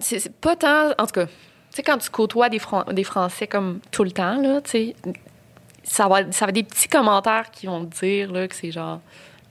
[0.00, 0.90] c'est c'est pas tant.
[0.98, 1.32] En tout cas, tu
[1.70, 4.96] sais, quand tu côtoies des, Fran- des Français comme tout le temps, là, tu sais,
[5.88, 9.00] ça va, ça va des petits commentaires qui vont te dire, là, que c'est genre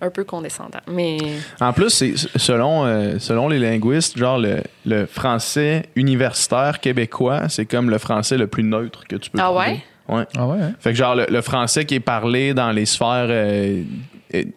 [0.01, 0.79] un peu condescendant.
[0.87, 1.17] Mais.
[1.61, 7.65] En plus, c'est selon, euh, selon les linguistes, genre le, le français universitaire québécois, c'est
[7.65, 9.59] comme le français le plus neutre que tu peux Ah trouver.
[9.67, 9.83] ouais?
[10.07, 10.25] Ouais.
[10.37, 10.73] Ah ouais, hein?
[10.79, 13.81] Fait que genre le, le français qui est parlé dans les sphères euh,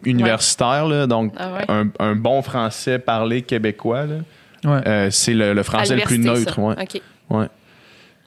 [0.05, 1.65] universitaires, là, donc Ah ouais?
[1.69, 4.15] un, un bon français parlé québécois, là,
[4.65, 4.81] Ouais.
[4.87, 6.53] euh, c'est le, le français le plus neutre.
[6.55, 6.61] ça.
[6.61, 6.75] Ouais.
[6.81, 7.01] OK.
[7.29, 7.47] Ouais.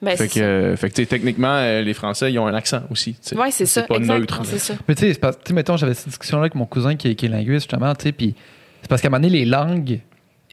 [0.02, 0.40] Ben, Fait c'est que, ça.
[0.40, 3.16] euh, fait que tu sais, techniquement, euh, les Français, ils ont un accent aussi.
[3.36, 3.82] Ouais, c'est ça.
[3.82, 4.18] pas exact.
[4.18, 4.40] neutre.
[4.44, 4.74] C'est ça.
[4.88, 7.08] Mais tu sais, c'est parce- tu sais, mettons, j'avais cette discussion-là avec mon cousin qui
[7.10, 8.34] est, qui est linguiste, justement, tu sais, puis
[8.80, 10.00] c'est parce qu'à un moment donné, les langues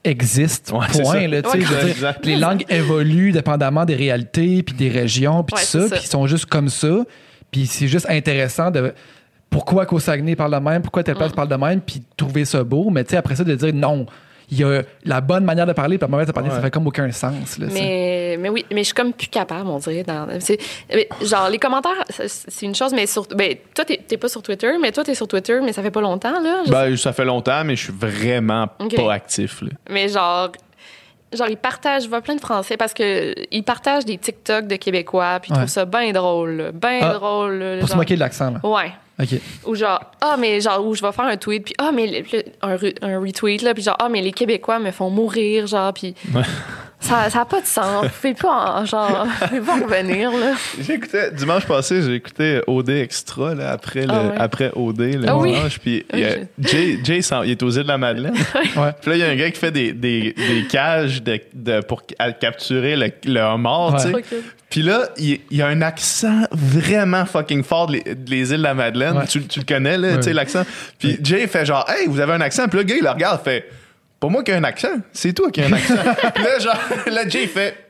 [0.03, 4.89] existent, Ouais, c'est point, là, Ouais, dire, les langues évoluent dépendamment des réalités, puis des
[4.89, 5.95] régions, puis Ouais, tout c'est ça, ça.
[5.95, 6.99] puis ils sont juste comme ça,
[7.51, 8.93] puis c'est juste intéressant de...
[9.49, 11.35] Pourquoi qu'au Saguenay parle de même, pourquoi telle place Mm.
[11.35, 14.05] parle de même, puis trouver ça beau, mais tu sais, après ça, de dire non,
[14.51, 16.61] il y a la bonne manière de parler, puis la mauvaise de parler, ça Ouais.
[16.63, 17.73] fait comme aucun sens, là, ça.
[17.73, 20.03] Mais, mais oui, mais je suis comme plus capable, on dirait.
[20.03, 20.59] Dans, c'est-
[20.93, 24.41] mais genre, les commentaires, c'est- une chose, mais sur, ben, toi, t'es t'es pas sur
[24.41, 26.63] Twitter, mais toi, t'es sur Twitter, mais ça fait pas longtemps, là.
[26.67, 29.61] Ben, ça fait longtemps, mais je suis vraiment pas actif.
[29.61, 29.69] là.
[29.89, 30.51] Mais genre,
[31.31, 34.75] genre ils partagent, je vois plein de Français parce que ils partagent des TikTok de
[34.77, 35.59] Québécois, puis ils Ouais.
[35.59, 37.53] trouvent ça bien drôle, bien Ah, drôle.
[37.59, 38.59] là, Pour se moquer de l'accent, là.
[38.67, 38.91] Ouais.
[39.21, 39.39] OK.
[39.65, 42.37] Ou genre, ah, mais genre, où je vais faire un tweet, puis ah, mais le-
[42.37, 45.67] le- un, re- un retweet, là, puis genre, ah, mais les Québécois me font mourir,
[45.67, 46.15] genre, puis.
[47.01, 48.03] Ça n'a pas de sens.
[48.03, 50.51] Vous pouvez pas en, genre, vous pas en revenir, là.
[50.81, 54.35] J'écoutais, dimanche passé, j'ai écouté OD Extra, là, après, le, Ah ouais.
[54.37, 55.53] après OD, le Ah oui.
[55.53, 58.33] dimanche, puis il y a- Oui, Jay, Jay il est aux îles de la Madeleine.
[58.75, 58.91] Ouais.
[59.01, 61.79] Puis là, il y a un gars qui fait des, des, des cages de, de-
[61.81, 62.03] pour
[62.39, 64.21] capturer le, le homard, Ouais.
[64.21, 64.41] tu sais.
[64.69, 68.57] Puis là, il, y a un accent vraiment fucking fort de les, de les îles
[68.57, 69.17] de la Madeleine.
[69.17, 69.25] Ouais.
[69.25, 70.17] Tu, tu le connais, là, Ouais.
[70.17, 70.63] tu sais, l'accent.
[70.99, 72.67] Puis Jay fait genre, hey, vous avez un accent.
[72.67, 73.69] Puis là, le gars, il le regarde, fait,
[74.19, 75.95] pas moi qui ai un accent, c'est toi qui as un accent.
[76.35, 77.88] Là, genre, là, Jay fait,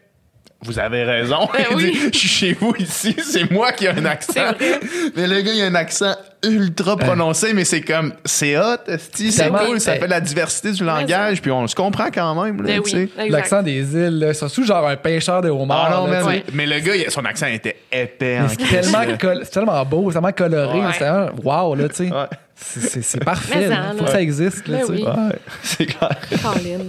[0.62, 1.48] vous avez raison.
[1.54, 1.92] Ben il oui.
[1.92, 4.52] dit, je suis chez vous ici, c'est moi qui ai un accent.
[4.60, 4.80] C'est.
[5.16, 6.14] Mais le gars, il a un accent
[6.46, 8.78] ultra prononcé, mais c'est comme, c'est hot,
[9.14, 12.62] c'est cool, ça Ben- fait la diversité du langage, puis on se comprend quand même,
[12.62, 13.12] là, Ben oui.
[13.30, 15.88] L'accent des îles, là, surtout genre un pêcheur de homard.
[15.92, 18.40] Ah non, là, mais le gars, il- son accent était épais.
[18.48, 19.00] c'est tellement,
[19.44, 20.80] c'est beau, c'est tellement coloré.
[20.80, 20.86] Ouais.
[20.94, 22.04] C'est tellement, wow, là, tu sais.
[22.12, 22.26] Ouais.
[22.56, 23.70] C'est- C'est c'est parfait.
[23.74, 24.92] En, Faut que ça existe, là, tu sais.
[24.92, 25.04] oui.
[25.04, 26.18] Ouais, c'est clair.
[26.42, 26.80] Colin.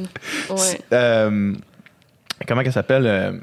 [0.51, 0.81] Ouais.
[0.93, 1.55] Euh,
[2.47, 3.41] comment qu'elle s'appelle?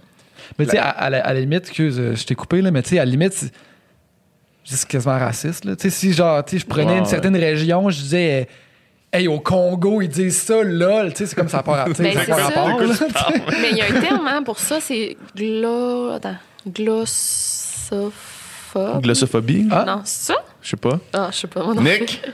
[0.58, 2.72] Mais tu sais, à, à la, à la limite, excuse, euh, je t'ai coupé, là,
[2.72, 3.34] mais tu sais, à la limite,
[4.64, 5.66] c'est quasiment raciste.
[5.66, 5.76] Là.
[5.76, 7.10] Tu sais, si genre, tu sais, je prenais une ouais.
[7.10, 8.48] certaine région, je disais,
[9.14, 11.12] euh, hey, au Congo, ils disent ça, lol.
[11.12, 12.82] Tu sais, c'est comme ça sais, Ben, ça pas rapport.
[12.82, 12.96] là.
[13.62, 16.12] Mais il y a un terme hein, pour ça, c'est glo...
[16.12, 16.36] Attends.
[16.68, 18.12] Glossophobe.
[19.02, 19.68] Glossophobie?
[19.72, 19.84] Ah.
[19.88, 20.36] Non, c'est ça?
[20.62, 21.00] Je sais pas.
[21.14, 21.64] Ah, je sais pas.
[21.64, 22.22] moi non Nick?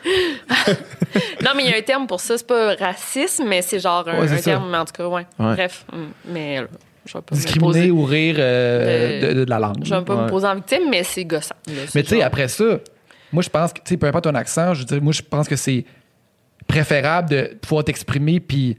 [1.44, 2.38] Non, mais il y a un terme pour ça.
[2.38, 5.08] C'est pas racisme, mais c'est genre un, Ouais, c'est un terme, mais en tout cas,
[5.08, 5.28] ouais.
[5.40, 5.54] Ouais.
[5.54, 6.66] Bref, hum, mais euh,
[7.06, 7.92] je vais pas Discriminer poser.
[7.92, 9.84] ou rire euh, De- de, de la langue.
[9.84, 10.24] Je vais pas Ouais.
[10.24, 11.56] me poser en victime, mais c'est gossant.
[11.68, 11.74] là.
[11.96, 12.80] Mais tu sais, après ça,
[13.32, 15.22] moi, je pense que, tu sais, peu importe ton accent, je veux dire, moi, je
[15.22, 15.86] pense que c'est
[16.68, 18.78] préférable de pouvoir t'exprimer, puis,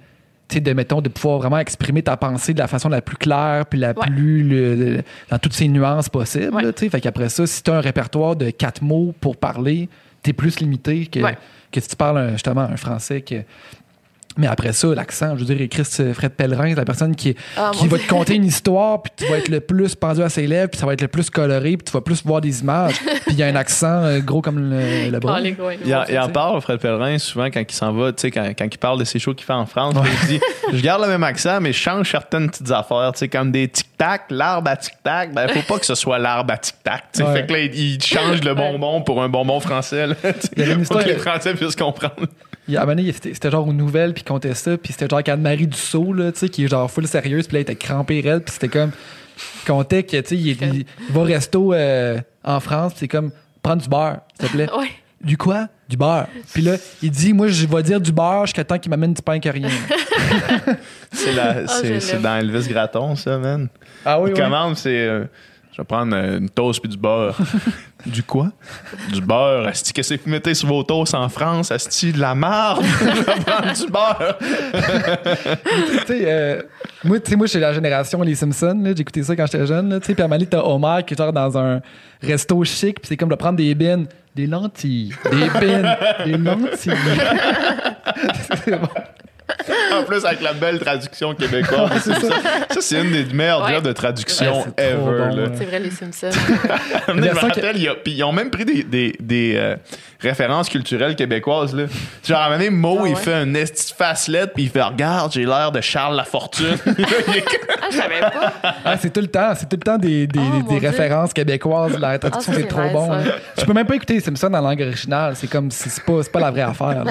[0.49, 3.17] tu sais, de, mettons, de pouvoir vraiment exprimer ta pensée de la façon la plus
[3.17, 4.07] claire, puis la Ouais.
[4.07, 6.73] plus, le- le- dans toutes ses nuances possibles, Ouais.
[6.73, 6.89] tu sais.
[6.91, 9.89] Fait qu'après ça, si tu as un répertoire de quatre mots pour parler,
[10.23, 11.21] t'es plus limité que,
[11.71, 13.37] que si tu parles un- justement un français que.
[14.37, 17.71] Mais après ça, l'accent, je veux dire, Chris Fred Pellerin, c'est la personne qui, Ah,
[17.73, 18.07] qui va Dieu.
[18.07, 20.81] te conter une histoire, puis tu vas être le plus pendu à ses lèvres, puis
[20.81, 23.37] ça va être le plus coloré, puis tu vas plus voir des images, puis il
[23.37, 25.37] y a un accent euh, gros comme le, le bras.
[25.39, 25.41] Ah,
[25.85, 28.65] Il en, il parle, Fred Pellerin, souvent quand il s'en va, tu sais, quand, quand
[28.73, 30.41] il parle de ses shows qu'il fait en France, il dit
[30.73, 33.69] Je garde le même accent, mais je change certaines petites affaires, tu sais, comme des
[33.69, 35.33] tic-tac, l'arbre à tic-tac.
[35.33, 37.05] Ben, faut pas que ce soit l'arbre à tic-tac.
[37.21, 37.33] Ouais.
[37.35, 40.09] Fait que là, il, il change le bonbon pour un bonbon français.
[40.09, 40.15] Là,
[40.89, 42.27] pour que les Français puissent comprendre.
[42.69, 44.77] Il y a- à un moment donné, c'était genre une nouvelle, puis il comptait ça,
[44.79, 47.61] puis c'était genre qu'Anne-Marie Dussault, là, tu sais, qui est genre full sérieuse, puis là,
[47.61, 48.91] elle était crampée raide, puis c'était comme.
[49.37, 53.01] Il comptait que, tu sais, il, il- il va au resto euh, en France, puis
[53.01, 54.69] c'est comme prendre du beurre, s'il te plaît.
[54.79, 54.89] Ouais.
[55.23, 55.69] Du quoi?
[55.89, 56.27] Du beurre.
[56.53, 59.23] Puis là, il dit, moi, je vais dire du beurre jusqu'à temps qu'il m'amène du
[59.23, 59.71] pain rien.
[61.13, 63.69] C'est la- je c'est dans Elvis Gratton, ça, man.
[64.05, 65.07] ah oui, Il commande, c'est.
[65.07, 65.25] euh,
[65.75, 67.37] je vais prendre euh, une toast puis du beurre.
[68.07, 68.53] du quoi?
[69.13, 69.67] Du beurre.
[69.67, 71.73] Asti, qu'est-ce que vous mettez sur vos toasts en France?
[71.73, 72.85] Asti, de la marde?
[73.01, 74.39] je vais prendre du beurre.
[74.39, 76.63] tu sais, euh,
[77.03, 78.81] moi, tu sais, moi, je suis la génération Les Simpsons.
[78.85, 78.93] là.
[78.95, 79.99] J'ai écouté ça quand j'étais jeune.
[79.99, 81.81] Tu sais, puis à donné, t'as Homer qui est genre dans un
[82.23, 84.07] resto chic, puis c'est comme de prendre des bines,
[84.37, 86.93] des lentilles, des bines, des lentilles.
[88.65, 88.89] C'est bon.
[89.93, 91.91] En plus, avec la belle traduction québécoise.
[92.03, 92.35] c'est ça,
[92.71, 93.75] ça c'est une des meilleures Ouais.
[93.75, 94.95] jobs de traduction Ouais, ever.
[94.97, 95.53] bon.
[95.57, 96.31] C'est vrai, les Simpsons.
[97.09, 97.77] Je me rappelle,
[98.07, 99.77] ils ont même pris des, des, des, euh,
[100.25, 101.75] références culturelles québécoises.
[101.75, 101.85] Là.
[102.27, 103.21] Genre, à un moment donné, Mo, Ah il ouais?
[103.21, 106.77] fait un esti de facelette, puis il fait Regarde, j'ai l'air de Charles Lafortune.
[107.87, 108.53] Ah, je savais pas.
[108.85, 110.89] Ah, c'est tout le temps, c'est tout le temps des, des, Oh, des mon Dieu.
[110.89, 111.99] références québécoises.
[111.99, 113.11] La traduction, Ah, ça, c'est trop bon.
[113.59, 115.37] Je peux même pas écouter les Simpsons en langue originale.
[115.37, 117.05] C'est comme, c'est c'est pas, c'est pas la vraie affaire.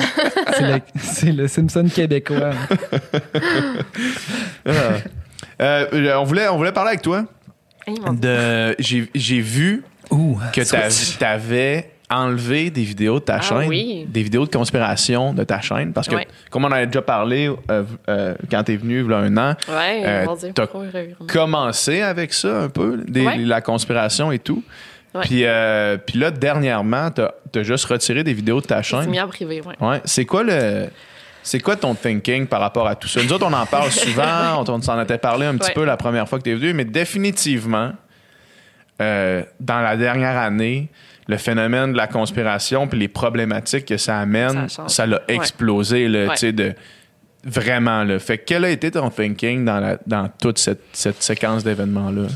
[0.98, 2.40] C'est le, Simpson québécois.
[2.40, 2.54] là.
[5.62, 7.26] Euh, on, voulait, on voulait parler avec toi.
[7.86, 10.76] Hey, de J'ai j'ai vu Ouh, que tu
[12.18, 14.06] enlevé des vidéos de ta Ah chaîne, oui.
[14.08, 16.28] des vidéos de conspiration de ta chaîne, parce que, Ouais.
[16.50, 19.38] comme on avait déjà parlé euh, euh, quand tu es venu il y a un
[19.38, 20.68] an, Ouais, Euh, t'as
[21.28, 23.38] commencé avec ça un peu, des- Ouais.
[23.38, 24.64] la conspiration et tout.
[25.22, 27.22] Puis, euh, puis là, dernièrement, tu
[27.60, 29.10] as, juste retiré des vidéos de ta chaîne.
[29.10, 29.76] mis en privé, ouais.
[29.88, 30.02] Ouais.
[30.06, 30.88] C'est quoi le.
[31.46, 33.22] C'est quoi ton thinking par rapport à tout ça?
[33.22, 36.28] Nous autres, on en parle souvent, on, s'en était parlé un petit peu la première
[36.28, 37.92] fois que tu es venu, mais définitivement,
[39.02, 40.88] euh, dans la dernière année,
[41.28, 46.30] le phénomène de la conspiration puis les problématiques que ça amène, Ça l'a explosé, Ouais.
[46.32, 46.74] tu sais, de
[47.44, 48.04] vraiment.
[48.04, 48.20] Là.
[48.20, 52.28] Fait que quel a été ton thinking dans, la, dans toute cette, cette séquence d'événements-là?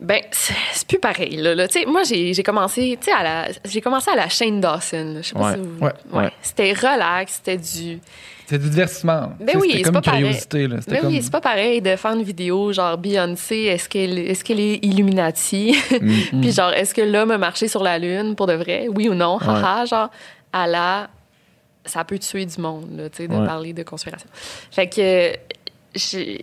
[0.00, 1.54] Ben, c'est plus pareil, là.
[1.54, 1.66] là.
[1.86, 3.48] Moi, j'ai commencé, à la,
[3.80, 5.18] commencé à la chaîne Dawson.
[5.18, 5.84] Je sais pas Ouais, si vous...
[5.84, 6.30] ouais, ouais.
[6.42, 8.00] C'était relax, c'était du...
[8.46, 9.32] C'est du divertissement.
[9.40, 10.20] Ben oui, c'était c'est pas pareil.
[10.22, 10.66] curiosité.
[10.68, 10.76] Là.
[10.88, 14.60] Mais oui, c'est pas pareil de faire une vidéo genre Beyoncé, est-ce qu'elle est, qu'elle
[14.60, 15.74] est Illuminati?
[16.32, 16.40] Mm.
[16.40, 18.86] Puis genre, est-ce que l'homme a marché sur la Lune pour de vrai?
[18.94, 19.38] Oui ou non?
[19.38, 20.10] Haha, genre,
[20.52, 21.08] à la...
[21.84, 23.46] Ça peut tuer du monde, là, tu sais, de Ouais.
[23.46, 24.28] parler de conspiration.
[24.70, 25.32] Fait que...
[25.94, 26.42] j'ai-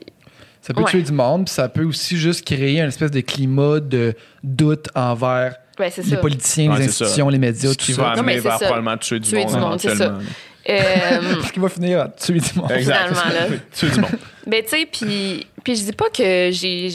[0.62, 0.90] Ça peut Ouais.
[0.92, 4.88] tuer du monde, puis ça peut aussi juste créer un espèce de climat de doute
[4.96, 6.18] envers Ouais, les ça.
[6.18, 7.06] politiciens, Ouais, les ça.
[7.06, 8.02] institutions, les médias, Ce tout qui ça.
[8.02, 8.66] va Non, mais amener vers ça.
[8.66, 10.06] probablement tuer du Tuer monde du monde, c'est ça.
[10.06, 10.30] éventuellement.
[10.68, 12.72] Euh, Parce qu'il va finir à tuer du monde.
[12.72, 13.08] Exact.
[13.10, 13.58] Finalement, là.
[13.74, 14.12] tuer du monde.
[14.48, 16.88] Ben, tu sais, puis, puis je dis pas que j'ai.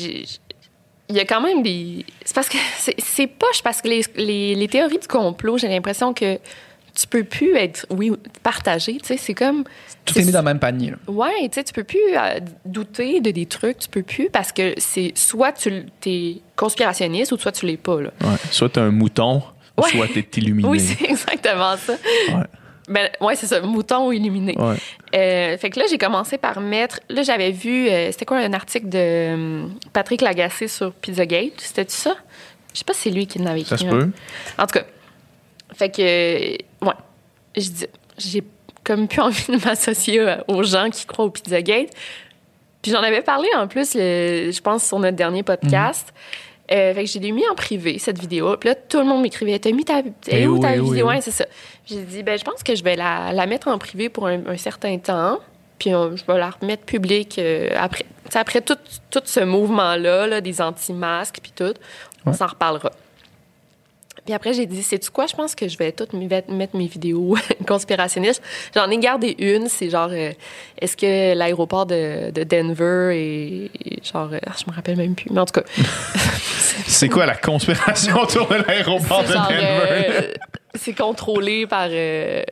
[1.08, 2.04] Il y a quand même des.
[2.24, 2.56] C'est parce que
[2.98, 6.38] c'est poche, parce que les, les, les théories du complot, j'ai l'impression que
[6.94, 8.10] tu peux plus être, oui,
[8.42, 8.94] partagé.
[8.94, 9.62] Tu sais, c'est comme.
[10.04, 10.90] Tout est mis dans le même panier.
[10.90, 10.96] là.
[11.06, 14.50] Ouais, tu sais, tu peux plus euh, douter de des trucs, tu peux plus, parce
[14.50, 18.10] que c'est soit tu es conspirationniste ou soit tu l'es pas, là.
[18.22, 18.36] Ouais.
[18.50, 19.42] Soit t'es un mouton,
[19.78, 19.90] Ouais.
[19.90, 20.68] soit t'es illuminé.
[20.68, 21.92] Oui, c'est exactement ça.
[21.92, 22.44] Ouais.
[22.88, 24.54] Ben, ouais, c'est ça, mouton illuminé.
[24.58, 24.76] Ouais.
[25.14, 27.00] Euh, fait que là, j'ai commencé par mettre.
[27.08, 27.88] Là, j'avais vu.
[27.88, 31.58] euh, C'était quoi un article de hum, Patrick Lagacé sur Pizzagate?
[31.60, 32.14] C'était ça?
[32.72, 33.70] Je sais pas si c'est lui qui l'avait écrit.
[33.70, 34.10] Ça se peut.
[34.58, 34.84] En tout cas.
[35.74, 36.02] Fait que.
[36.02, 36.92] euh, Ouais.
[37.56, 37.86] Je dis-
[38.18, 38.42] J'ai
[38.84, 41.88] comme plus envie de m'associer euh, aux gens qui croient au Pizzagate.
[42.82, 46.12] Puis j'en avais parlé en plus, le- je pense, sur notre dernier podcast.
[46.72, 48.56] Euh, fait que j'ai mis en privé cette vidéo.
[48.56, 51.08] Puis là, tout le monde m'écrivait T'as mis ta, où ta eh oui, vidéo?
[51.08, 51.44] Ouais, c'est ça.
[51.84, 54.40] J'ai dit ben, Je pense que je vais la, la mettre en privé pour un,
[54.46, 55.40] un certain temps.
[55.78, 58.06] Puis on- je vais la remettre publique euh, après.
[58.34, 58.76] Après tout,
[59.10, 61.74] tout ce mouvement-là, là, des anti-masques, puis tout,
[62.24, 62.90] on s'en reparlera.
[64.24, 65.26] Puis après, j'ai dit, sais-tu quoi?
[65.26, 67.36] Je pense que je vais toutes mettre mes vidéos
[67.68, 68.42] conspirationnistes.
[68.74, 70.32] J'en ai gardé une, c'est genre, euh,
[70.80, 75.30] est-ce que l'aéroport de, de Denver est, est genre, euh, je me rappelle même plus,
[75.30, 75.66] mais en tout cas.
[76.86, 79.62] C'est quoi la conspiration autour de l'aéroport de genre, Denver?
[79.90, 80.32] euh,
[80.74, 82.42] c'est contrôlé par euh,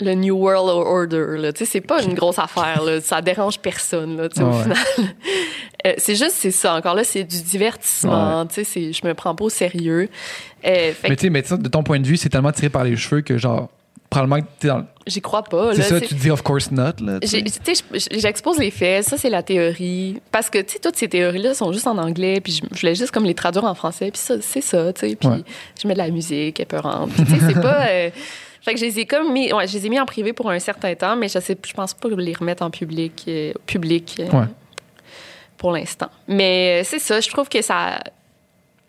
[0.00, 1.36] le New World Order.
[1.38, 1.52] Là.
[1.52, 2.82] Tu sais, c'est pas une grosse affaire.
[2.82, 3.00] Là.
[3.00, 4.16] Ça dérange personne.
[4.16, 4.62] Là, tu sais, au Ouais.
[4.62, 4.78] final.
[5.86, 6.74] Euh, c'est juste, c'est ça.
[6.74, 8.44] Encore là, c'est du divertissement.
[8.46, 10.08] Tu sais, c'est- je me prends pas au sérieux.
[10.66, 12.96] Euh, Mais tu sais, mais de ton point de vue, c'est tellement tiré par les
[12.96, 13.68] cheveux que, genre,
[14.10, 15.74] probablement que t'es dans le- j'y crois pas.
[15.74, 16.92] C'est ça, tu te dis, of course not.
[17.92, 20.20] J'expose les faits, ça c'est la théorie.
[20.32, 22.94] Parce que, tu sais, toutes ces théories-là sont juste en anglais, puis je, je voulais
[22.94, 25.16] juste comme les traduire en français, puis ça, c'est ça, tu sais.
[25.16, 25.42] Puis Ouais.
[25.80, 27.10] je mets de la musique épeurante.
[27.12, 27.86] Puis, tu sais, c'est pas.
[27.88, 28.10] euh,
[28.62, 30.50] Fait que je les ai comme mis, ouais, je les ai mis en privé pour
[30.50, 34.16] un certain temps, mais je sais, je pense pas les remettre en public, euh, public
[34.20, 34.46] euh, Ouais.
[35.56, 36.08] pour l'instant.
[36.28, 38.00] Mais euh, c'est ça, je trouve que ça,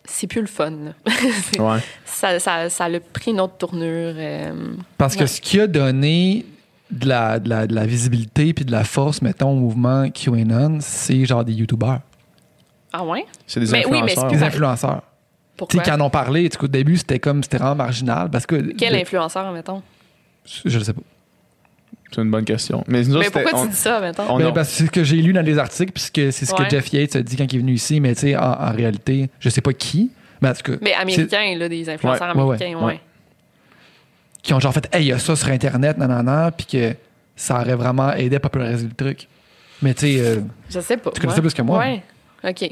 [0.04, 0.74] c'est plus le fun.
[1.60, 1.80] Ouais.
[2.06, 4.14] ça, ça, ça a pris une autre tournure.
[4.18, 4.52] euh,
[4.98, 6.46] Parce que ce qui a donné
[6.90, 10.80] de la, de la, de la visibilité puis de la force, mettons, au mouvement QAnon,
[10.82, 12.00] c'est genre des YouTubers,
[12.92, 13.26] Ah ouais?
[13.48, 15.02] C'est des Mais oui, mais c'est influenceurs.
[15.64, 15.68] Influenceurs.
[15.68, 15.84] Tu Pourquoi?
[15.84, 18.46] sais, qui en ont parlé, tu sais, au début, c'était comme, c'était vraiment marginal parce
[18.46, 18.56] que.
[18.78, 19.82] Quel influenceur, mettons?
[20.66, 21.02] Je le sais pas.
[22.14, 22.84] C'est une bonne question.
[22.88, 24.24] Mais, nous pourquoi on- tu dis ça, mettons?
[24.30, 24.52] on- Ben, non.
[24.54, 26.70] parce que c'est ce que j'ai lu dans les articles, puisque c'est ce que.
[26.70, 29.30] Jeff Yates a dit quand il est venu ici, mais tu sais, en, en réalité,
[29.40, 32.56] je sais pas qui, mais en tout cas, Mais américains, là, des influenceurs Ouais, ouais,
[32.64, 32.94] américains, ouais.
[32.94, 33.00] ouais.
[34.44, 36.96] qui ont genre fait, hey, il y a ça sur Internet, nanana, puis que
[37.36, 39.28] ça aurait vraiment aidé à populariser le truc.
[39.82, 41.12] Mais tu sais, euh, Je sais pas.
[41.12, 41.80] Tu connais ça plus que moi.
[41.80, 42.04] Ouais.
[42.44, 42.72] OK.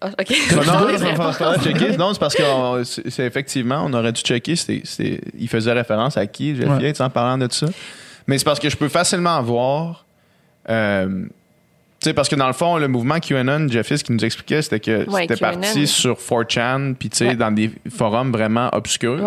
[0.00, 0.28] Ah, OK.
[0.52, 1.40] Non, non, Dans non, les non, réponses.
[1.40, 1.96] non, checker?
[1.96, 4.54] Non, c'est parce que on- c'est c'est effectivement, on aurait dû checker.
[4.56, 6.82] c'était- c'était- il faisait référence à qui, Jeff Ouais.
[6.82, 7.66] Yates, en parlant de ça.
[8.26, 10.04] Mais c'est parce que je peux facilement voir.
[10.70, 11.24] euh,
[12.00, 14.62] tu sais, parce que dans le fond, le mouvement QAnon, Jeff Yates, qui nous expliquait,
[14.62, 15.60] c'était que Ouais, c'était QAnon.
[15.62, 17.34] parti sur 4chan, puis tu sais, Ouais.
[17.36, 19.26] dans des forums vraiment obscurs.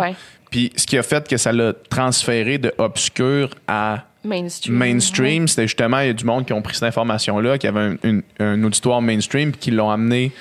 [0.51, 4.75] Puis ce qui a fait que ça l'a transféré de obscur à Mainstream.
[4.75, 7.79] mainstream, c'était justement, il y a du monde qui ont pris cette information-là, qui avait
[7.79, 10.31] un, une- un auditoire mainstream, puis qui l'ont amené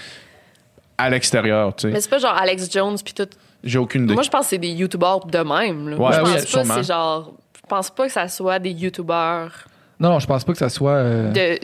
[1.01, 1.75] à l'extérieur.
[1.75, 1.93] tu sais.
[1.93, 3.29] Mais c'est pas genre Alex Jones puis tout.
[3.63, 4.15] J'ai aucune idée.
[4.15, 5.89] Moi, je pense que c'est des YouTubers de même.
[5.91, 5.97] Là.
[5.97, 7.33] Ouais, je oui, pense pas c'est genre.
[7.57, 9.67] Je pense pas que ça soit des YouTubers
[10.01, 10.93] non, non, je pense pas que ça soit.
[10.93, 11.59] euh, de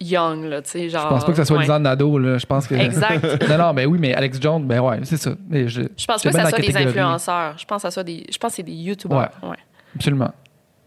[0.00, 1.02] young, là, tu sais, genre.
[1.02, 1.66] je pense pas que ça soit ouais.
[1.66, 2.38] des nado, là.
[2.38, 2.74] Je pense que.
[2.76, 3.48] Exact.
[3.48, 5.32] non, non, mais oui, mais Alex Jones, ben ouais, c'est ça.
[5.48, 7.58] Mais je, Je pense pas que ça soit des influenceurs.
[7.58, 8.24] Je pense que ça soit des.
[8.30, 9.30] Je pense que c'est des YouTubers.
[9.42, 9.56] Ouais.
[9.96, 10.30] Absolument.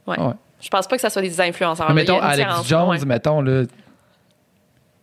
[0.07, 0.19] Ouais.
[0.19, 0.33] Ouais.
[0.61, 1.89] Je pense pas que ça soit des influenceurs.
[1.89, 3.05] Mais mettons, Alex Jones, ouais.
[3.05, 3.63] mettons, là.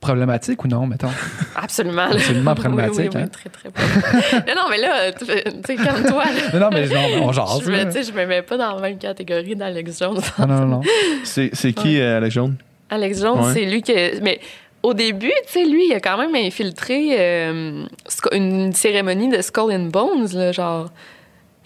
[0.06, 1.08] Problématique ou non, mettons?
[1.56, 2.02] Absolument.
[2.12, 3.28] Absolument problématique, oui, oui, hein?
[3.28, 4.32] très, très problématique.
[4.48, 6.24] non, non, mais là, tu sais, calme-toi.
[6.54, 7.60] Non, non, mais non, mais on jase.
[7.64, 10.20] Je me, je mets pas dans la même catégorie d'Alex Jones.
[10.38, 10.80] Non, non, non.
[11.24, 12.54] C'est c'est qui, euh, Alex Jones?
[12.90, 13.52] Alex Jones, Ouais.
[13.54, 14.20] c'est lui que.
[14.20, 14.40] Mais
[14.82, 17.84] au début, tu sais, lui, il a quand même infiltré euh,
[18.32, 20.88] une cérémonie de Skull and Bones, là, genre.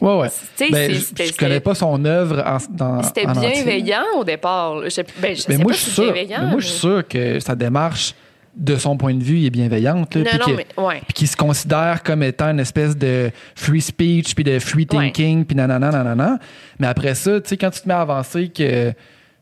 [0.00, 0.28] Ouais, ouais.
[0.56, 4.24] Tu sais, Ben, je, c'était- je connais pas son œuvre en, dans, C'était bienveillant au
[4.24, 4.76] départ.
[4.76, 4.88] là.
[4.88, 6.38] Je, ben, je Mais sais moi, pas je si suis c'est sûr, bienveillant.
[6.44, 8.14] mais moi, je suis sûr que sa démarche,
[8.56, 10.14] de son point de vue, est bienveillante.
[10.14, 10.66] là, Non, puis non, que- mais.
[10.76, 11.00] Ouais.
[11.06, 15.44] puis qui se considère comme étant une espèce de free speech, puis de free thinking,
[15.44, 16.38] puis nanana, nanana.
[16.78, 18.92] Mais après ça, tu sais, quand tu te mets à avancer que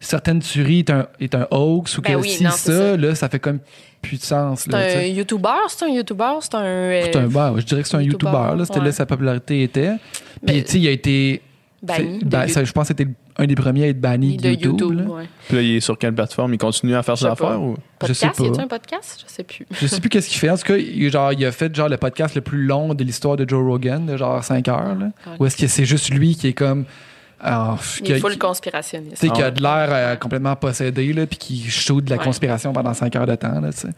[0.00, 2.96] certaines tueries est un, est un hoax ou Ben que oui, si non, ça, ça.
[2.96, 3.60] là, ça fait comme
[4.20, 4.60] sens.
[4.70, 5.02] C'est un.
[5.02, 6.62] YouTuber, c'est un YouTuber, c'est un.
[6.64, 7.28] euh, C'est un,
[7.58, 8.84] je dirais que c'est un YouTuber, YouTuber, là, c'était ouais.
[8.86, 9.92] là sa popularité était.
[10.46, 11.42] Puis, tu sais, il a été
[11.82, 12.20] banni.
[12.24, 14.80] Ben, ça, je pense que c'était un des premiers à être banni de, de YouTube.
[14.80, 14.98] YouTube.
[14.98, 15.04] là.
[15.14, 15.24] ouais.
[15.46, 16.54] Puis là, il est sur quelle plateforme?
[16.54, 17.32] Il continue à faire ses pas.
[17.32, 17.76] affaires ou?
[18.06, 18.62] Je sais Podcast, y pas.
[18.62, 19.24] un podcast?
[19.26, 19.66] Je sais plus.
[19.72, 20.50] Je sais plus qu'est-ce qu'il fait.
[20.50, 23.04] En tout cas, il, genre, il a fait genre le podcast le plus long de
[23.04, 24.94] l'histoire de Joe Rogan, de genre 5 heures.
[24.94, 25.32] Là, Ouais.
[25.38, 26.84] Où est-ce que c'est juste lui qui est comme.
[27.40, 29.16] alors, Il a- est full conspirationniste.
[29.20, 32.10] tu sais, qui Ah a de l'air euh, complètement possédé, là, puis qui shoot de
[32.10, 32.24] la Ouais.
[32.24, 33.60] conspiration pendant 5 heures de temps.
[33.60, 33.88] Là, tu sais.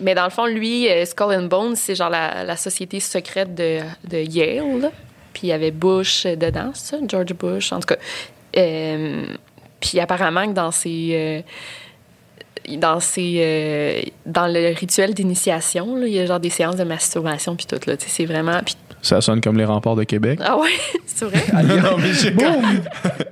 [0.00, 3.54] Mais dans le fond, lui, euh, Skull and Bones, c'est genre la, la société secrète
[3.54, 3.78] de,
[4.10, 4.80] de Yale.
[4.82, 4.90] là.
[5.36, 6.96] Puis il y avait Bush dedans, ça?
[7.06, 7.98] George Bush, en tout cas.
[8.56, 9.26] Euh,
[9.80, 11.10] puis apparemment que dans ses...
[11.12, 11.42] euh,
[12.78, 17.54] dans, ses, euh, dans le rituel d'initiation, il y a genre des séances de masturbation
[17.54, 18.60] puis tout là, c'est vraiment
[19.02, 20.40] Ça sonne comme les remparts de Québec.
[20.44, 20.70] ah ouais,
[21.06, 21.42] c'est vrai.
[21.62, 22.46] non, mais j'ai- Boum!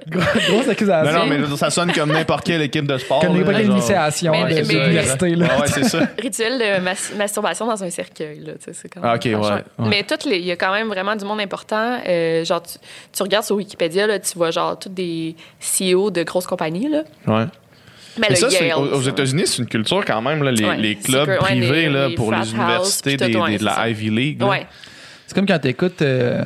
[0.08, 1.12] Gros- Grosse non, accusation.
[1.18, 3.20] non, mais ça sonne comme n'importe quelle équipe de sport.
[3.20, 5.34] Comme n'importe quelle initiation Mais- de, l'université.
[5.34, 5.46] là.
[5.60, 6.00] Ouais, c'est ça.
[6.22, 8.40] rituel de mas- masturbation dans un cercueil.
[8.40, 9.88] Là, c'est quand même Ah, ok, ouais.
[9.88, 11.98] Mais toutes les- il y a quand même vraiment du monde important.
[12.06, 12.78] Euh, genre, tu,
[13.12, 16.88] tu regardes sur Wikipédia, là, tu vois genre tous des CEO de grosses compagnies.
[16.88, 17.02] Là.
[17.26, 17.46] Ouais.
[18.16, 19.00] Mais ça, Yale, aux.
[19.00, 20.76] États-unis, c'est une culture quand même, là, les, Ouais.
[20.76, 23.88] les clubs Secret- ouais, privés les- là, les pour les universités des, de la.
[23.88, 24.40] Ivy League.
[24.40, 24.48] là.
[24.48, 24.66] Ouais.
[25.26, 26.02] C'est comme quand tu écoutes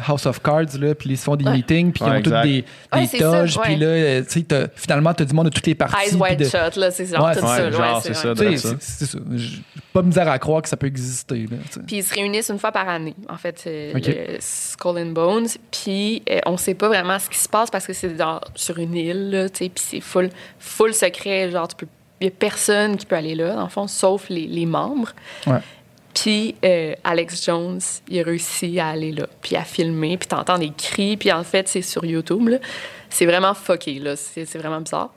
[0.06, 1.52] House of Cards, là, puis ils se font des Ouais.
[1.52, 3.78] meetings, puis ils Ouais, ont toutes des, Ouais, des ça, toges, puis ouais.
[3.80, 5.96] là, euh, tu sais, t'as- finalement, tu as du monde de toutes les parties.
[5.96, 7.64] Eyes puis wide de- shut, là, c'est genre Ouais, tout ça.
[7.64, 8.34] ouais, genre, c'est ça.
[8.78, 9.18] C'est ça.
[9.34, 9.58] J'ai
[9.92, 11.46] pas misère à croire que ça peut exister.
[11.86, 13.92] Puis ils se réunissent une fois par année, en fait, euh,
[14.38, 15.48] Skull and Bones.
[15.70, 18.78] Puis euh, on sait pas vraiment ce qui se passe parce que c'est dans- sur
[18.78, 21.50] une île, là, tu sais, puis c'est full, full secret.
[21.50, 21.86] Genre, tu peux,
[22.20, 25.12] il y a personne qui peut aller là, dans le fond, sauf les, les membres.
[25.46, 25.58] Ouais.
[26.22, 30.58] Puis euh, Alex Jones, il a réussi à aller là, puis à filmer, puis t'entends
[30.58, 32.58] des cris, puis en fait, c'est sur YouTube, là.
[33.10, 34.16] C'est vraiment fucké, là.
[34.16, 35.10] C'est vraiment bizarre.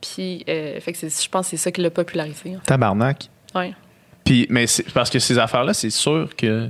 [0.00, 2.54] Puis, euh, fait que je pense que c'est ça qui l'a popularisé.
[2.54, 2.60] hein.
[2.66, 3.28] Tabarnak.
[3.54, 3.72] Ouais.
[4.24, 6.68] Puis, mais c'est parce que ces affaires-là, c'est sûr que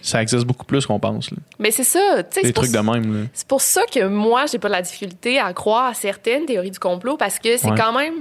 [0.00, 1.30] ça existe beaucoup plus qu'on pense.
[1.30, 1.38] là.
[1.58, 2.40] Mais c'est ça, tu sais.
[2.42, 3.28] Des c'est pour trucs de ça- même.
[3.32, 6.70] C'est pour ça que moi, j'ai pas de la difficulté à croire à certaines théories
[6.70, 7.76] du complot parce que c'est Ouais.
[7.78, 8.14] quand même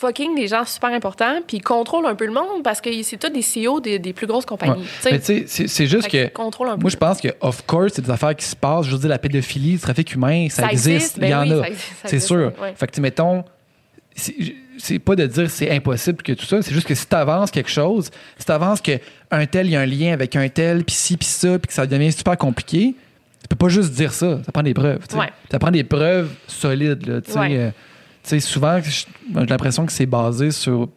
[0.00, 3.16] fucking des gens super importants puis ils contrôlent un peu le monde parce que c'est
[3.16, 4.82] tous des CEO des, des plus grosses compagnies.
[5.04, 5.10] Ouais.
[5.12, 6.26] Mais tu sais, c'est- juste que.
[6.28, 6.80] peu.
[6.80, 8.86] Moi, je pense que, of course, c'est des affaires qui se passent.
[8.86, 11.18] Je veux dire, la pédophilie, le trafic humain, ça, existe.
[11.18, 12.08] ben Il y en oui, a.
[12.08, 12.52] C'est sûr.
[12.60, 12.74] ouais.
[12.76, 13.44] Fait que, mettons,
[14.78, 17.50] c'est pas de dire c'est impossible que tout ça, c'est juste que si tu avances
[17.50, 20.84] quelque chose, si tu avances qu'un tel, il y a un lien avec un tel,
[20.84, 22.94] puis ci, puis ça, puis que ça devient super compliqué,
[23.42, 24.40] tu peux pas juste dire ça.
[24.44, 25.06] Ça prend des preuves.
[25.08, 25.20] tu sais.
[25.20, 25.30] Ouais.
[25.50, 27.06] Ça prend des preuves solides.
[27.06, 27.30] Là, tu
[28.28, 28.34] sais.
[28.36, 28.40] Ouais.
[28.40, 29.06] Tu sais, souvent, je-
[29.40, 30.88] j'ai l'impression que c'est basé sur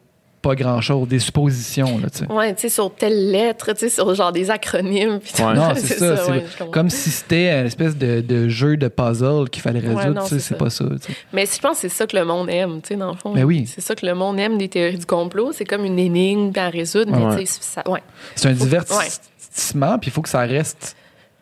[0.41, 1.99] pas grand-chose, des suppositions.
[1.99, 2.25] Là, tu sais.
[2.31, 5.19] Ouais, tu sais, sur telle lettre, tu sais, sur genre des acronymes.
[5.37, 5.53] Ouais.
[5.53, 6.31] Non, c'est ça.
[6.31, 6.71] ouais, comprends.
[6.71, 10.23] comme si c'était une espèce de, de jeu de puzzle qu'il fallait Ouais, résoudre.
[10.23, 10.55] sais, c'est ça.
[10.55, 10.85] pas ça.
[11.31, 13.33] Mais je pense que c'est ça que le monde aime, tu sais, dans le fond.
[13.35, 13.67] Mais oui.
[13.67, 15.51] C'est ça que le monde aime des théories du complot.
[15.53, 17.39] C'est comme une énigme à résoudre, mais Ouais.
[17.41, 17.87] tu sais, ça.
[17.87, 18.01] Ouais.
[18.35, 20.95] C'est un divertissement, puis il faut que ça reste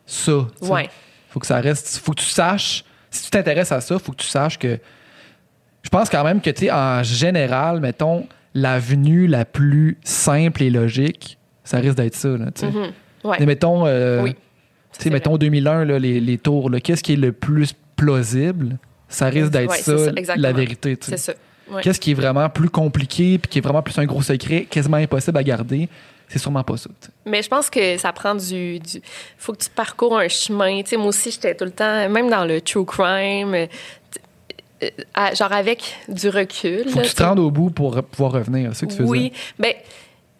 [0.05, 0.31] ça.
[0.59, 0.71] tu sais.
[0.73, 0.89] Ouais.
[1.29, 2.01] faut que ça reste.
[2.03, 2.83] faut que tu saches.
[3.11, 4.77] Si tu t'intéresses à ça, faut que tu saches que.
[5.83, 10.69] Je pense quand même que, tu sais, en général, mettons, l'avenue la plus simple et
[10.69, 12.29] logique, ça risque d'être ça.
[12.29, 12.67] Là, tu sais.
[12.67, 12.91] Mhm.
[13.23, 13.37] Ouais.
[13.39, 14.31] Mais mettons, euh, Oui.
[14.33, 14.37] tu
[14.91, 18.77] sais, C'est mettons 2001, là, les, les tours, qu'est-ce qui est le plus plausible?
[19.07, 20.95] Ça risque d'être Ouais, ça, c'est ça, la vérité.
[20.97, 21.17] tu sais.
[21.17, 21.37] C'est ça.
[21.71, 21.81] Ouais.
[21.83, 24.97] Qu'est-ce qui est vraiment plus compliqué puis qui est vraiment plus un gros secret, quasiment
[24.97, 25.87] impossible à garder?
[26.27, 26.89] C'est sûrement pas ça.
[27.25, 28.79] Mais je pense que ça prend du.
[28.79, 29.01] du
[29.37, 30.81] faut que tu parcours un chemin.
[30.83, 33.67] Tu sais, moi aussi, j'étais tout le temps, même dans le true crime,
[35.13, 36.89] à- genre avec du recul.
[36.89, 38.71] Faut que tu te rendes au bout pour pouvoir revenir.
[38.73, 39.09] C'est ce que tu faisais.
[39.09, 39.33] Oui.
[39.57, 39.73] Ben,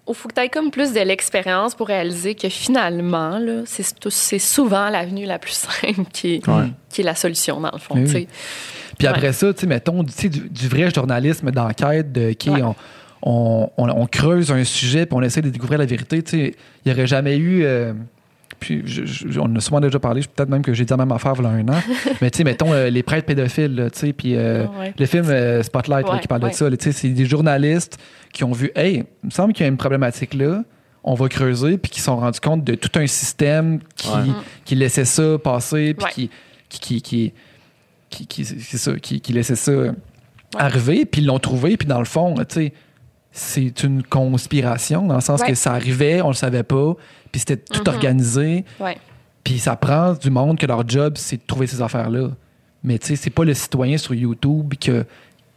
[0.08, 4.90] il faut que tu aies comme plus de l'expérience pour réaliser que finalement, c'est souvent
[4.90, 5.52] l'avenue la plus
[5.82, 6.66] simple qui est, Ouais.
[6.90, 7.96] qui est la solution, dans le fond.
[7.96, 8.28] Oui, oui.
[8.98, 9.34] Puis après Ouais.
[9.34, 12.62] ça, tu sais, mettons, du, du vrai journalisme d'enquête, de qui Ouais.
[12.64, 12.76] on,
[13.22, 16.24] on, on- on creuse un sujet puis on essaie de découvrir la vérité.
[16.34, 16.54] Il
[16.86, 17.64] n'y aurait jamais eu.
[17.64, 17.94] euh,
[18.60, 20.98] puis je- je- on en a souvent déjà parlé, peut-être même que j'ai dit la
[20.98, 21.82] même affaire il y a un an.
[22.22, 24.94] mais tu sais, mettons, euh, les prêtres pédophiles, là, tu sais, puis euh, Ah ouais.
[24.98, 27.98] le film euh, Spotlight là, qui parle de ça, là, tu sais, c'est des journalistes
[28.34, 30.64] qui ont vu, hey, il me semble qu'il y a une problématique là,
[31.04, 34.34] on va creuser, puis qui se sont rendus compte de tout un système qui, Ouais.
[34.66, 36.12] qui laissait ça passer, puis Ouais.
[36.12, 36.30] qui,
[36.70, 37.34] qui, qui, qui,
[38.10, 39.72] qui, qui- c'est ça, qui, qui laissait ça
[40.58, 42.74] arriver, puis ils l'ont trouvé, puis dans le fond, tu sais,
[43.32, 45.50] c'est une conspiration, dans le sens Ouais.
[45.50, 46.94] que ça arrivait, on le savait pas,
[47.32, 47.94] puis c'était tout Mhm.
[47.96, 48.98] organisé, Ouais.
[49.44, 52.30] puis ça prend du monde que leur job, c'est de trouver ces affaires-là.
[52.84, 55.04] Mais tu sais, c'est pas le citoyen sur YouTube qui a,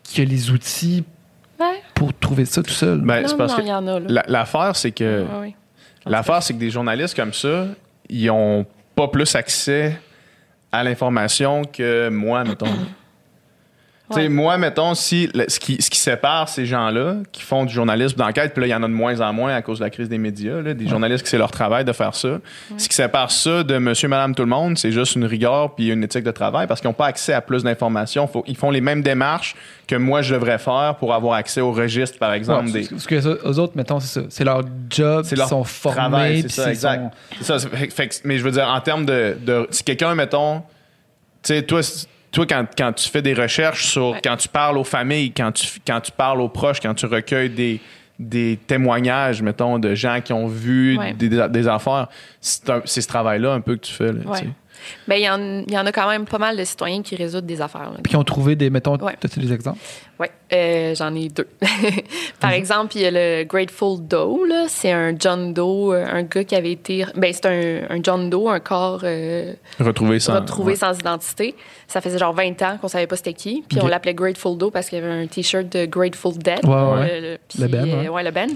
[0.03, 1.05] qui a les outils
[1.61, 1.81] Ouais.
[1.95, 3.01] pour trouver ça tout seul.
[3.01, 4.07] Ben, non, c'est parce non, que il y en a, là.
[4.09, 5.55] la- l'affaire, c'est que ouais.
[6.07, 7.67] l'affaire, c'est que des journalistes comme ça,
[8.09, 8.67] ils ont
[8.97, 9.99] pas plus accès
[10.73, 12.67] à l'information que moi, mettons.
[14.17, 14.29] Ouais.
[14.29, 18.17] moi, mettons, si le- ce, qui, ce qui sépare ces gens-là, qui font du journalisme
[18.17, 19.91] d'enquête, puis là, il y en a de moins en moins à cause de la
[19.91, 22.39] crise des médias, là, des journalistes qui c'est leur travail de faire ça.
[22.77, 25.89] Ce qui sépare ça de monsieur, madame, tout le monde, c'est juste une rigueur puis
[25.91, 28.27] une éthique de travail parce qu'ils n'ont pas accès à plus d'informations.
[28.27, 29.55] Faut- Ils font les mêmes démarches
[29.87, 32.67] que moi, je devrais faire pour avoir accès au registre, par exemple.
[32.67, 32.89] Ouais, des...
[32.89, 34.27] Parce que eux aux autres, mettons, c'est ça.
[34.31, 35.97] C'est leur job, C'est ils leur sont formés.
[35.97, 37.13] travail, c'est ça, c'est exact.
[37.41, 37.69] son- ça.
[37.69, 40.61] fait- fait mais je veux dire, en termes de, de- si quelqu'un, mettons,
[41.43, 41.81] tu sais, toi,
[42.33, 44.21] toi quand, quand tu fais des recherches sur, Ouais.
[44.25, 47.51] quand tu parles aux familles, quand tu, quand tu parles aux proches, quand tu recueilles
[47.51, 47.81] des,
[48.19, 51.13] des témoignages, mettons, de gens qui ont vu Ouais.
[51.13, 52.09] des, des, affaires,
[52.41, 54.13] c'est ce travail-là un peu que tu fais.
[54.13, 54.49] Là, Ouais.
[55.09, 55.21] Ben, il
[55.69, 57.91] y, y en a quand même pas mal de citoyens qui résoudent des affaires.
[57.91, 57.99] là.
[58.03, 59.17] Puis qui ont trouvé des, mettons, Ouais.
[59.23, 59.79] as-tu des exemples?
[60.21, 60.27] Oui,
[60.95, 61.49] j'en ai deux.
[62.41, 64.47] Par exemple, il y a le Grateful Doe.
[64.49, 64.67] là.
[64.69, 67.05] C'est un John Doe, euh, un gars qui avait été.
[67.17, 70.39] Ben, c'est un, un John Doe, un corps euh, Retrouver ça.
[70.41, 71.55] retrouvé sans identité.
[71.89, 73.65] Ça faisait genre 20 ans qu'on savait pas c'était qui.
[73.69, 76.65] Puis on l'appelait Grateful Doe parce qu'il y avait un T-shirt de Grateful Dead.
[76.65, 77.09] Ouais, ouais.
[77.11, 78.09] Euh, le, puis, Le Ben, euh, ouais.
[78.09, 78.51] ouais, le Ben.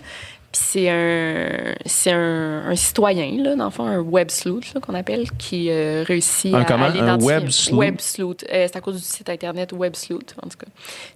[0.56, 4.80] Puis c'est un, c'est un, un citoyen, là, dans le fond, un web sleuth là,
[4.80, 6.84] qu'on appelle, qui euh, réussit Un à, comment?
[6.84, 7.26] à Un l'identifier.
[7.34, 7.78] web sleuth?
[7.78, 8.44] Web sleuth.
[8.44, 10.66] Euh, c'est à cause du site internet Web Sleuth, en tout cas.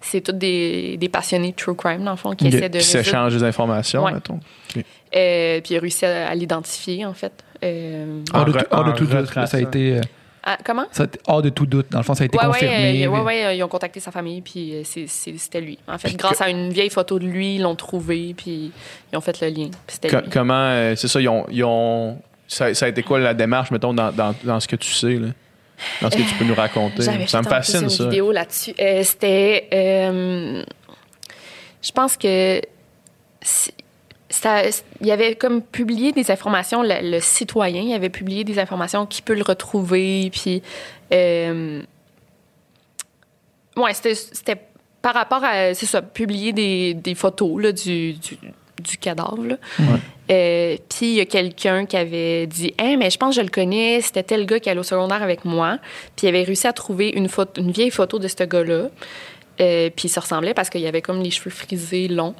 [0.02, 3.04] C'est tous des, des passionnés de true crime, dans le fond, qui essaient de résoudre.
[3.04, 4.12] s'échangent des informations, Ouais.
[4.12, 4.40] mettons.
[4.76, 7.32] Euh, puis il a réussi à, à l'identifier, en fait.
[7.64, 9.06] Euh, En Hors de, hors de en tout
[9.46, 10.00] ça a été.
[10.42, 10.86] Ah, comment?
[10.92, 11.86] ça hors de tout doute.
[11.90, 12.76] Dans le fond, ça a été Ouais, confirmé.
[12.76, 15.60] ouais, euh, ouais, ouais, euh, ils ont contacté sa famille, puis euh, c'est- c'est- c'était
[15.60, 15.78] lui.
[15.86, 18.72] En fait, Puis grâce à une vieille photo de lui, ils l'ont trouvé, puis
[19.12, 19.68] ils ont fait le lien.
[19.86, 20.30] Puis c'était Co- lui.
[20.30, 22.18] comment, euh, c'est ça, ils ont, ils ont-
[22.48, 25.14] ça, ça a été quoi la démarche, mettons, dans, dans, dans ce que tu sais,
[25.14, 25.28] là?
[26.02, 27.02] Dans ce que tu peux nous raconter?
[27.02, 28.04] J'avais Ça me fascine, une ça.
[28.04, 28.74] vidéo là-dessus.
[28.78, 29.66] Euh, C'était.
[29.72, 30.62] euh,
[31.82, 32.60] je pense que.
[34.31, 34.62] Ça-
[35.01, 39.20] il avait comme publié des informations, le, le citoyen, il avait publié des informations qui
[39.23, 40.62] peut le retrouver, puis.
[41.12, 41.82] euh,
[43.77, 44.57] ouais, c'était-
[45.02, 45.73] par rapport à.
[45.74, 48.39] C'est ça, publier des, des photos là, du, du,
[48.82, 49.43] du cadavre.
[49.44, 49.57] là.
[50.31, 53.44] Euh, Puis il y a quelqu'un qui avait dit Hey, mais je pense que je
[53.47, 55.78] le connais, c'était tel gars qui allait au secondaire avec moi.
[56.16, 58.90] Puis il avait réussi à trouver une, photo, une vieille photo de ce gars-là.
[59.61, 62.35] Euh, puis il se ressemblait parce qu'il avait comme les cheveux frisés longs.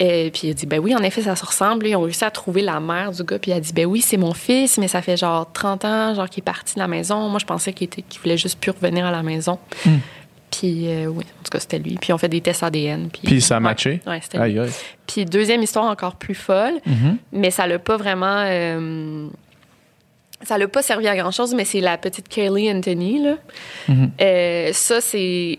[0.00, 1.86] Euh, puis il a dit Ben oui, en effet, ça se ressemble.
[1.86, 3.38] Ils ont réussi à trouver la mère du gars.
[3.38, 6.14] Puis il a dit Ben oui, c'est mon fils, mais ça fait genre 30 ans
[6.14, 7.28] genre qu'il est parti de la maison.
[7.28, 9.58] Moi, je pensais qu'il était- qu'il voulait juste plus revenir à la maison.
[9.86, 9.98] Hmm.
[10.50, 11.96] Puis euh, oui, en tout cas, c'était lui.
[12.00, 13.08] Puis on fait des tests ADN.
[13.08, 13.62] Puis, Puis ça a Ouais.
[13.64, 14.00] matché?
[14.06, 14.38] Ouais, c'était.
[14.38, 14.60] Aïe.
[15.06, 17.16] Puis deuxième histoire encore plus folle, Mhm.
[17.32, 18.42] mais ça l'a pas vraiment.
[18.46, 19.28] euh,
[20.42, 23.22] ça l'a pas servi à grand chose, mais c'est la petite Kaylee Anthony.
[23.22, 23.34] Là.
[23.88, 24.10] Mhm.
[24.20, 25.58] Euh, ça, c'est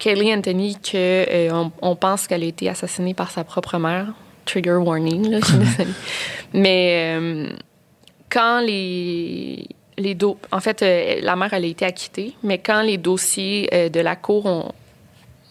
[0.00, 4.06] Kaylee Anthony que euh, on, on pense qu'elle a été assassinée par sa propre mère.
[4.46, 5.90] Trigger warning, là, je suis désolée.
[6.52, 7.48] Mais euh,
[8.28, 9.66] quand les.
[9.98, 13.68] Les do- en fait, euh, la mère, elle a été acquittée, mais quand les dossiers
[13.92, 14.72] de la cour ont,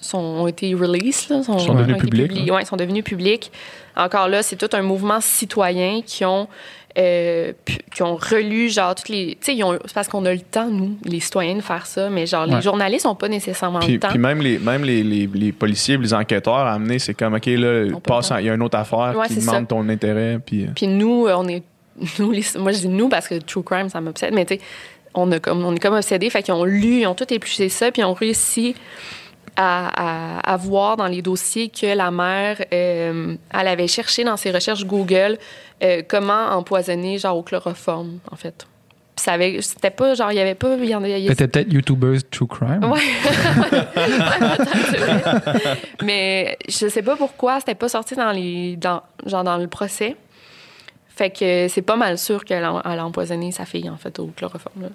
[0.02, 3.52] sont, ont été released, là, sont, Sont devenus publics, publiés, ouais, sont devenus publics.
[3.96, 6.48] Encore là, c'est tout un mouvement citoyen qui ont,
[7.00, 7.54] euh,
[7.96, 9.38] qui ont relu, genre, toutes les.
[9.42, 12.26] Tu sais, c'est parce qu'on a le temps, nous, les citoyens, de faire ça, mais
[12.26, 12.56] genre, Ouais.
[12.56, 14.10] les journalistes n'ont pas nécessairement Puis, le temps.
[14.10, 17.46] puis même, les, même les, les, les policiers, les enquêteurs à amener, c'est comme, OK,
[17.46, 19.62] là, passe il y a une autre affaire Ouais, qui demande ça.
[19.68, 20.40] ton intérêt.
[20.46, 21.64] Puis, euh, Puis nous, euh, on est.
[22.20, 24.62] Nous, les- moi, je dis nous parce que true crime, ça m'obsède, mais tu sais,
[25.14, 26.30] on, a comme, on est comme obsédés.
[26.30, 28.74] Fait qu'ils ont lu, ils ont tout épluché ça, puis ils ont réussi
[29.56, 34.38] à, à, à voir dans les dossiers que la mère, euh, elle avait cherché dans
[34.38, 35.38] ses recherches Google
[35.84, 38.68] euh, comment empoisonner, genre, au chloroforme, en fait.
[39.16, 39.62] Puis ça avait.
[39.62, 40.76] C'était pas, genre, il y avait pas.
[40.76, 42.84] Y en y a- Peut-être peut-être YouTubers True Crime.
[42.92, 43.00] Ouais.
[46.04, 50.16] Mais je sais pas pourquoi c'était pas sorti dans les dans genre dans le procès.
[51.10, 54.28] Fait que c'est pas mal sûr qu'elle a, a empoisonné sa fille en fait au
[54.28, 54.84] chloroforme.
[54.84, 54.88] Là.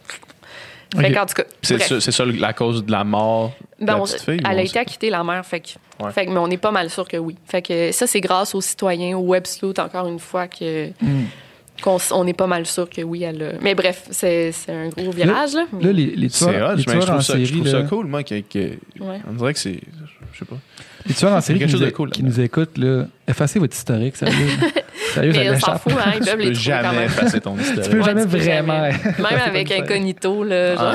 [0.96, 1.14] Fait Ok.
[1.14, 1.78] qu'en tout cas, c'est
[2.12, 4.40] ça, la cause de la mort de Ben, la on- petite fille?
[4.40, 6.12] elle a on été acquittée la mère, fait que, Ouais.
[6.12, 7.36] fait que- mais on est pas mal sûr que oui.
[7.46, 11.24] Fait que ça c'est grâce aux citoyens, au web sleuth encore une fois que Mm.
[11.82, 13.52] qu'on s- on est pas mal sûr que oui elle a.
[13.60, 15.64] Mais bref, c'est c'est un gros virage là.
[15.80, 18.06] les, les C'est tueurs, hot, les je tueurs en trouve, ça, je trouve ça cool,
[18.06, 18.22] moi.
[18.22, 19.20] que- que- Ouais.
[19.28, 19.80] On dirait que c'est.
[20.32, 20.56] Je sais pas.
[21.06, 23.58] les tueurs en série qui, quelque nous, chose de cool qui nous écoutent, là, effacez
[23.58, 24.34] votre historique, sérieux.
[25.14, 26.96] sérieux, ça Mais on s'en fout, hein, ils peuvent Tu les peux trouver quand jamais
[26.98, 27.04] même.
[27.06, 27.90] effacer ton Tu historique.
[27.90, 28.82] peux Ouais, jamais tu peux vraiment.
[28.82, 30.94] Même avec incognito, là, genre.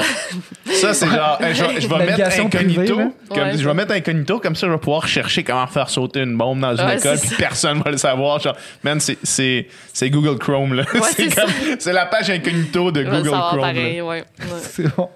[0.71, 2.81] Ça, c'est genre, euh, je, vais- je vais mettre incognito.
[2.81, 3.63] privée, comme- Ouais, je ça.
[3.67, 6.75] vais mettre incognito, comme ça, je vais pouvoir chercher comment faire sauter une bombe dans
[6.75, 7.35] une Ouais, école, puis ça.
[7.37, 8.39] personne va le savoir.
[8.39, 10.83] Genre, man, c'est- Google Chrome, là.
[10.93, 13.59] Ouais, c'est c'est comme, c'est la page incognito de Google Chrome.
[13.59, 14.07] pareil, ouais.
[14.19, 14.23] ouais.
[14.61, 15.09] C'est bon.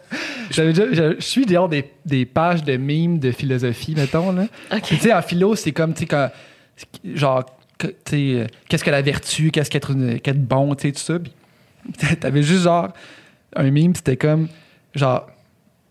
[0.52, 4.32] J'avais déjà- je suis dehors des, des pages de mimes de philosophie, mettons.
[4.32, 4.44] Là.
[4.84, 6.30] Tu sais, en philo, c'est comme, tu sais, quand.
[7.16, 7.46] Genre,
[7.78, 11.00] que- tu sais, euh, qu'est-ce que la vertu, qu'est-ce qu'être qu'être bon, tu sais, tout
[11.02, 11.20] ça.
[11.20, 12.90] Puis, t'avais juste genre
[13.56, 14.48] un mime, c'était comme,
[14.96, 15.28] genre,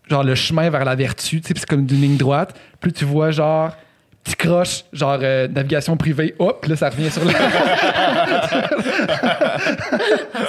[0.09, 2.55] genre le chemin vers la vertu, tu sais, c'est comme d'une ligne droite.
[2.79, 3.71] Plus tu vois genre
[4.23, 7.33] petit croche, genre euh, navigation privée, hop, là ça revient sur la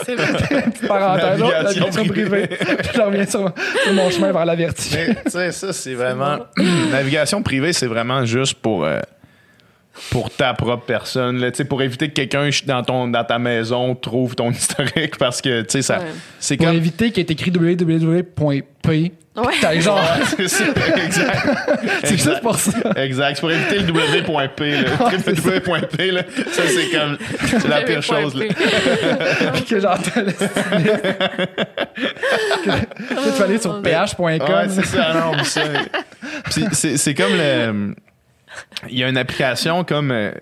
[0.05, 0.33] C'est vrai.
[0.71, 2.49] petite parenthèse, Navigation navigation privée.
[2.95, 3.53] Je reviens sur,
[3.85, 4.83] sur mon chemin vers la vertu.
[4.91, 6.39] Tu sais, ça, c'est vraiment.
[6.93, 8.85] Navigation privée, c'est vraiment juste pour.
[8.85, 9.01] euh,
[10.11, 13.39] pour ta propre personne, là, tu sais, pour éviter que quelqu'un dans, ton, dans ta
[13.39, 16.05] maison trouve ton historique parce que tu sais, ça, Ouais.
[16.41, 16.77] c'est Pour comme.
[16.77, 19.13] éviter qu'il ait écrit www.p.
[19.37, 19.53] Ouais.
[19.61, 20.01] T'as genre,
[20.37, 20.65] c'est ça,
[21.05, 21.49] exact.
[22.05, 22.41] c'est juste Exact.
[22.43, 22.71] pour ça.
[22.97, 23.35] Exact.
[23.35, 24.71] C'est pour éviter le W.P.
[24.71, 24.91] là.
[25.11, 26.11] W.P.
[26.13, 26.23] là,
[26.53, 27.19] Ça, c'est comme.
[27.49, 28.33] C'est la pire chose.
[28.37, 28.45] Là.
[29.55, 30.31] Puis que genre, t'as le
[32.65, 34.25] que, tu vas aller sur ph.com.
[34.27, 34.39] Ouais,
[34.69, 35.15] c'est ça.
[35.15, 35.63] Non, mais ça.
[36.53, 37.95] Puis c'est, c'est comme le.
[38.89, 40.33] Il y a une application comme euh,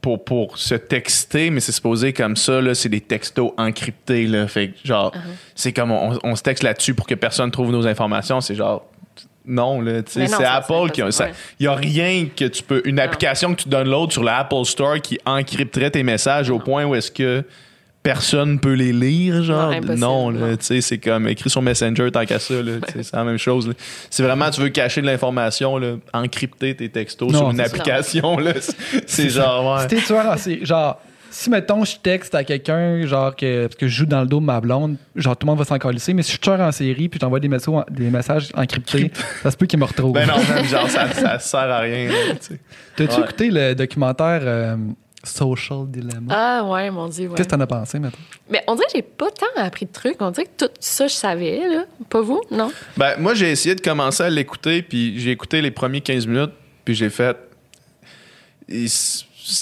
[0.00, 4.26] pour, pour se texter, mais c'est supposé comme ça, là, c'est des textos encryptés.
[4.26, 5.12] Là, fait que, genre,
[5.54, 8.40] c'est comme on, on se texte là-dessus pour que personne trouve nos informations.
[8.40, 8.86] C'est genre.
[9.44, 11.08] Non, là, tu sais, c'est Apple qui a.
[11.58, 12.80] Il y a rien que tu peux.
[12.84, 16.94] Une application que tu downloads sur l'Apple Store qui encrypterait tes messages au point où
[16.94, 17.44] est-ce que
[18.02, 19.72] personne peut les lire, genre?
[19.96, 23.38] Non, tu sais, c'est comme écrit sur Messenger tant qu'à ça, tu c'est la même
[23.38, 23.72] chose.
[24.10, 25.78] Si vraiment tu veux cacher de l'information,
[26.12, 27.68] encrypter tes textos Non, sur une c'est ça.
[27.68, 28.76] application, là, c'est-
[29.06, 29.86] c'est genre, ouais.
[30.02, 31.00] Tueur en série, genre,
[31.30, 34.38] si mettons, je texte à quelqu'un, genre, que, parce que je joue dans le dos
[34.40, 36.60] de ma blonde, genre, tout le monde va s'en colisser, mais si je suis tueur
[36.60, 39.10] en série, puis j'envoie des, messages- des messages encryptés,
[39.42, 40.12] ça se peut qu'il me retrouve.
[40.12, 40.34] Ben non,
[40.64, 42.10] genre, ça, ça sert à rien,
[42.46, 42.58] tu.
[42.96, 43.20] T'as-tu Ouais.
[43.24, 44.76] écouté le documentaire euh,
[45.24, 46.32] Social Dilemma?
[46.34, 47.34] Ah, ouais, mon Dieu, ouais.
[47.36, 48.18] Qu'est-ce que t'en as pensé, maintenant?
[48.50, 50.16] Mais on dirait que j'ai pas tant appris de trucs.
[50.20, 51.84] On dirait que tout ça, je savais, là.
[52.08, 52.70] Pas vous, non?
[52.96, 56.52] Ben, moi, j'ai essayé de commencer à l'écouter, puis j'ai écouté les premiers 15 minutes,
[56.84, 57.36] puis j'ai fait.
[58.68, 58.88] Ils,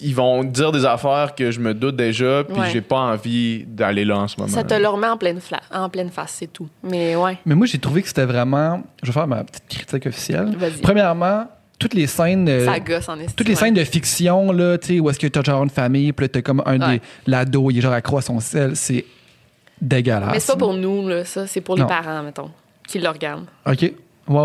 [0.02, 2.70] ils vont dire des affaires que je me doute déjà, puis Ouais.
[2.70, 4.52] j'ai pas envie d'aller là en ce moment.
[4.52, 6.68] Ça te le remet en pleine, fla- en pleine face, c'est tout.
[6.82, 8.82] Mais ouais, Mais moi, j'ai trouvé que c'était vraiment.
[9.02, 10.54] Je vais faire ma petite critique officielle.
[10.56, 10.80] vas-y.
[10.82, 11.48] Premièrement,
[11.81, 12.48] toutes les scènes.
[12.48, 13.35] euh, Ça gosse en estime.
[13.35, 16.12] toutes les scènes de fiction, là, tu sais, où est-ce que t'as genre une famille,
[16.12, 16.98] puis là, t'as comme un Ouais.
[16.98, 17.02] des.
[17.27, 19.05] L'ado, il est genre accro à son sel, c'est
[19.81, 20.31] dégueulasse.
[20.32, 21.47] Mais c'est pas pour nous, là, ça.
[21.47, 22.51] C'est pour les parents, mettons,
[22.86, 23.47] qui le regardent.
[23.66, 23.81] OK.
[23.82, 23.93] Ouais,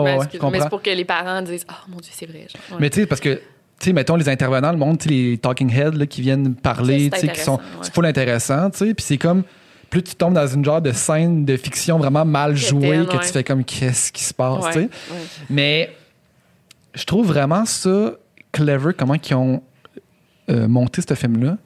[0.02, 2.48] ouais, je mais c'est pour que les parents disent Ah, mon Dieu, c'est vrai.
[2.72, 2.78] Ouais.
[2.80, 3.42] Mais tu sais, parce que, tu
[3.80, 7.28] sais, mettons les intervenants, le monde, les talking heads là, qui viennent parler, tu sais,
[7.28, 7.58] qui sont.
[7.58, 7.90] ouais.
[7.94, 9.44] Full intéressant, tu sais, puis c'est comme.
[9.92, 13.32] Plus tu tombes dans une genre de scène de fiction vraiment mal jouée, que tu
[13.32, 14.90] fais comme qu'est-ce qui se passe, tu sais.
[15.50, 15.92] Mais
[16.96, 18.14] je trouve vraiment ça
[18.52, 19.62] clever, comment ils ont
[20.50, 21.58] euh, monté ce film-là.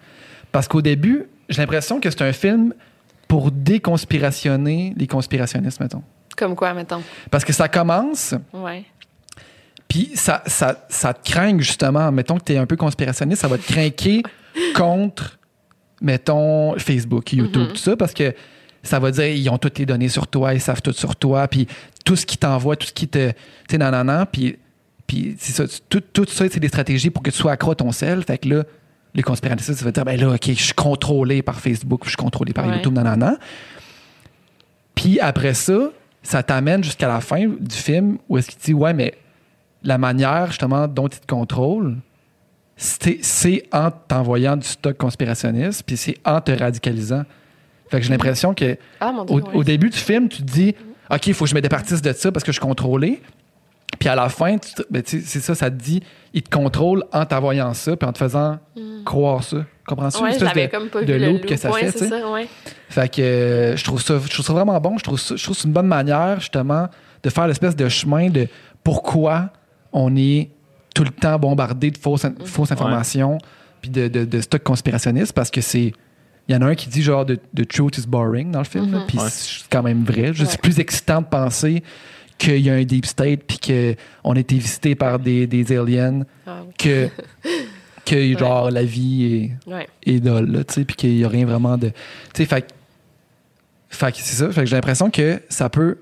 [0.52, 2.74] Parce qu'au début, j'ai l'impression que c'est un film
[3.28, 6.04] pour déconspirationner les conspirationnistes, mettons.
[6.38, 7.02] Comme quoi, mettons?
[7.30, 8.86] Parce que ça commence, Ouais.
[9.88, 12.12] puis ça, ça, ça te craint justement.
[12.12, 14.24] Mettons que tu es un peu conspirationniste, ça va te craquer
[14.76, 15.38] contre,
[16.02, 17.68] mettons, Facebook, YouTube, Mhm.
[17.70, 18.34] tout ça, parce que
[18.82, 21.48] ça va dire ils ont toutes les données sur toi, ils savent tout sur toi,
[21.48, 21.68] puis
[22.06, 23.30] tout ce qu'ils t'envoient, tout ce qui te.
[23.32, 23.36] Tu
[23.72, 24.58] sais, nanana, puis,
[25.10, 27.76] puis c'est ça, tout, tout ça, c'est des stratégies pour que tu sois accro à
[27.76, 28.24] ton sel.
[28.24, 28.64] Fait que là,
[29.16, 32.16] les conspirationnistes, ça va dire ben là, OK, je suis contrôlé par Facebook, je suis
[32.18, 32.76] contrôlé par Ouais.
[32.76, 33.38] YouTube, nanana.
[34.94, 35.90] Puis après ça,
[36.22, 39.16] ça t'amène jusqu'à la fin du film où est-ce qu'il dit ouais, mais
[39.82, 41.98] la manière justement dont il te contrôle,
[42.78, 47.24] c'est en t'envoyant du stock conspirationniste, puis c'est en te radicalisant.
[47.90, 49.42] Fait que j'ai l'impression que Ah, Dieu.
[49.54, 50.76] au, début du film, tu te dis
[51.10, 53.22] OK, il faut que je me départisse de ça parce que je suis contrôlé.
[54.00, 56.02] Puis à la fin, tu te- ben, c'est ça, ça te dit,
[56.34, 58.58] il te contrôle en t'envoyant ça, puis en te faisant
[59.06, 59.58] croire ça.
[59.86, 60.20] Comprends-tu?
[60.22, 60.26] Hmm.
[60.26, 61.58] Ouais, de- comme pas de vu le loop que loop.
[61.60, 62.48] ça Ouais, fait, c'est ça, ouais.
[62.90, 64.98] Fait que euh, je, trouve ça, je trouve ça vraiment bon.
[64.98, 66.88] Je trouve, ça- je trouve que c'est une bonne manière, justement,
[67.24, 68.48] de faire l'espèce de chemin de
[68.84, 69.50] pourquoi
[69.92, 70.50] on est
[70.96, 72.46] tout le temps bombardé de fausses, Mm.
[72.46, 73.38] fausses informations
[73.82, 75.92] puis de, de, de stock conspirationniste parce que c'est.
[76.48, 78.66] Il y en a un qui dit genre de, de truth is boring dans le
[78.66, 79.04] film, Mhm.
[79.08, 79.26] puis Ouais.
[79.30, 80.34] c'est quand même vrai.
[80.34, 80.50] Je- Ouais.
[80.50, 81.84] C'est plus excitant de penser
[82.40, 86.22] qu'il y a un deep state puis qu'on a été visité par des, des aliens
[86.48, 87.10] Ah, que,
[88.06, 89.88] que genre la vie est ouais.
[90.04, 91.90] tu sais, puis qu'il n'y a rien vraiment de.
[91.90, 91.96] Tu
[92.34, 92.74] sais, fait,
[93.90, 94.52] fait c'est ça.
[94.52, 96.00] Fait que j'ai l'impression que ça peut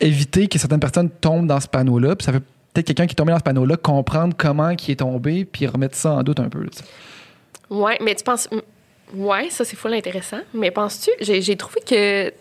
[0.00, 2.42] éviter que certaines personnes tombent dans ce panneau-là, puis ça fait
[2.72, 5.96] peut-être quelqu'un qui est tombé dans ce panneau-là comprendre comment il est tombé, puis remettre
[5.96, 6.64] ça en doute un peu.
[7.70, 8.48] Ouais, mais tu penses.
[9.14, 10.40] Ouais, ça, c'est full intéressant.
[10.54, 11.10] Mais penses-tu.
[11.20, 12.32] J'ai trouvé que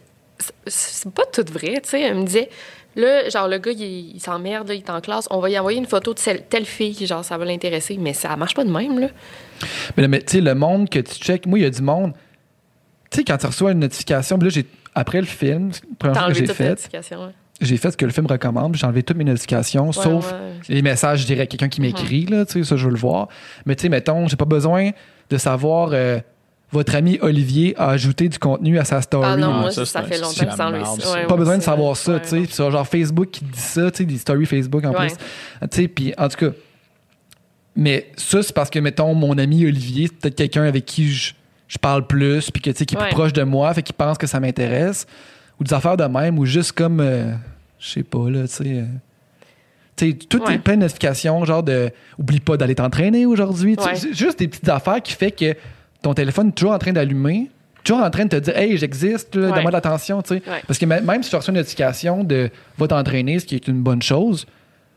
[0.66, 1.80] c'est- pas tout vrai.
[1.84, 2.50] Tu sais, elle me disait.
[2.96, 5.28] Là, genre, le gars, il, il s'emmerde, il est en classe.
[5.30, 7.96] On va y envoyer une photo de celle- telle fille, genre, ça va l'intéresser.
[8.00, 9.10] Mais ça marche pas de même, là.
[9.96, 11.84] Mais, là, mais tu sais, le monde que tu checkes, moi, il y a du
[11.84, 12.14] monde.
[13.12, 14.66] Tu sais, quand tu reçois une notification, puis là, j'ai,
[14.96, 17.18] après le film, la première fois que j'ai fait, ouais.
[17.62, 20.32] j'ai fait ce que le film recommande, puis j'ai enlevé toutes mes notifications, Ouais, sauf
[20.32, 20.38] ouais.
[20.68, 23.28] les messages, dirais, quelqu'un qui m'écrit, là, tu sais, ça, je veux le voir.
[23.68, 24.90] Mais tu sais, mettons, j'ai pas besoin
[25.30, 26.20] de savoir euh,
[26.72, 29.26] votre ami Olivier a ajouté du contenu à sa story.
[29.30, 31.96] Ah non, moi, ça, fait longtemps que la sans merde, ouais, pas besoin de savoir
[31.96, 32.36] ça, ouais, tu sais.
[32.38, 32.44] non.
[32.44, 35.08] Puis sur genre Facebook qui dit ça, tu sais, des stories Facebook en Ouais.
[35.08, 35.16] plus.
[35.16, 36.52] Tu sais, puis en tout cas.
[37.76, 41.34] Mais ça, c'est parce que, mettons, mon ami Olivier, c'est peut-être quelqu'un avec qui je,
[41.68, 43.06] je parle plus, puis que, tu sais, qui est Ouais.
[43.06, 45.06] plus proche de moi, fait qu'il pense que ça m'intéresse.
[45.60, 47.34] Ou des affaires de même, ou juste comme, euh,
[47.80, 48.64] je sais pas, là, tu sais.
[48.66, 48.86] euh,
[49.96, 50.56] tu sais, tout Ouais.
[50.56, 53.76] est plein de notifications, genre de oublie pas d'aller t'entraîner aujourd'hui.
[54.12, 55.56] Juste des petites affaires qui fait que
[56.02, 57.50] ton téléphone est toujours en train d'allumer,
[57.84, 59.42] toujours en train de te dire Hey, j'existe, Ouais.
[59.52, 60.22] donne-moi de l'attention.
[60.22, 60.50] tu sais.
[60.50, 60.62] Ouais.
[60.68, 63.82] Parce que même si tu reçois une notification de va t'entraîner, ce qui est une
[63.82, 64.46] bonne chose,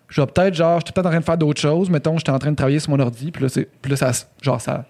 [0.08, 1.88] je vais peut-être, genre, je suis peut-être en train de faire d'autres choses.
[1.88, 4.10] Mettons, j'étais en train de travailler sur mon ordi, puis là, là ça,
[4.42, 4.84] genre, ça,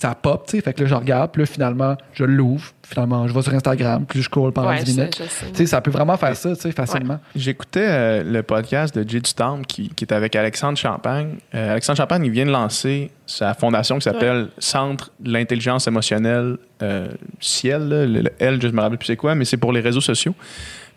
[0.00, 0.62] ça pop, tu sais.
[0.62, 2.72] Fait que là, je regarde, puis là, finalement, je l'ouvre.
[2.82, 5.22] Finalement, je vais sur Instagram, puis je cours pendant Ouais, 10 je, minutes.
[5.50, 7.20] Tu sais, ça peut vraiment faire ça, tu sais, facilement.
[7.36, 11.36] J'écoutais euh, le podcast de Jay Dutemps qui, qui est avec Alexandre Champagne.
[11.54, 16.56] Euh, Alexandre Champagne, il vient de lancer sa fondation qui s'appelle Centre de l'intelligence émotionnelle
[16.82, 17.08] euh,
[17.38, 17.88] Ciel.
[17.88, 18.06] là.
[18.06, 20.00] Le, le L, je ne me rappelle plus c'est quoi, mais c'est pour les réseaux
[20.00, 20.34] sociaux.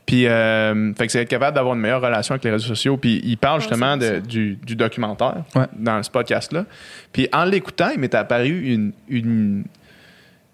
[0.06, 2.98] Puis, euh, fait que c'est être capable d'avoir une meilleure relation avec les réseaux sociaux.
[2.98, 5.66] Puis, il parle justement de- du, du documentaire Ouais.
[5.78, 6.66] dans ce podcast-là.
[7.14, 9.64] Puis, en l'écoutant, il m'est apparu une, une,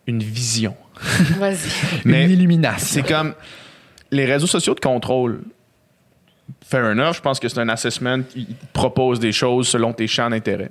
[0.06, 0.76] une vision.
[1.40, 1.58] Vas-y.
[2.06, 3.02] Mais- Une illumination.
[3.02, 3.34] C'est comme
[4.12, 5.42] les réseaux sociaux de contrôle.
[6.64, 10.30] Fair enough, je pense que c'est un assessment qui propose des choses selon tes champs
[10.30, 10.70] d'intérêt.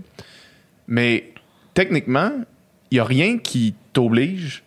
[0.86, 1.32] Mais
[1.74, 2.30] techniquement,
[2.90, 4.62] il n'y a rien qui t'oblige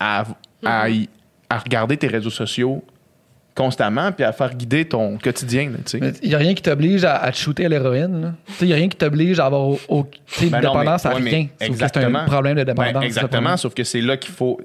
[0.00, 0.24] à,
[0.64, 1.08] à, y-
[1.48, 2.84] à regarder tes réseaux sociaux
[3.58, 5.70] constamment puis à faire guider ton quotidien.
[6.22, 8.34] Il n'y a rien qui t'oblige à, à te shooter à l'héroïne.
[8.60, 9.78] Il n'y a rien qui t'oblige à avoir au-
[10.40, 11.46] une Ben mais- dépendance à ouais, rien.
[11.58, 12.92] C'est un problème de dépendance.
[12.94, 14.60] Ben, exactement, sauf que c'est là qu'il faut.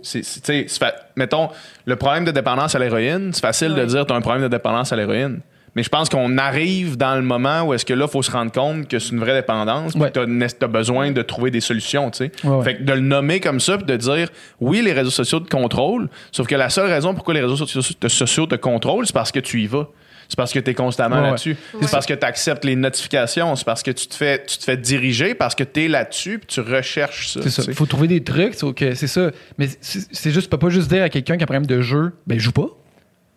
[1.16, 1.50] mettons,
[1.86, 4.48] le problème de dépendance à l'héroïne, c'est facile de dire tu as un problème de
[4.48, 5.40] dépendance à l'héroïne.
[5.76, 8.30] Mais je pense qu'on arrive dans le moment où est-ce que là, il faut se
[8.32, 10.12] rendre compte que c'est une vraie dépendance, Ouais.
[10.12, 12.32] tu as, besoin de trouver des solutions, tu sais.
[12.44, 12.64] Ouais, ouais.
[12.64, 14.30] Fait que de le nommer comme ça, puis de dire,
[14.60, 17.82] oui, les réseaux sociaux te contrôlent, sauf que la seule raison pourquoi les réseaux sociaux
[18.00, 19.88] te, sociaux te contrôlent, c'est parce que tu y vas.
[20.30, 21.28] C'est parce que tu es constamment Ouais, ouais.
[21.30, 21.58] là-dessus.
[21.82, 23.56] C'est parce que tu acceptes les notifications.
[23.56, 26.40] C'est parce que tu te fais, tu te fais diriger, parce que tu es là-dessus,
[26.40, 27.42] puis tu recherches ça.
[27.44, 27.64] C'est ça.
[27.68, 28.54] Il faut trouver des trucs.
[28.56, 29.32] C'est ça.
[29.58, 31.66] Mais c'est c'est juste, tu peux pas juste dire à quelqu'un qui a un problème
[31.66, 32.68] de jeu, ben joue pas.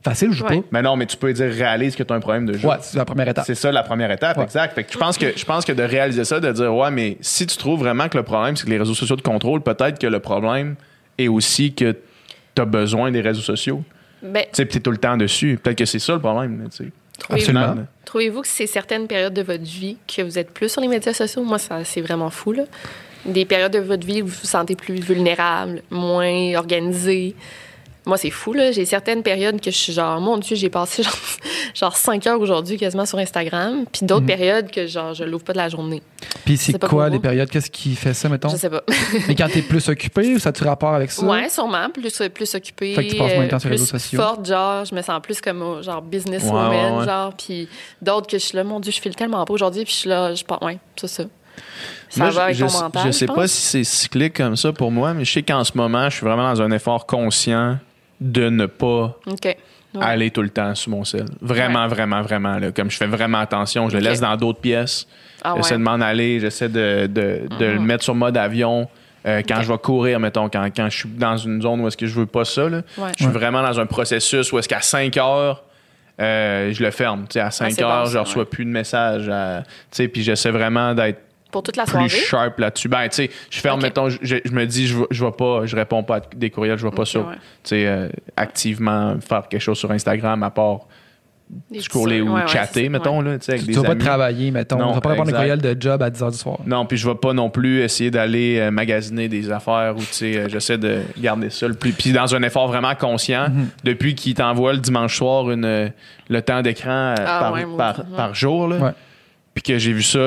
[0.05, 0.63] Facile, joue Ouais.
[0.71, 2.69] Mais non, mais tu peux dire réalise que tu as un problème de jeu.
[2.69, 3.45] Ouais, c'est la première étape.
[3.45, 4.45] C'est ça la première étape, Ouais.
[4.45, 4.75] exact.
[4.75, 7.17] Fait que je pense que je pense que de réaliser ça, de dire ouais, mais
[7.21, 9.99] si tu trouves vraiment que le problème c'est que les réseaux sociaux te contrôlent, peut-être
[9.99, 10.77] que le problème
[11.19, 11.97] est aussi que
[12.55, 13.83] tu as besoin des réseaux sociaux.
[14.23, 15.59] Ben, Tu sais, puis t'es tout le temps dessus.
[15.63, 16.69] Peut-être que c'est ça le problème.
[16.75, 17.87] tu trouvez-vous Absolument.
[18.05, 21.13] Trouvez-vous que c'est certaines périodes de votre vie que vous êtes plus sur les médias
[21.15, 21.43] sociaux?
[21.43, 22.63] Moi, ça, c'est vraiment fou, là.
[23.25, 27.35] Des périodes de votre vie où vous vous sentez plus vulnérable, moins organisé.
[28.07, 28.71] Moi, c'est fou, là.
[28.71, 31.13] J'ai certaines périodes que je suis genre, mon Dieu, j'ai passé genre,
[31.75, 33.85] genre 5 heures aujourd'hui quasiment sur Instagram.
[33.93, 34.27] Puis d'autres Mhm.
[34.27, 36.03] périodes que genre, je l'ouvre pas de la journée.
[36.45, 37.51] Puis c'est quoi les périodes?
[37.51, 38.49] Qu'est-ce qui fait ça, mettons?
[38.49, 38.83] Je sais pas.
[39.27, 41.27] Mais quand t'es plus occupé, ça a-tu rapport avec ça?
[41.27, 41.89] Ouais, sûrement.
[41.91, 42.95] Plus, plus occupée.
[42.95, 44.21] Fait que tu passes moins de temps sur les plus réseaux sociaux.
[44.21, 47.05] forte, genre, je me sens plus comme euh, genre businesswoman, Ouais, ouais, ouais.
[47.07, 47.35] genre.
[47.37, 47.69] Puis
[48.01, 50.09] d'autres que je suis là, mon Dieu, je file tellement pas aujourd'hui, puis je suis
[50.09, 51.25] là, je pense, ouais, c'est ça.
[52.09, 53.03] Ça Moi, va avec je, ton je- mental.
[53.07, 55.73] je sais pas si c'est cyclique comme ça pour moi, mais je sais qu'en ce
[55.75, 57.79] moment, je suis vraiment dans un effort conscient
[58.21, 59.19] de ne pas.
[59.95, 60.05] Ouais.
[60.05, 61.25] aller tout le temps sur mon sel.
[61.41, 62.59] Vraiment, vraiment, vraiment.
[62.59, 62.71] Là.
[62.71, 65.07] Comme je fais vraiment attention, je le laisse dans d'autres pièces.
[65.43, 65.79] Ah J'essaie ouais.
[65.79, 68.89] de m'en aller, j'essaie de, de- de le mettre sur mode avion.
[69.27, 71.97] Euh, quand je vais courir, mettons, quand, quand je suis dans une zone où est-ce
[71.97, 73.09] que je veux pas ça, là, Ouais.
[73.17, 75.65] je suis vraiment dans un processus où est-ce qu'à 5 heures,
[76.21, 77.23] euh, je le ferme.
[77.29, 78.49] Tu sais, à 5 c'est heures, bon, je reçois ouais.
[78.49, 79.29] plus de messages.
[79.31, 81.21] à- tu sais, Puis j'essaie vraiment d'être
[81.53, 82.09] Pour toute la plus soirée?
[82.09, 82.89] sharp là-dessus.
[82.89, 85.65] Ben, tu sais, je ferme, mettons, je, je me dis, je, vais- je vais pas,
[85.65, 87.35] je réponds pas à des courriels, je vais pas sur, ouais.
[87.35, 87.41] tu
[87.71, 90.81] sais, euh, activement faire quelque chose sur Instagram à part
[91.79, 93.25] scroller ou ouais, chatter, mettons, ouais.
[93.25, 94.03] là, tu sais, avec Tu des vas pas amis.
[94.03, 94.79] travailler, mettons.
[94.79, 96.59] Non, tu vas pas répondre à courriel de job à 10 h du soir.
[96.67, 100.07] Non, puis je vais pas non plus essayer d'aller euh, magasiner des affaires ou tu
[100.11, 101.93] sais, euh, j'essaie de garder ça le plus.
[101.93, 103.69] Puis dans un effort vraiment conscient, Mhm.
[103.85, 105.93] depuis qu'il t'envoie le dimanche soir une,
[106.29, 108.17] le temps d'écran Ah, par, par, ouais.
[108.17, 108.91] par jour, là, Ouais.
[109.55, 110.19] puis que j'ai vu ça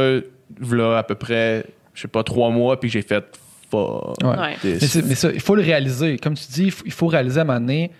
[0.71, 3.25] là, à peu près, je sais pas, trois mois, puis j'ai fait
[3.69, 4.55] fuck Ouais.
[4.63, 6.17] Mais, mais ça, il faut le réaliser.
[6.17, 7.91] Comme tu dis, il faut, il faut réaliser à un moment donné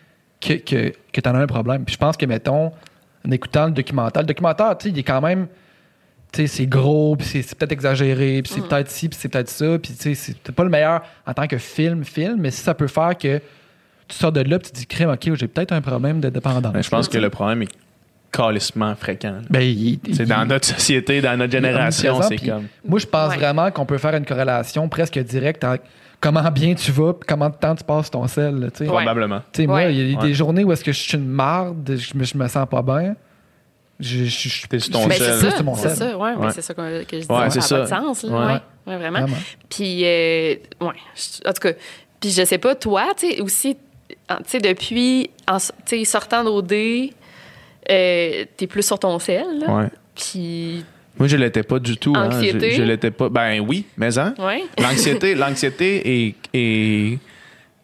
[0.42, 1.86] que, que, que tu en as un problème.
[1.86, 2.72] Puis je pense que, mettons,
[3.26, 5.48] en écoutant le documentaire, le documentaire, tu sais, il est quand même.
[6.32, 9.30] Tu sais, c'est gros, puis c'est, c'est peut-être exagéré, puis c'est peut-être ci, puis c'est
[9.30, 12.38] peut-être ça, puis tu sais, c'est peut-être pas le meilleur en tant que film, film,
[12.40, 13.42] mais si ça peut faire que
[14.08, 16.30] tu sors de là, puis tu te dis, crème, ok, j'ai peut-être un problème de
[16.30, 16.72] dépendance.
[16.72, 17.70] Ben, je pense que le problème est
[18.32, 19.36] calissement fréquent.
[19.50, 22.68] Ben, il- C'est il- dans notre société, dans notre génération, c'est comme.
[22.88, 23.38] Moi, je pense Ouais.
[23.38, 25.78] vraiment qu'on peut faire une corrélation presque directe à
[26.22, 28.84] comment bien tu vas, puis comment de temps tu passes ton sel, là, tu sais.
[28.84, 28.90] Ouais.
[28.90, 29.40] Probablement.
[29.54, 29.94] Tu sais, moi, Ouais.
[29.96, 30.28] il y a Ouais.
[30.28, 32.82] des journées où est-ce que je suis une marde, je me, je me sens pas
[32.82, 33.16] bien.
[34.00, 35.52] Je, je, je, ton sel.
[35.58, 35.98] c'est mon c'est sel.
[35.98, 36.52] ça, ouais, Ouais.
[36.52, 37.32] c'est ça que, que je dis.
[37.34, 37.78] Ouais, ça c'est n'a ça.
[37.98, 38.32] pas de sens, là.
[38.32, 38.46] Ouais.
[38.54, 38.60] Ouais.
[38.88, 39.20] Ouais, vraiment.
[39.22, 39.38] Vraiment.
[39.70, 41.74] Puis, euh, ouais, je- en tout cas,
[42.22, 43.78] Puis je sais pas, toi, tu sais, aussi,
[44.30, 46.74] en- tu sais, depuis, en, tu sais, sortant d'OD,
[47.90, 49.72] euh, t'es plus sur ton sel, là.
[49.74, 49.88] Ouais.
[50.16, 50.84] Puis,
[51.18, 52.14] Moi, je l'étais pas du tout.
[52.16, 52.30] hein.
[52.32, 52.72] Anxiété?
[52.72, 53.30] Je, je l'étais pas.
[53.30, 54.34] Ben oui, mais hein.
[54.40, 54.64] ouais.
[54.80, 57.20] L'anxiété, l'anxiété est, est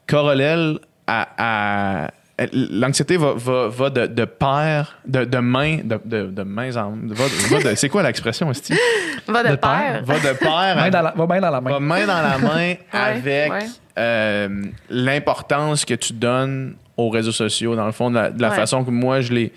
[0.08, 0.78] corollaire
[1.08, 1.28] à.
[1.38, 2.12] à-
[2.52, 6.92] L'anxiété va, va, va de, de pair, de, de main, de, de, de mains en.
[7.06, 8.74] Va, va de- c'est quoi l'expression, Esti?
[9.28, 9.60] Va de, De pair.
[9.60, 10.04] pair.
[10.04, 10.76] Va de pair.
[10.76, 11.72] Main dans la- va bien dans la main.
[11.72, 13.66] va main dans la main avec ouais.
[13.98, 14.50] euh,
[14.90, 18.56] l'importance que tu donnes aux réseaux sociaux, dans le fond, de la, de la Ouais.
[18.58, 19.54] façon que moi je les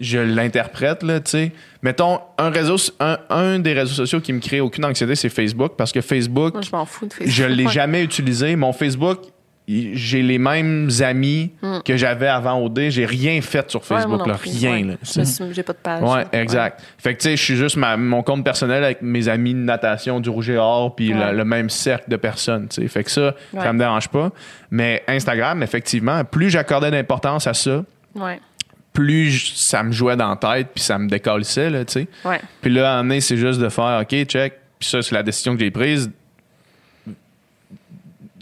[0.00, 1.52] je l'interprète là, tu sais.
[1.82, 5.72] Mettons un réseau un, un des réseaux sociaux qui me crée aucune anxiété, c'est Facebook
[5.76, 7.32] parce que Facebook, Moi, je m'en fous de Facebook.
[7.34, 7.72] je l'ai Ouais.
[7.72, 8.56] jamais utilisé.
[8.56, 9.20] Mon Facebook,
[9.68, 11.52] j'ai les mêmes amis
[11.84, 12.88] que j'avais avant OD.
[12.90, 13.82] J'ai rien fait sur Hmm.
[13.82, 14.88] Ouais, Facebook, non là, rien.
[14.88, 15.24] ouais.
[15.52, 16.02] J'ai pas de page.
[16.02, 16.82] Ouais, exact.
[16.98, 19.60] Fait que tu sais, je suis juste ma- mon compte personnel avec mes amis de
[19.60, 21.32] natation du Rouge et Or, puis Ouais.
[21.32, 22.66] le, même cercle de personnes.
[22.68, 22.88] tu sais.
[22.88, 23.72] Fait que ça, ça Ouais.
[23.72, 24.32] me dérange pas.
[24.72, 27.84] Mais Instagram, effectivement, plus j'accordais d'importance à ça,
[28.16, 28.40] Ouais.
[29.04, 32.08] Plus je- ça me jouait dans la tête, puis ça me décalissait, là, tu sais.
[32.24, 32.40] Ouais.
[32.60, 34.54] Puis là, à un moment c'est juste de faire, OK, check.
[34.78, 36.10] Puis ça, c'est la décision que j'ai prise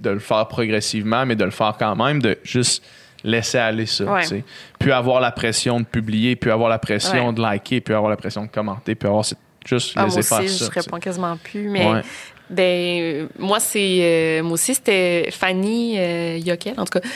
[0.01, 2.85] de le faire progressivement, mais de le faire quand même, de juste
[3.25, 4.23] laisser aller ça, Ouais.
[4.23, 4.45] tu sais.
[4.79, 7.33] Puis avoir la pression de publier, puis avoir la pression Ouais.
[7.33, 10.29] de liker, puis avoir la pression de commenter, puis avoir cette- juste Ah, moi laisser
[10.29, 10.65] faire aussi, ça.
[10.67, 10.81] je tu sais.
[10.81, 11.69] réponds quasiment plus.
[11.69, 12.03] Mais Ouais.
[12.49, 13.99] ben, moi, c'est.
[14.01, 16.75] euh, moi aussi, c'était Fanny euh, Yokel.
[16.79, 17.09] En tout cas,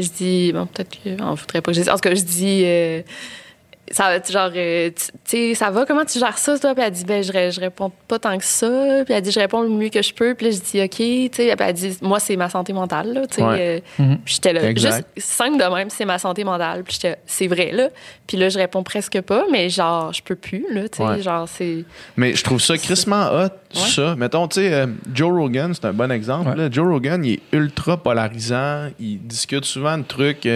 [0.00, 0.52] je dis.
[0.52, 1.22] Bon, peut-être que.
[1.22, 1.90] On voudrait pas que je dise.
[1.90, 2.62] En tout cas, je dis.
[2.64, 3.02] euh,
[3.92, 6.74] ça, tu- genre, euh, tu sais, ça va, comment tu gères ça, toi?
[6.74, 9.02] Puis elle dit, ben, je, ré- je réponds pas tant que ça.
[9.04, 10.34] Puis elle dit, je réponds le mieux que je peux.
[10.34, 11.56] Puis là, je dis, OK, tu sais.
[11.56, 13.42] Puis elle dit, moi, c'est ma santé mentale, là, tu sais.
[13.42, 13.82] Ouais.
[13.98, 14.18] euh, Mhm.
[14.24, 14.62] Puis j'étais là.
[14.68, 15.06] Exact.
[15.16, 16.84] Juste simple de même, c'est ma santé mentale.
[16.84, 17.88] Puis j'étais, c'est vrai, là.
[18.28, 21.02] Puis là, je réponds presque pas, mais genre, je peux plus, là, tu sais.
[21.02, 21.20] Ouais.
[21.22, 21.84] Genre, c'est.
[22.16, 24.14] Mais je trouve ça crissement hot, ça.
[24.16, 26.50] Mettons, tu sais, euh, Joe Rogan, c'est un bon exemple.
[26.50, 26.56] Ouais.
[26.56, 26.68] là.
[26.70, 28.88] Joe Rogan, il est ultra polarisant.
[29.00, 30.46] Il discute souvent de trucs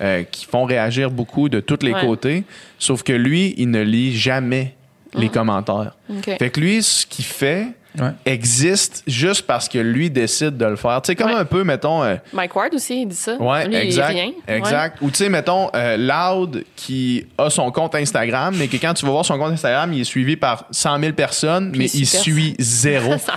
[0.00, 2.00] euh, qui font réagir beaucoup de tous les Ouais.
[2.00, 2.44] côtés.
[2.78, 4.74] Sauf que lui, il ne lit jamais
[5.14, 5.96] les commentaires.
[6.10, 6.36] OK.
[6.38, 7.68] Fait que lui, ce qu'il fait
[8.00, 8.10] Ouais.
[8.24, 11.00] existe juste parce que lui décide de le faire.
[11.02, 11.36] Tu sais, comme Ouais.
[11.36, 12.02] un peu, mettons...
[12.02, 13.36] euh, Mike Ward aussi, il dit ça.
[13.36, 14.08] Ouais, Lui, il est exact.
[14.08, 14.30] rien.
[14.48, 14.56] Ouais.
[14.58, 14.98] Exact.
[15.00, 19.04] Ou tu sais, mettons, euh, Loud qui a son compte Instagram, mais que quand tu
[19.06, 22.20] vas voir son compte Instagram, il est suivi par 100 000 personnes, mais il super.
[22.20, 23.16] suit zéro.
[23.18, 23.34] Ça-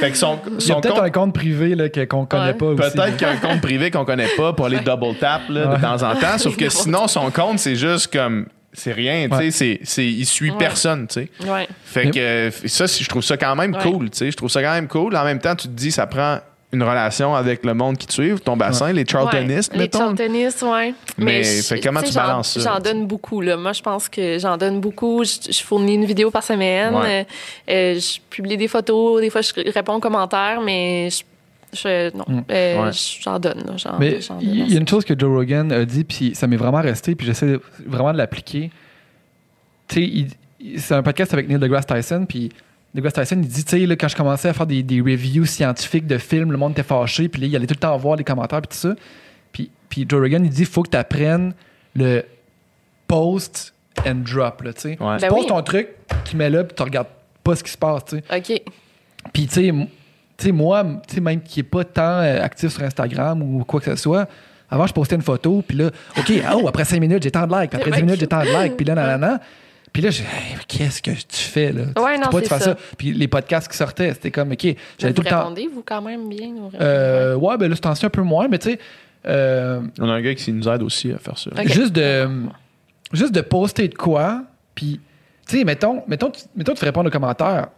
[0.00, 1.04] fait que son, Il y a son peut-être compte.
[1.04, 2.54] un compte privé là, que- qu'on connaît Ouais.
[2.54, 2.76] pas aussi.
[2.76, 5.76] Peut-être qu'il y a un compte privé qu'on connaît pas pour les double tap là,
[5.76, 6.38] de temps en temps.
[6.38, 8.46] Sauf que sinon, son compte, c'est juste comme.
[8.74, 9.42] C'est rien, tu sais.
[9.44, 9.50] Ouais.
[9.50, 10.56] c'est- c'est- Il suit Ouais.
[10.58, 11.28] personne, tu sais.
[11.48, 11.66] Ouais.
[11.84, 13.82] Fait que ça, je trouve ça quand même Ouais.
[13.82, 14.30] cool, tu sais.
[14.30, 15.16] Je trouve ça quand même cool.
[15.16, 16.38] En même temps, tu te dis, ça prend
[16.72, 19.98] une relation avec le monde qui te suit, ton bassin, les Charltonistes, Ouais, Les mettons.
[20.00, 20.92] Charltonistes, ouais.
[21.18, 23.56] Mais, je- fait comment tu balances ça, J'en donne beaucoup, là.
[23.56, 25.22] Moi, je pense que j'en donne beaucoup.
[25.22, 26.92] Je, je fournis une vidéo par semaine.
[26.96, 27.26] Ouais.
[27.70, 29.20] Euh, euh, je publie des photos.
[29.20, 31.22] Des fois, je réponds aux commentaires, mais je.
[31.74, 32.90] Je- non, euh, Ouais.
[33.20, 33.64] j'en donne,
[33.98, 36.80] Mais il y a une chose que Joe Rogan a dit, puis ça m'est vraiment
[36.80, 38.70] resté, puis j'essaie vraiment de l'appliquer.
[39.88, 40.28] Tu sais, il-
[40.60, 42.50] il- c'est un podcast avec Neil deGrasse Tyson, puis
[42.94, 45.44] deGrasse Tyson, il dit, tu sais, là, quand je commençais à faire des, des reviews
[45.46, 48.16] scientifiques de films, le monde était fâché, puis là, il allait tout le temps voir
[48.16, 48.94] les commentaires, puis tout ça.
[49.52, 51.54] Puis, puis Joe Rogan, il dit, faut que tu apprennes
[51.94, 52.24] le
[53.06, 53.74] post
[54.06, 54.88] and drop, là, tu sais.
[55.00, 55.16] Ouais.
[55.16, 55.46] Tu Ben poses oui.
[55.48, 55.88] ton truc,
[56.24, 57.08] tu mets là, puis tu regardes
[57.42, 58.36] pas ce qui se passe, tu sais.
[58.36, 58.62] OK.
[59.32, 59.72] Puis, tu sais,
[60.36, 63.64] tu sais, moi, tu sais, même qui n'est pas tant euh, actif sur Instagram ou
[63.64, 64.28] quoi que ce soit,
[64.70, 67.54] avant, je postais une photo, puis là, OK, oh, après 5 minutes, j'ai tant de
[67.60, 69.40] likes, puis après 10 minutes, j'ai tant de likes, puis là, nanana.
[69.92, 71.82] Puis là, j'ai, Hey, mais qu'est-ce que tu fais, là?
[72.02, 72.76] Ouais, tu non, peux pas faire ça.
[72.98, 74.62] Puis les podcasts qui sortaient, c'était comme, OK,
[74.98, 75.38] j'allais Vous tout le temps.
[75.38, 76.48] répondez, vous, quand même, bien?
[76.48, 78.78] ou- Euh, ouais, ben là, c'est un peu moins, mais tu sais,
[79.26, 81.50] euh, On a un gars qui nous aide aussi à faire ça.
[81.64, 82.28] Juste de
[83.12, 84.42] juste de poster de quoi
[84.74, 85.00] puis
[85.46, 87.68] tu sais mettons mettons tu, mettons tu fais répondre aux commentaires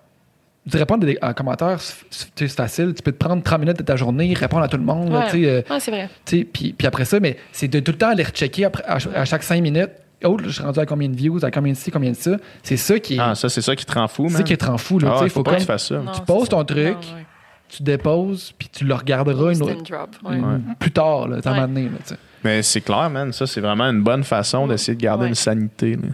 [0.70, 3.78] tu réponds des- à un commentaire c'est c'est facile tu peux te prendre 30 minutes
[3.78, 5.24] de ta journée répondre à tout le monde là, Ouais.
[5.30, 6.08] tu sais, euh, Ouais, c'est vrai.
[6.24, 9.24] puis puis après ça mais c'est de tout le temps aller rechecker après, à, à
[9.24, 9.90] chaque 5 minutes
[10.24, 12.16] oh là, je suis rendu à combien de views à combien de ci combien de
[12.16, 14.42] ça c'est ça qui est Ah, ça, c'est ça qui te rend fou, c'est ça
[14.42, 15.98] qui est rend fou là, Ah faut faut pas comme que tu fasses ça.
[15.98, 16.48] Non, tu poses ça.
[16.48, 17.26] ton truc Non, ouais.
[17.68, 21.52] tu déposes puis tu le regarderas une autre- drop, une- plus tard là, à un
[21.52, 21.56] Ouais.
[21.60, 22.16] moment donné, là, tu sais.
[22.44, 23.32] Mais c'est clair, man.
[23.32, 25.28] Ça, c'est vraiment une bonne façon d'essayer de garder Ouais.
[25.30, 25.96] une sanité.
[25.96, 26.08] là.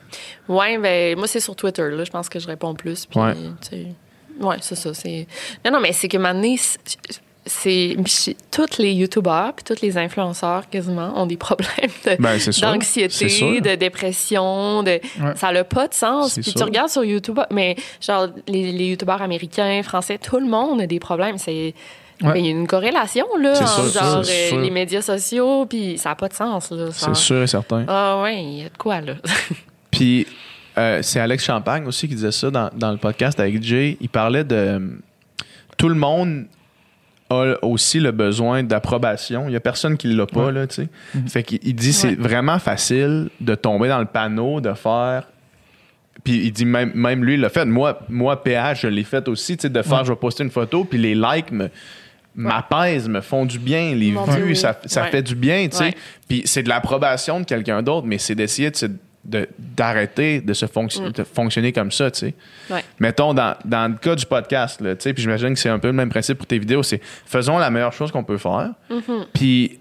[0.49, 3.35] Ouais, ben moi c'est sur Twitter là, je pense que je réponds plus puis Ouais.
[4.41, 5.27] Ouais, c'est ça, c'est
[5.65, 6.55] Non non, mais c'est que maintenant
[7.45, 7.97] c'est
[8.53, 13.75] tous les youtubeurs puis tous les influenceurs quasiment ont des problèmes de Ben, d'anxiété, de
[13.75, 15.35] dépression, de Ouais.
[15.35, 16.35] ça n'a pas de sens.
[16.35, 16.55] Puis sûr.
[16.55, 20.87] tu regardes sur YouTube mais genre les, les youtubeurs américains, français, tout le monde a
[20.87, 21.75] des problèmes, c'est
[22.23, 22.35] Ouais.
[22.35, 25.99] ben, il y a une corrélation là entre sûr, genre euh, les médias sociaux puis
[25.99, 26.87] ça n'a pas de sens là.
[26.93, 27.85] C'est sûr et certain.
[27.89, 29.15] Ah ouais, il y a de quoi là.
[29.91, 30.29] Puis
[30.79, 33.97] euh, c'est Alex Champagne aussi qui disait ça dans, dans le podcast avec Jay.
[34.01, 34.81] Il parlait de.
[35.77, 36.45] Tout le monde
[37.31, 39.45] a aussi le besoin d'approbation.
[39.49, 40.89] Il y a personne qui l'a pas, là, tu sais.
[41.29, 42.15] Fait qu'il il dit c'est Ouais.
[42.17, 45.29] vraiment facile de tomber dans le panneau, de faire.
[46.25, 47.65] Puis il dit même, même lui, il l'a fait.
[47.65, 50.05] Moi, moi, PH, je l'ai fait aussi, tu sais, de faire, Ouais.
[50.05, 51.69] je vais poster une photo, puis les likes me
[52.35, 53.95] m'apaisent, me font du bien.
[53.95, 54.57] Les Mon Dieu, vues, oui.
[54.57, 55.11] ça, ça Ouais.
[55.11, 55.85] fait du bien, tu sais.
[55.85, 55.95] Ouais.
[56.29, 58.77] Puis c'est de l'approbation de quelqu'un d'autre, mais c'est d'essayer de,
[59.25, 61.13] de- d'arrêter de se fonction- Mm.
[61.13, 62.35] de fonctionner comme ça, tu sais.
[62.71, 62.85] Ouais.
[62.99, 65.79] Mettons, dans, dans le cas du podcast, là, tu sais, puis j'imagine que c'est un
[65.79, 68.71] peu le même principe pour tes vidéos, c'est faisons la meilleure chose qu'on peut faire,
[68.91, 69.27] Mm-hmm.
[69.33, 69.79] puis,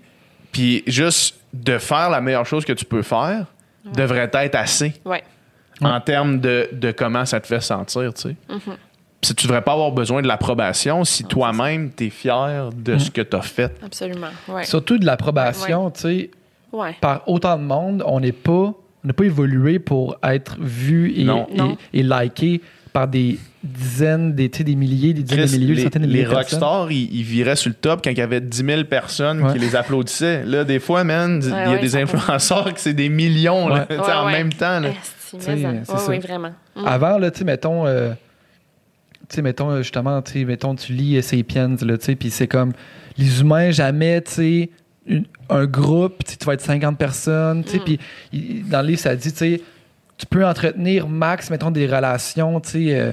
[0.51, 3.45] puis juste de faire la meilleure chose que tu peux faire
[3.95, 5.23] devrait être assez Ouais.
[5.81, 8.35] en termes de, de comment ça te fait sentir, tu sais.
[8.49, 8.75] Mm-hmm.
[9.21, 13.11] Puis tu devrais pas avoir besoin de l'approbation si toi-même, tu es fier de ce
[13.11, 13.71] que tu as fait.
[13.83, 14.29] Absolument.
[14.47, 14.63] Ouais.
[14.65, 16.31] Surtout de l'approbation, tu sais,
[16.71, 16.95] Ouais.
[17.01, 18.73] par autant de monde, on n'est pas,
[19.03, 21.47] on n'a pas évolué pour être vu et, Non.
[21.51, 21.77] et, Non.
[21.93, 22.61] et liké
[22.93, 26.07] par des dizaines, des, des milliers, des dizaines Chris, de milliers, des les, centaines de
[26.07, 28.83] les milliers rockstars, ils, ils viraient sur le top quand il y avait 10 000
[28.85, 29.53] personnes Ouais.
[29.53, 30.43] qui les applaudissaient.
[30.45, 33.75] Là, des fois, man, il y a ouais, des influenceurs qui c'est des millions là,
[33.75, 33.85] Ouais.
[33.89, 34.81] tu sais, Ouais, en même temps.
[35.37, 36.05] c'est Ouais, ça.
[36.09, 36.51] oui, vraiment.
[36.75, 36.85] Mm.
[36.85, 38.11] Avant, là, mettons, euh,
[39.29, 42.73] tu sais, mettons, euh, justement, mettons, tu lis Sapiens, là, tu sais, puis c'est comme,
[43.17, 44.69] les humains, jamais, tu sais,
[45.07, 47.83] une- un groupe, tu tu vas être 50 personnes, tu sais, Mm.
[47.83, 47.99] puis
[48.69, 49.61] dans le livre, ça dit, tu sais,
[50.17, 53.11] tu peux entretenir max, mettons, des relations, tu sais, euh,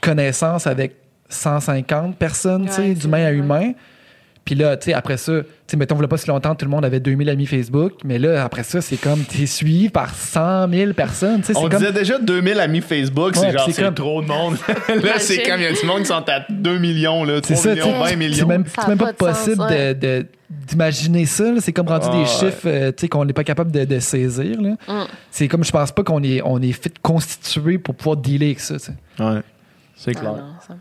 [0.00, 0.96] connaissances avec
[1.28, 3.72] 150 personnes, tu sais, Ouais, d'humain à humain.
[4.44, 6.70] Puis là, tu sais, après ça, tu sais, mettons, il pas si longtemps, tout le
[6.70, 10.68] monde avait 2000 amis Facebook, mais là, après ça, c'est comme, t'es suivi par 100
[10.70, 11.78] 000 personnes, tu sais, On c'est comme...
[11.80, 14.56] disait déjà 2000 amis Facebook, Ouais, c'est genre c'est comme- trop de monde.
[14.88, 17.54] là, c'est comme il y a du monde qui sont à 2 millions, là, 3
[17.56, 18.36] C'est ça, millions, tu sais, 20 C'est millions.
[18.38, 19.94] c'est même pas, pas de sens, possible ouais.
[19.94, 20.26] de- de-
[20.66, 21.44] d'imaginer ça.
[21.52, 21.60] là.
[21.60, 22.26] C'est comme rendu Ah, des ouais.
[22.26, 24.60] chiffres euh, tu sais, qu'on n'est pas capable de, de saisir.
[24.60, 24.70] là.
[24.88, 25.06] Mm.
[25.30, 28.60] C'est comme je pense pas qu'on est, on est fait constitué pour pouvoir dealer avec
[28.60, 28.74] ça.
[28.78, 28.92] tu sais.
[29.22, 29.40] Ouais,
[29.94, 30.32] c'est Ah clair.
[30.32, 30.74] non, ça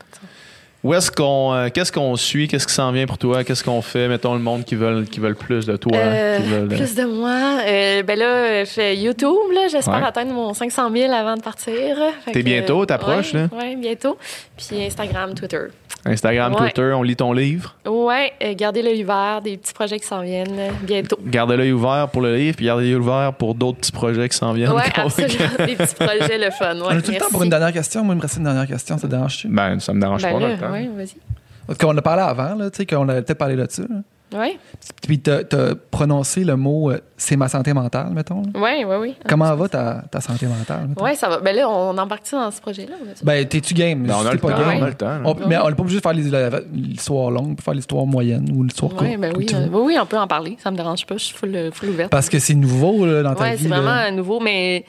[0.82, 3.82] Où est-ce qu'on, euh, qu'est-ce qu'on suit, qu'est-ce qui s'en vient pour toi, qu'est-ce qu'on
[3.82, 6.76] fait, mettons le monde qui veulent, qui veulent plus de toi, Euh, qui veulent, euh,
[6.78, 7.60] plus de moi.
[7.68, 9.36] Euh, ben là, je fais YouTube.
[9.54, 10.08] Là, j'espère Ouais.
[10.08, 11.98] atteindre mon 500 000 avant de partir.
[12.32, 13.48] T'es bientôt, t'approches, ouais, là?
[13.62, 14.18] Oui, bientôt.
[14.56, 15.64] Puis Instagram, Twitter.
[16.10, 16.60] Instagram, Ouais.
[16.60, 17.76] Twitter, on lit ton livre?
[17.86, 21.18] Ouais, euh, gardez l'œil ouvert, des petits projets qui s'en viennent euh, bientôt.
[21.26, 24.36] Gardez l'œil ouvert pour le livre, puis gardez l'œil ouvert pour d'autres petits projets qui
[24.38, 24.72] s'en viennent.
[24.72, 25.34] Ouais, absolument.
[25.66, 26.76] des petits projets, le fun.
[26.76, 28.04] Ouais, on a tout le temps pour une dernière question.
[28.04, 28.98] Moi, il me reste une dernière question.
[28.98, 29.48] Ça te dérange-tu?
[29.48, 31.76] Ben, ça me dérange Ben pas, ouais, vas-y.
[31.78, 33.82] Qu'on a parlé avant, là, tu sais, qu'on avait peut-être parlé là-dessus.
[33.90, 33.98] là.
[34.34, 34.60] Ouais,
[35.08, 38.44] Puis t'as as prononcé le mot euh, c'est ma santé mentale, mettons.
[38.54, 38.60] là.
[38.62, 39.16] ouais, ouais, oui.
[39.28, 40.90] Comment va ta, ta santé mentale?
[41.02, 41.40] Ouais, ça va.
[41.40, 42.96] Ben là, on embarque dans ce projet-là.
[43.24, 44.04] Ben, t'es-tu game?
[44.04, 45.18] Ben, on a t'es le pas temps, game, on a le temps.
[45.26, 48.50] on- mais on n'est pas obligé de faire l'histoire longue, on peut faire l'histoire moyenne
[48.56, 49.18] ou l'histoire courte.
[49.18, 50.58] Ben oui, tu euh, oui, oui, on peut en parler.
[50.64, 51.18] Ça me dérange pas.
[51.18, 52.12] Je suis full, euh, full ouverte.
[52.12, 53.64] Parce que c'est nouveau là, dans ta Ouais, vie.
[53.64, 53.82] c'est là.
[53.82, 54.86] vraiment nouveau, mais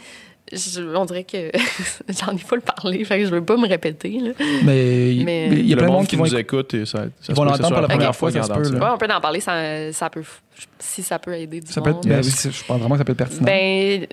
[0.52, 1.50] je- on dirait que
[2.08, 3.04] j'en ai full parlé.
[3.04, 4.18] Fait que je veux pas me répéter.
[4.20, 4.30] Là.
[4.64, 7.32] Mais il Mais- y a le plein de monde qui nous écoute et ça, ça
[7.32, 8.78] Ils vont l'entendre pour la première fois, ça se peut.
[8.78, 9.40] Ouais, on peut en parler.
[9.40, 10.22] Ça, ça peut,
[10.78, 13.04] si ça peut aider du Ça peut être, ben oui, je pense vraiment que ça
[13.04, 13.44] peut être pertinent.
[13.44, 14.06] Ben,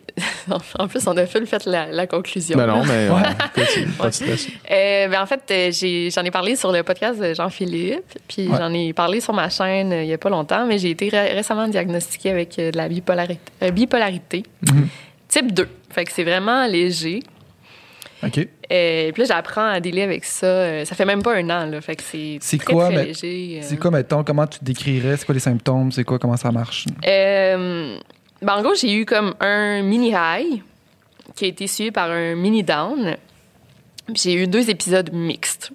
[0.80, 2.58] en plus, on a full fait la, la conclusion.
[2.58, 3.22] Ben non, mais Ouais.
[3.58, 4.48] euh, écoute, pas de stress.
[4.72, 8.58] Euh, ben en fait, euh, j'en ai, parlé sur le podcast de Jean-Philippe, puis Ouais.
[8.58, 11.10] j'en ai parlé sur ma chaîne euh, il y a pas longtemps, mais j'ai été
[11.10, 14.88] ré- récemment diagnostiquée avec de la bipolarité, euh, bipolarité Mhm.
[15.28, 15.68] type 2.
[15.98, 17.24] Fait que c'est vraiment léger.
[18.24, 18.38] OK.
[18.72, 20.46] Euh, puis là, j'apprends à dealer avec ça.
[20.46, 21.82] Euh, ça fait même pas un an, là.
[21.82, 23.60] Fait que c'est très, quoi, très mais- léger.
[23.60, 23.66] euh.
[23.68, 25.18] C'est quoi, mettons, comment tu te décrirais?
[25.18, 25.92] C'est quoi les symptômes?
[25.92, 26.86] C'est quoi, comment ça marche?
[27.08, 27.98] Euh,
[28.44, 30.62] ben, en gros, j'ai eu comme un mini high
[31.36, 33.18] qui a été suivi par un mini down.
[34.14, 35.72] J'ai eu deux épisodes mixtes.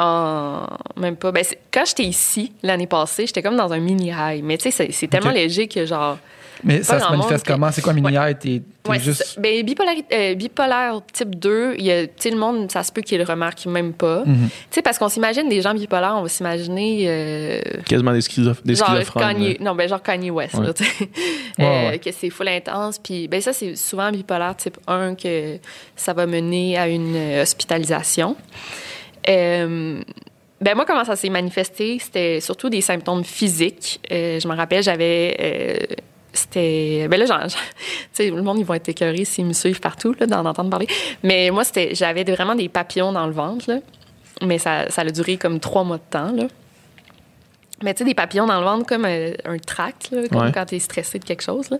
[0.00, 0.66] En
[0.96, 1.30] même pas.
[1.30, 4.42] Ben, quand j'étais ici l'année passée, j'étais comme dans un mini high.
[4.42, 6.18] Mais tu sais, c'est- tellement léger que genre.
[6.64, 7.70] Mais ça se manifeste monde, comment?
[7.72, 9.38] C'est quoi, mini T'es t'es Ouais, juste...
[9.40, 12.90] ben, bipolarité- euh, bipolaire type 2, il y a, tu sais, le monde, ça se
[12.92, 14.22] peut qu'il le remarque même pas.
[14.24, 14.30] Tu
[14.70, 17.04] sais, parce qu'on s'imagine des gens bipolaires, on va s'imaginer.
[17.06, 19.04] euh, Quasiment des, des genre schizophrènes.
[19.36, 20.66] Kanye, non, ben genre Kanye West, Ouais.
[20.66, 20.92] là, tu sais.
[21.00, 21.08] Ouais,
[21.64, 21.98] Euh, ouais.
[21.98, 22.98] que c'est full intense.
[22.98, 25.58] Puis, ben ça, c'est souvent bipolaire type 1 que
[25.96, 28.36] ça va mener à une euh, hospitalisation.
[29.28, 30.00] Euh,
[30.60, 31.98] ben moi, comment ça s'est manifesté?
[31.98, 34.00] C'était surtout des symptômes physiques.
[34.10, 35.36] Euh, je me rappelle, j'avais...
[35.40, 35.94] euh,
[36.34, 37.06] c'était...
[37.08, 37.54] Ben là, genre, tu
[38.12, 40.86] sais, le monde, ils vont être écœurés s'ils me suivent partout, là, d'en entendre parler.
[41.22, 41.94] Mais moi, c'était...
[41.94, 43.78] J'avais vraiment des papillons dans le ventre, là.
[44.42, 46.44] Mais ça, ça a duré comme trois mois de temps, là.
[47.82, 50.52] Mais tu sais, des papillons dans le ventre comme euh, un tract, là, comme Ouais.
[50.52, 51.76] quand t'es stressé de quelque chose, là.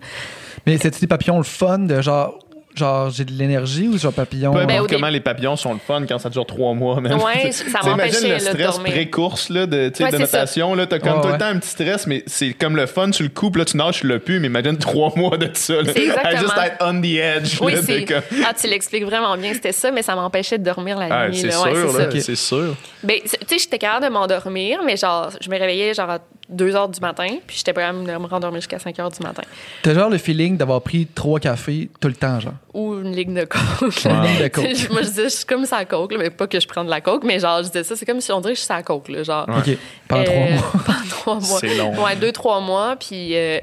[0.66, 2.38] Mais c'est-tu des papillons le fun de genre...
[2.74, 4.52] genre j'ai de l'énergie ou genre papillon?
[4.52, 7.00] Peu Ben, importe comment les papillons sont le fun quand ça dure trois mois.
[7.00, 7.14] man.
[7.14, 10.74] Ouais, ça m'empêchait, Imagine le stress pré-course là, de, tu sais, Ouais, de natation.
[10.74, 11.32] Là, t'as comme tout ouais.
[11.32, 13.76] le temps un petit stress, mais c'est comme le fun, tu le coupes, là, tu
[13.76, 15.74] nages, tu l'as plus, mais imagine trois mois de ça.
[15.74, 15.92] là.
[15.94, 16.32] C'est exactement.
[16.32, 17.58] À juste être on the edge.
[17.60, 20.98] Oui, là, comme- Ah, tu l'expliques vraiment bien, c'était ça, mais ça m'empêchait de dormir
[20.98, 21.36] la Ah, nuit.
[21.38, 22.20] c'est sûr, Ouais, c'est là, ça.
[22.20, 22.76] c'est sûr.
[23.02, 26.18] Ben, tu sais, j'étais capable de m'endormir, mais genre, je me réveillais genre
[26.50, 29.22] 2 h du matin, puis j'étais pas capable de me rendormir jusqu'à 5 h du
[29.26, 29.42] matin.
[29.82, 32.52] T'as genre le feeling d'avoir pris trois cafés tout le temps, genre?
[32.74, 34.04] Ou une ligne de coke.
[34.04, 34.90] Une ligne de coke.
[34.90, 36.90] Moi, je disais, je suis comme ça coke, là, mais pas que je prends de
[36.90, 38.72] la coke, mais genre, je disais ça, c'est comme si on dirait que je suis
[38.74, 39.46] à coke, là, genre.
[39.48, 39.76] OK.
[40.08, 40.72] Pendant Euh, trois mois.
[40.86, 41.58] pendant trois mois.
[41.60, 42.04] C'est long.
[42.04, 43.36] Ouais, deux, trois mois, puis.
[43.36, 43.58] euh,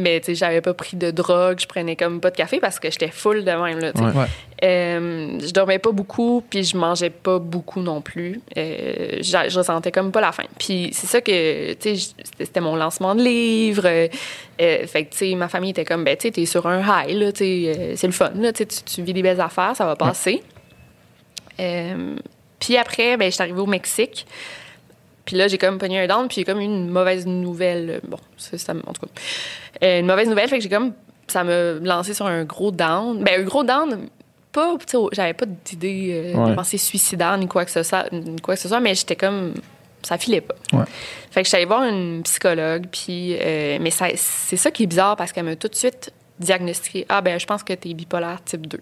[0.00, 2.80] mais, tu sais, j'avais pas pris de drogue, je prenais comme pas de café parce
[2.80, 3.92] que j'étais full de même, là.
[3.94, 4.26] Ouais.
[4.62, 8.40] Euh, je dormais pas beaucoup, puis je mangeais pas beaucoup non plus.
[8.58, 10.44] Euh, je ressentais comme pas la faim.
[10.58, 13.86] Puis c'est ça que, tu sais, je- c'était mon lancement de livre.
[13.86, 14.08] Euh,
[14.58, 17.16] fait que, tu sais, ma famille était comme, ben, tu sais, t'es sur un high,
[17.16, 18.66] là, tu sais, euh, c'est le fun, là, tu
[19.02, 20.42] vis des belles affaires, ça va passer.
[22.58, 24.26] Puis après, ben, j'étais arrivée au Mexique.
[25.30, 28.00] Puis là, j'ai comme pogné un down, puis j'ai comme eu une mauvaise nouvelle.
[28.08, 29.12] Bon, ça, en tout cas.
[29.84, 30.92] Euh, une mauvaise nouvelle, fait que j'ai comme.
[31.28, 33.22] Ça m'a lancé sur un gros down.
[33.22, 34.08] Ben, un gros down,
[34.50, 34.74] pas.
[34.80, 36.50] tu sais, J'avais pas d'idée, euh, Ouais.
[36.50, 39.14] de pensée suicidaire, ni quoi que ce soit, ni quoi que ce soit mais j'étais
[39.14, 39.54] comme.
[40.02, 40.56] Ça filait pas.
[40.72, 40.84] Ouais.
[41.30, 43.36] Fait que j'étais allée voir une psychologue, puis.
[43.40, 47.20] euh, mais c'est ça qui est bizarre parce qu'elle m'a tout de suite diagnostiqué Ah,
[47.20, 48.80] ben, je pense que t'es bipolaire type 2.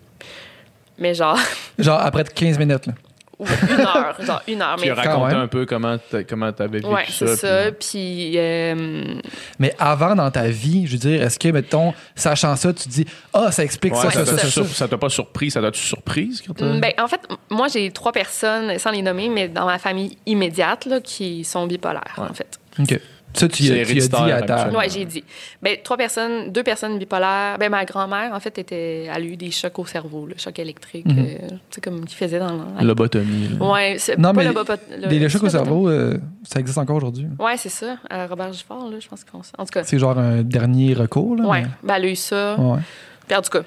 [0.97, 1.39] Mais genre,
[1.79, 2.95] Genre après 15 minutes, là.
[3.39, 4.77] Ou une heure, genre une heure.
[4.77, 5.97] Puis Mais un peu comment
[6.29, 7.27] comment t'avais vécu Ouais, ça.
[7.27, 7.73] c'est ça.
[7.73, 9.15] puis- Puis, euh,
[9.59, 12.89] Mais avant, dans ta vie, je veux dire, est-ce que, mettons, sachant ça, tu te
[12.89, 14.69] dis, ah, ça explique Ouais, ça, ça ça, ça, t'a ça, ça.
[14.75, 17.21] ça t'a pas surpris, ça t'a-tu surprise quand ben, en fait,
[17.51, 21.67] moi, j'ai trois personnes, sans les nommer, mais dans ma famille immédiate, là, qui sont
[21.67, 22.25] bipolaires, Ouais.
[22.31, 22.59] en fait.
[22.81, 23.01] OK.
[23.35, 24.69] Ça, tu, C'est tu as dit à ta...
[24.71, 25.23] Ouais, j'ai dit.
[25.63, 27.57] Ben, trois personnes, deux personnes bipolaires.
[27.59, 30.59] Ben, ma grand-mère, en fait, était, elle a eu des chocs au cerveau, le choc
[30.59, 32.65] électrique, euh, tu sais, comme qu'il faisait dans.
[32.81, 33.51] Lobotomie.
[33.99, 37.27] c'est Non, pas mais le Les, chocs au cerveau, euh, ça existe encore aujourd'hui.
[37.39, 37.97] Ouais, c'est ça.
[38.13, 39.39] Euh, Robert Gifford, là, je pense qu'on.
[39.39, 39.85] En tout cas.
[39.85, 41.45] C'est genre un dernier recours, là.
[41.47, 42.57] Ouais, mais- ben, elle a eu ça.
[42.59, 42.81] Ouais.
[43.27, 43.63] Puis en tout cas,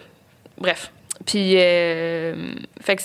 [0.58, 0.92] bref.
[1.26, 3.02] Puis, euh, fait que,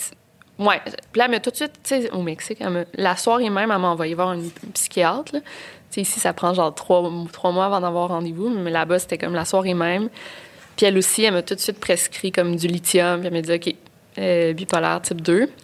[0.59, 0.81] ouais.
[1.13, 3.71] Puis là, elle m'a tout de suite, tu sais, au Mexique, elle la soirée même,
[3.71, 5.35] elle m'a envoyé voir une, une psychiatre.
[5.35, 5.41] là.
[6.01, 9.45] Ici, ça prend genre trois, trois mois avant d'avoir rendez-vous, mais là-bas, c'était comme la
[9.45, 10.09] soirée même.
[10.77, 13.21] Puis elle aussi, elle m'a tout de suite prescrit comme du lithium.
[13.21, 13.75] Puis elle m'a dit, OK,
[14.19, 15.47] euh, bipolaire type 2.
[15.47, 15.55] Puis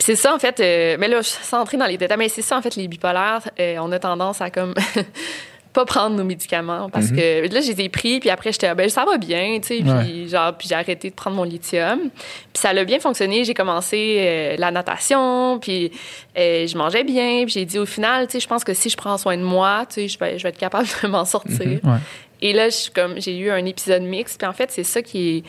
[0.00, 2.56] c'est ça, en fait, euh, mais là, sans entrer dans les détails, mais c'est ça,
[2.56, 4.74] en fait, les bipolaires, euh, on a tendance à comme
[5.72, 8.74] pas prendre nos médicaments parce que là, je les ai pris, puis après, j'étais, ah,
[8.74, 12.10] ben, ça va bien, tu sais, puis genre, puis j'ai arrêté de prendre mon lithium.
[12.52, 13.44] Puis ça a bien fonctionné.
[13.44, 15.90] J'ai commencé euh, la natation, puis
[16.38, 18.90] euh, je mangeais bien, puis j'ai dit, au final, tu sais, je pense que si
[18.90, 21.24] je prends soin de moi, tu sais, je vais, je vais être capable de m'en
[21.24, 21.80] sortir.
[21.82, 21.98] Ouais.
[22.42, 24.38] Et là, je comme j'ai eu un épisode mixte.
[24.38, 25.42] Puis en fait, c'est ça qui est.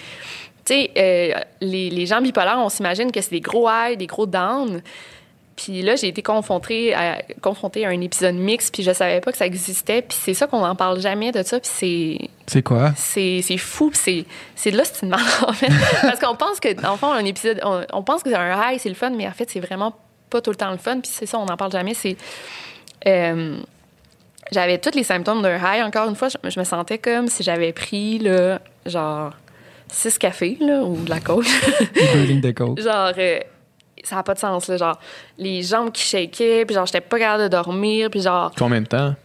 [0.65, 4.07] Tu sais, euh, les, les gens bipolaires, on s'imagine que c'est des gros highs, des
[4.07, 4.81] gros downs.
[5.55, 9.31] Puis là, j'ai été confrontée à, confrontée à un épisode mixte, puis je savais pas
[9.31, 10.01] que ça existait.
[10.01, 11.59] Puis c'est ça qu'on n'en parle jamais de ça.
[11.59, 12.91] Puis c'est C'est quoi?
[12.95, 14.25] c'est fou, puis
[14.55, 15.67] c'est de là c'est une en fait.
[16.01, 18.79] Parce qu'on pense que le fond un épisode on, on pense que c'est un high,
[18.79, 19.95] c'est le fun, mais en fait c'est vraiment
[20.29, 20.99] pas tout le temps le fun.
[20.99, 21.93] Puis c'est ça, on n'en parle jamais.
[21.93, 22.17] C'est
[23.07, 23.57] euh,
[24.51, 25.83] j'avais tous les symptômes d'un high.
[25.83, 29.33] Encore une fois, je, je me sentais comme si j'avais pris là, genre
[29.87, 31.45] six cafés là, ou de la coke.
[32.13, 32.79] Deux lignes de coke.
[32.81, 33.39] genre euh,
[34.03, 34.99] ça n'a pas de sens là, genre
[35.37, 38.87] les jambes qui shakaient, puis genre j'étais pas capable de dormir, puis genre Combien de
[38.87, 39.15] temps?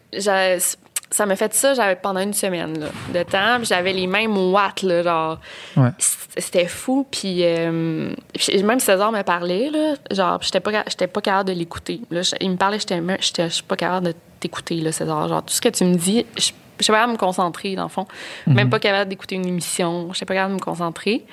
[1.10, 4.36] ça m'a fait ça j'avais pendant une semaine là, de temps puis j'avais les mêmes
[4.36, 5.38] watts là, genre.
[5.76, 5.88] Ouais.
[6.36, 11.20] c'était fou puis euh, puis même César me parlait là genre j'étais pas j'étais pas
[11.22, 12.00] capable de l'écouter.
[12.10, 15.28] Je- il me parlait j'étais j'étais je suis pas capable de t'écouter là César.
[15.28, 17.74] Genre tout ce que tu me dis je je suis pas capable de me concentrer
[17.74, 18.06] dans le fond.
[18.46, 21.24] Même pas capable d'écouter une émission j'étais pas capable de me concentrer.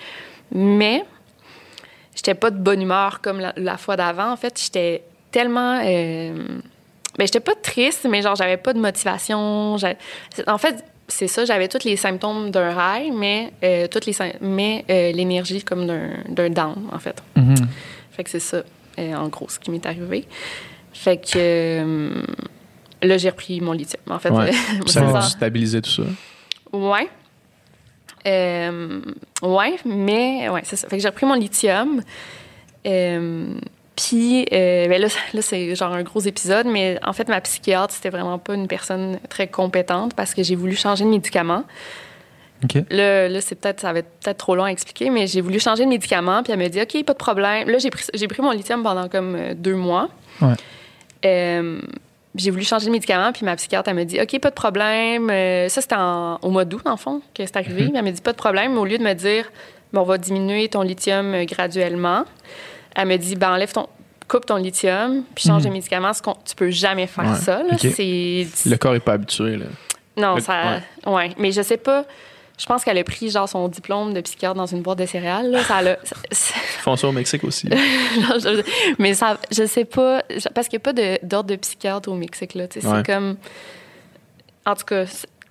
[0.54, 1.04] Mais
[2.26, 6.34] j'étais pas de bonne humeur comme la, la fois d'avant en fait j'étais tellement euh,
[7.18, 9.78] ben, j'étais pas triste, mais genre, j'avais pas de motivation.
[10.48, 14.36] En fait, c'est ça, j'avais tous les symptômes d'un high, mais, euh, toutes les, sym-
[14.42, 17.24] mais euh, l'énergie comme d'un down, en fait.
[17.38, 17.56] Mhm.
[18.12, 18.64] Fait que c'est ça,
[19.00, 20.26] euh, en gros, ce qui m'est arrivé.
[20.92, 22.12] Fait que
[23.02, 24.02] là, j'ai repris mon lithium.
[24.10, 24.52] En fait, Ouais.
[24.88, 25.22] Ça ça.
[25.22, 26.04] stabiliser tout ça.
[26.74, 27.08] Ouais.
[28.28, 29.02] Euh,
[29.42, 30.88] ouais, mais ouais, c'est ça.
[30.88, 32.02] Fait que j'ai repris mon lithium.
[32.86, 33.60] Euh,
[33.96, 37.94] puis, euh, ben là, là c'est genre un gros épisode, mais en fait, ma psychiatre,
[37.94, 41.64] c'était vraiment pas une personne très compétente parce que j'ai voulu changer de médicament.
[42.90, 45.60] Là, là c'est peut-être, ça va être peut-être trop long à expliquer, mais j'ai voulu
[45.60, 47.70] changer de médicament, puis elle m'a dit, OK, pas de problème.
[47.70, 50.10] Là, j'ai pris, j'ai pris mon lithium pendant comme euh, deux mois.
[50.42, 50.56] Ouais.
[51.26, 51.80] Euh,
[52.36, 55.30] j'ai voulu changer de médicament, puis ma psychiatre, elle m'a dit, OK, pas de problème.
[55.30, 57.84] Euh, ça, c'était en- au mois d'août, dans le fond, que c'est arrivé.
[57.86, 57.96] Mhm.
[57.96, 58.74] Elle m'a dit, pas de problème.
[58.74, 59.46] Mais au lieu de me dire,
[59.94, 62.26] ben, on va diminuer ton lithium euh, graduellement.
[62.96, 63.88] Elle me dit, ben, enlève ton,
[64.28, 66.12] coupe ton lithium, puis change de médicament.
[66.14, 67.64] Ce tu peux jamais faire Ouais, ça.
[67.64, 67.76] Là.
[67.80, 69.58] Le corps est pas habitué.
[69.58, 69.66] Là.
[70.18, 70.80] non, le- ça.
[71.06, 71.32] Ouais.
[71.38, 72.06] Mais je sais pas.
[72.58, 75.52] Je pense qu'elle a pris genre son diplôme de psychiatre dans une boîte de céréales.
[75.52, 75.64] Là.
[75.64, 77.68] Ça l'a- ça- ça- font ça au Mexique aussi.
[77.70, 78.62] Genre, je-
[78.98, 80.24] mais ça, je sais pas,
[80.54, 82.64] parce qu'il n'y a pas d'ordre de, psychiatre au Mexique, là.
[82.64, 82.70] Ouais.
[82.82, 83.36] C'est comme.
[84.66, 85.04] En tout cas,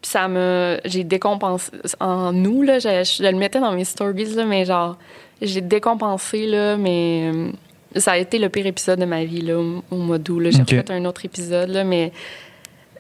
[0.02, 0.81] ça me.
[0.86, 1.70] J'ai décompensé.
[2.01, 4.97] En nous, là, je, je le mettais dans mes stories, là, mais genre,
[5.43, 7.31] j'ai décompensé, là, mais.
[7.35, 7.51] euh,
[7.97, 10.43] Ça a été le pire épisode de ma vie, là, au, au mois d'août.
[10.51, 10.70] J'ai Ok.
[10.70, 12.12] refait un autre épisode, là, mais.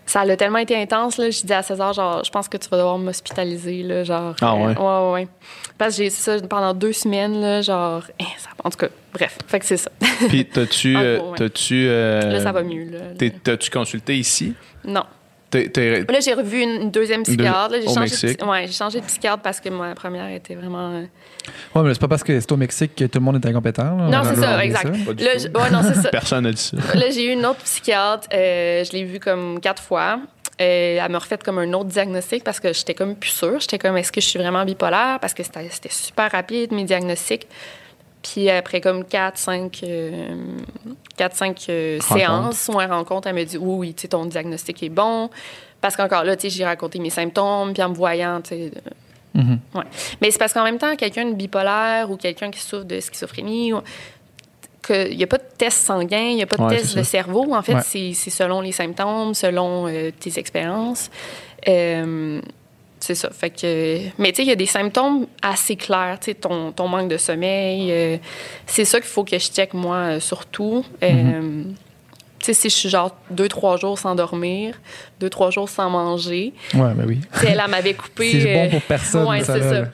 [0.06, 1.30] Ça a tellement été intense, là.
[1.30, 4.34] J'ai dit à César, genre, je pense que tu vas devoir m'hospitaliser, là, genre.
[4.42, 4.62] Ah ouais?
[4.62, 5.28] euh, ouais, ouais, ouais.
[5.78, 8.02] Parce que j'ai ça pendant deux semaines, là, genre.
[8.20, 9.38] hein, ça- en tout cas, bref.
[9.46, 9.90] Fait que c'est ça.
[10.28, 10.96] Puis, t'as-tu.
[10.96, 11.36] Euh, ouais.
[11.72, 12.84] euh, Là, ça va mieux.
[12.90, 13.28] Là.
[13.42, 14.54] T'as-tu consulté ici?
[14.84, 15.04] Non.
[15.54, 17.70] T'es- t'es- Là, j'ai revu une, une deuxième psychiatre.
[17.70, 18.40] Là, j'ai, au changé Mexique.
[18.40, 20.90] de, ouais, j'ai changé de psychiatre parce que ma première était vraiment.
[20.90, 21.04] euh,
[21.76, 23.96] Ouais, mais c'est pas parce que c'est au Mexique que tout le monde est incompétent.
[23.96, 24.08] là.
[24.08, 25.04] Non, On c'est ça, exact.
[25.06, 25.38] Pas du Là, tout.
[25.54, 26.08] je- ouais, non, c'est ça.
[26.10, 26.76] Personne n'a dit ça.
[26.94, 28.26] Là, j'ai eu une autre psychiatre.
[28.34, 30.18] euh, je l'ai vue comme quatre fois.
[30.60, 33.60] Euh, elle m'a refait comme un autre diagnostic parce que j'étais comme plus sûre.
[33.60, 35.18] J'étais comme, est-ce que je suis vraiment bipolaire?
[35.20, 37.46] Parce que c'était, c'était super rapide, mes diagnostics.
[38.24, 40.34] Puis après comme 4, 5, euh,
[41.16, 44.24] quatre, cinq, euh, séances ou un rencontre, elle me dit, oui, oui, tu sais, ton
[44.24, 45.28] diagnostic est bon.
[45.80, 48.70] Parce qu'encore là, tu sais, j'ai raconté mes symptômes, puis en me voyant, tu sais,
[49.36, 49.58] Mhm.
[49.74, 49.82] Ouais.
[50.22, 53.72] Mais c'est parce qu'en même temps, quelqu'un de bipolaire ou quelqu'un qui souffre de schizophrénie,
[54.90, 57.02] il n'y a pas de test sanguin, il n'y a pas de Ouais, test de
[57.02, 57.52] cerveau.
[57.52, 57.80] En fait, Ouais.
[57.84, 61.10] c'est c'est selon les symptômes, selon euh, tes expériences.
[63.04, 63.28] C'est ça.
[63.28, 66.16] Fait que, mais tu sais, il y a des symptômes assez clairs.
[66.20, 68.16] Tu sais, ton, ton manque de sommeil, euh,
[68.64, 70.86] c'est ça qu'il faut que je check, moi, euh, surtout.
[71.02, 71.64] Euh,
[72.38, 74.80] tu sais, si je suis genre deux, trois jours sans dormir,
[75.20, 77.20] deux, trois jours sans manger, Ouais, ben oui.
[77.30, 78.30] tu sais, elle, elle m'avait coupé.
[78.40, 79.84] C'est bon pour personne, ouais, ça, ça.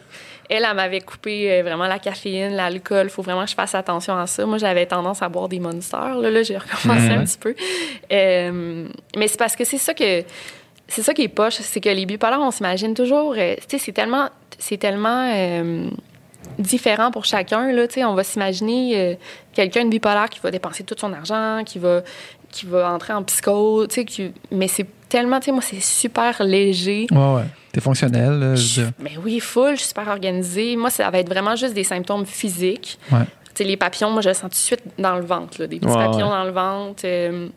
[0.48, 3.06] Elle, elle m'avait coupé vraiment la caféine, l'alcool.
[3.06, 4.46] Il faut vraiment que je fasse attention à ça.
[4.46, 6.14] Moi, j'avais tendance à boire des monsters.
[6.14, 7.56] Là, là j'ai recommencé un petit peu.
[8.08, 10.22] Mais c'est parce que c'est ça que
[10.90, 13.34] c'est ça qui est poche, c'est que les bipolaires, on s'imagine toujours.
[13.36, 15.88] euh, tu sais, c'est tellement, c'est tellement euh,
[16.58, 17.72] différent pour chacun.
[17.72, 19.14] Là, tu sais, on va s'imaginer euh,
[19.52, 22.02] quelqu'un de bipolaire qui va dépenser tout son argent, qui va,
[22.50, 23.86] qui va entrer en psycho.
[23.86, 27.06] tu sais, qui- mais c'est tellement, tu sais, moi, c'est super léger.
[27.10, 27.44] Ouais, ouais.
[27.72, 28.38] T'es fonctionnel.
[28.40, 28.82] là, je.
[28.98, 30.76] Mais oui, full, je suis super organisée.
[30.76, 32.98] Moi, ça va être vraiment juste des symptômes physiques.
[33.12, 33.18] Ouais.
[33.54, 35.66] Tu sais, les papillons, moi, je le sens tout de suite dans le ventre, là,
[35.66, 36.36] des petits Ouais, papillons ouais.
[36.36, 37.02] dans le ventre.
[37.04, 37.48] euh,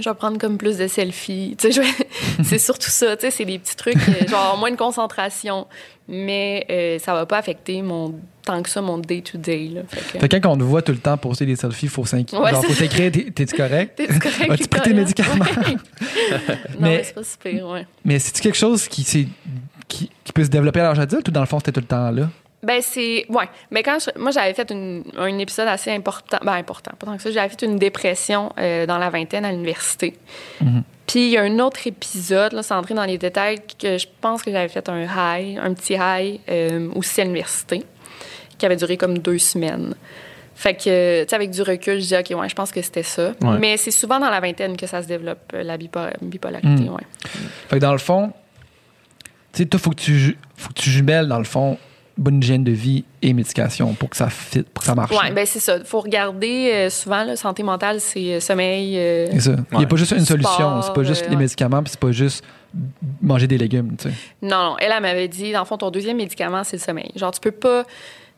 [0.00, 1.54] je vais prendre comme plus de selfies.
[1.58, 2.01] Tu sais, je vais-
[2.48, 3.16] c'est surtout ça.
[3.16, 5.66] Tu sais, c'est des petits trucs, euh, genre moins de concentration.
[6.08, 8.14] Mais euh, ça va pas affecter mon,
[8.44, 9.70] tant que ça mon day-to-day.
[9.72, 9.82] là.
[9.88, 12.04] Fait que- Fait que quand on te voit tout le temps poster des selfies, faut
[12.04, 12.36] s'inquiéter.
[12.42, 13.94] Ouais, faut c'est- s'écrire, t'es- t'es-tu correct?
[13.96, 15.34] T'es-tu correct, As-tu pris tes médicaments?
[15.34, 15.74] Ouais.
[16.50, 17.86] non, Mais- mais c'est pas super, ouais.
[18.04, 21.40] Mais c'est-tu quelque chose qui, qui, qui peut se développer à l'âge adulte ou dans
[21.40, 22.28] le fond, c'était tout le temps là?
[22.62, 23.26] Ben, c'est.
[23.28, 23.48] Ouais.
[23.70, 26.38] Mais quand je- moi, j'avais fait une- un épisode assez important.
[26.42, 27.30] Ben, important, pas tant que ça.
[27.32, 30.16] J'avais fait une dépression euh, dans la vingtaine à l'université.
[30.60, 30.82] Mhm.
[31.06, 34.06] Puis, il y a un autre épisode, là, sans entrer dans les détails, que je
[34.20, 37.82] pense que j'avais fait un high, un petit high, euh, aussi à l'université,
[38.56, 39.94] qui avait duré comme deux semaines.
[40.54, 43.02] Fait que, tu sais, avec du recul, je dis, OK, ouais, je pense que c'était
[43.02, 43.32] ça.
[43.40, 43.58] Ouais.
[43.58, 46.90] Mais c'est souvent dans la vingtaine que ça se développe, euh, la bipo- bipolarité, Mhm.
[46.94, 47.02] ouais.
[47.68, 48.32] Fait que dans le fond,
[49.52, 51.76] tu sais, toi, faut que tu, faut que tu jumelles, dans le fond,
[52.18, 55.10] bonne hygiène de vie et médication pour que ça fit, pour que ça marche.
[55.12, 55.76] Ouais, ben c'est ça.
[55.78, 58.96] Il faut regarder euh, souvent, la santé mentale, c'est euh, sommeil.
[58.98, 59.56] euh, C'est ça.
[59.72, 60.82] Il n'y a pas juste une Sport, solution.
[60.82, 61.42] C'est pas juste euh, les ouais.
[61.42, 62.44] médicaments, puis c'est pas juste
[63.20, 64.14] manger des légumes, tu sais.
[64.42, 64.76] Non, non.
[64.78, 67.10] Elle, elle m'avait dit, dans le fond, ton deuxième médicament, c'est le sommeil.
[67.16, 67.84] Genre, tu peux pas.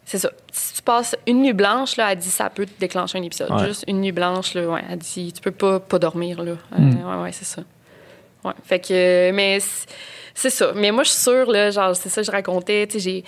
[0.07, 0.31] C'est ça.
[0.53, 3.51] Si tu passes une nuit blanche, là, elle dit, ça peut te déclencher un épisode.
[3.51, 3.67] Ouais.
[3.67, 4.83] Juste une nuit blanche, là, ouais.
[4.91, 6.53] Elle dit, tu peux pas, pas dormir, là.
[6.53, 7.09] Euh, Mm.
[7.09, 7.63] ouais, ouais, c'est ça.
[8.45, 8.53] Ouais.
[8.65, 9.89] Fait que, mais c'est-
[10.35, 10.73] c'est ça.
[10.77, 13.25] Mais moi, je suis sûre, là, genre, c'est ça que je racontais, tu sais, j'ai.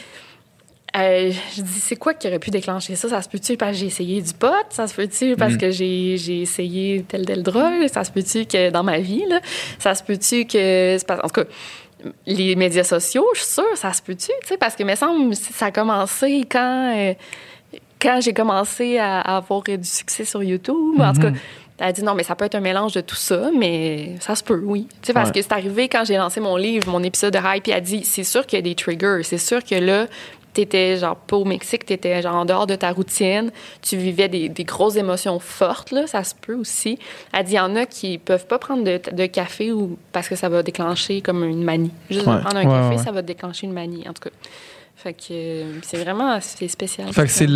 [0.96, 3.08] Euh, je dis, c'est quoi qui aurait pu déclencher ça?
[3.08, 4.48] Ça se peut-tu parce que j'ai essayé du pot?
[4.70, 5.58] Ça se peut-tu parce Mm.
[5.58, 7.86] que j'ai j'ai essayé telle, telle drogue?
[7.92, 9.40] Ça se peut-tu que dans ma vie, là?
[9.78, 10.96] Ça se peut-tu que.
[11.12, 11.44] En tout cas,
[12.26, 14.30] les médias sociaux, je suis sûre, ça se peut-tu?
[14.60, 16.94] Parce que, me semble, ça a commencé quand.
[16.96, 17.14] euh,
[18.00, 21.00] quand j'ai commencé à, à avoir du succès sur YouTube.
[21.00, 21.30] En tout cas,
[21.78, 24.34] elle a dit non, mais ça peut être un mélange de tout ça, mais ça
[24.34, 24.86] se peut, oui.
[25.00, 25.34] Tu sais, parce Ouais.
[25.36, 27.80] que c'est arrivé quand j'ai lancé mon livre, mon épisode de Hype, puis elle a
[27.80, 29.22] dit c'est sûr qu'il y a des triggers.
[29.22, 30.06] C'est sûr que là,
[30.56, 33.50] t'étais genre pas au Mexique, t'étais genre en dehors de ta routine,
[33.82, 36.98] tu vivais des, des grosses émotions fortes, là, ça se peut aussi.
[37.32, 40.28] Elle dit il y en a qui peuvent pas prendre de, de café ou parce
[40.28, 41.90] que ça va déclencher comme une manie.
[42.10, 42.34] Juste Ouais.
[42.36, 43.04] de prendre un Ouais, café, ouais.
[43.04, 44.30] ça va déclencher une manie, en tout cas.
[44.96, 47.12] Fait que euh, c'est vraiment c'est spécial.
[47.12, 47.46] Fait que c'est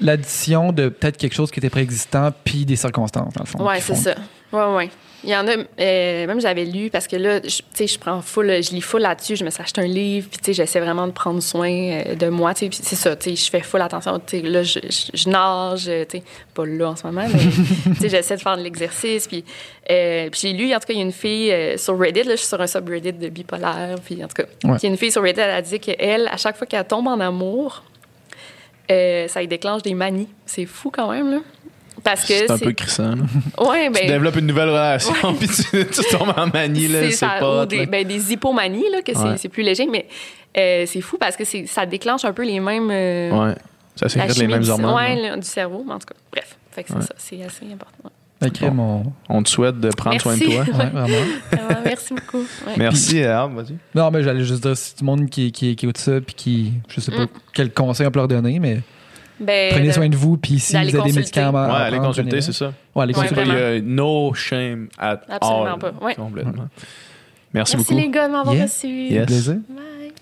[0.00, 3.66] l'addition de peut-être quelque chose qui était préexistant puis des circonstances, dans le fond.
[3.66, 4.14] Ouais, c'est ça.
[4.52, 4.90] Ouais, ouais.
[5.24, 7.98] Il y en a, euh, même j'avais lu, parce que là, je- tu sais, je
[7.98, 10.52] prends full, je lis full là-dessus, je me suis acheté un livre, puis tu sais,
[10.52, 13.50] j'essaie vraiment de prendre soin euh, de moi, tu sais, c'est ça, tu sais, je
[13.50, 16.24] fais full attention, tu sais, là, je, je- je nage, euh, tu sais,
[16.54, 17.38] pas là en ce moment, mais
[17.94, 19.44] tu sais, j'essaie de faire de l'exercice, puis,
[19.90, 22.32] euh, puis j'ai lu, en tout cas, il y a une fille sur Reddit, là,
[22.32, 24.76] je suis sur un subreddit de bipolaire, puis en tout cas, Ouais.
[24.80, 26.84] il y a une fille sur Reddit, elle a dit qu'elle, à chaque fois qu'elle
[26.84, 27.84] tombe en amour,
[28.88, 30.28] ça lui déclenche des manies.
[30.44, 31.38] C'est fou quand même, là.
[32.04, 33.14] Parce que C'est un peu crissant.
[33.58, 37.26] Ouais, tu ben, développes une nouvelle relation, puis tu, tu tombes en manie, là, c'est
[37.26, 37.66] pas.
[37.66, 39.36] des, ben, des hypomanies, là, que c'est Ouais.
[39.36, 40.06] c'est plus léger, mais
[40.56, 42.90] euh, c'est fou parce que c'est- ça déclenche un peu les mêmes.
[42.90, 43.54] euh, Ouais.
[43.96, 44.94] Ça sécrète les mêmes du- hormones.
[44.94, 45.36] ouais, là.
[45.36, 46.14] le- du cerveau, mais en tout cas.
[46.32, 47.02] Bref, fait que c'est Ouais.
[47.02, 48.10] ça, c'est assez important.
[48.40, 50.64] Ben, crème, on- On te souhaite de prendre soin de toi.
[50.66, 51.06] Ouais, vraiment.
[51.52, 52.38] Vraiment, merci beaucoup.
[52.66, 52.72] Ouais.
[52.76, 53.76] Merci, vas-y.
[53.94, 56.34] Non, mais j'allais juste dire, si tout le monde qui, qui, qui écoute ça, puis
[56.34, 57.28] qui, je sais pas Mm.
[57.54, 58.80] quel conseil on peut leur donner, mais
[59.42, 61.66] Ben, prenez de- soin de vous, puis si vous avez des médicaments.
[61.66, 62.72] Ouais, à allez consulter, c'est ça.
[62.94, 63.42] Ouais, allez Ouais, consulter.
[63.44, 65.78] Il y a no shame at Absolument all.
[65.78, 66.14] pas, ouais.
[66.14, 66.52] Complètement.
[67.54, 67.94] Merci, Merci beaucoup.
[68.00, 68.64] les gars de m'avoir Yeah.
[68.64, 68.88] reçu.
[68.88, 69.26] Yes.
[69.26, 69.54] Plaisir.
[69.68, 70.12] Bye.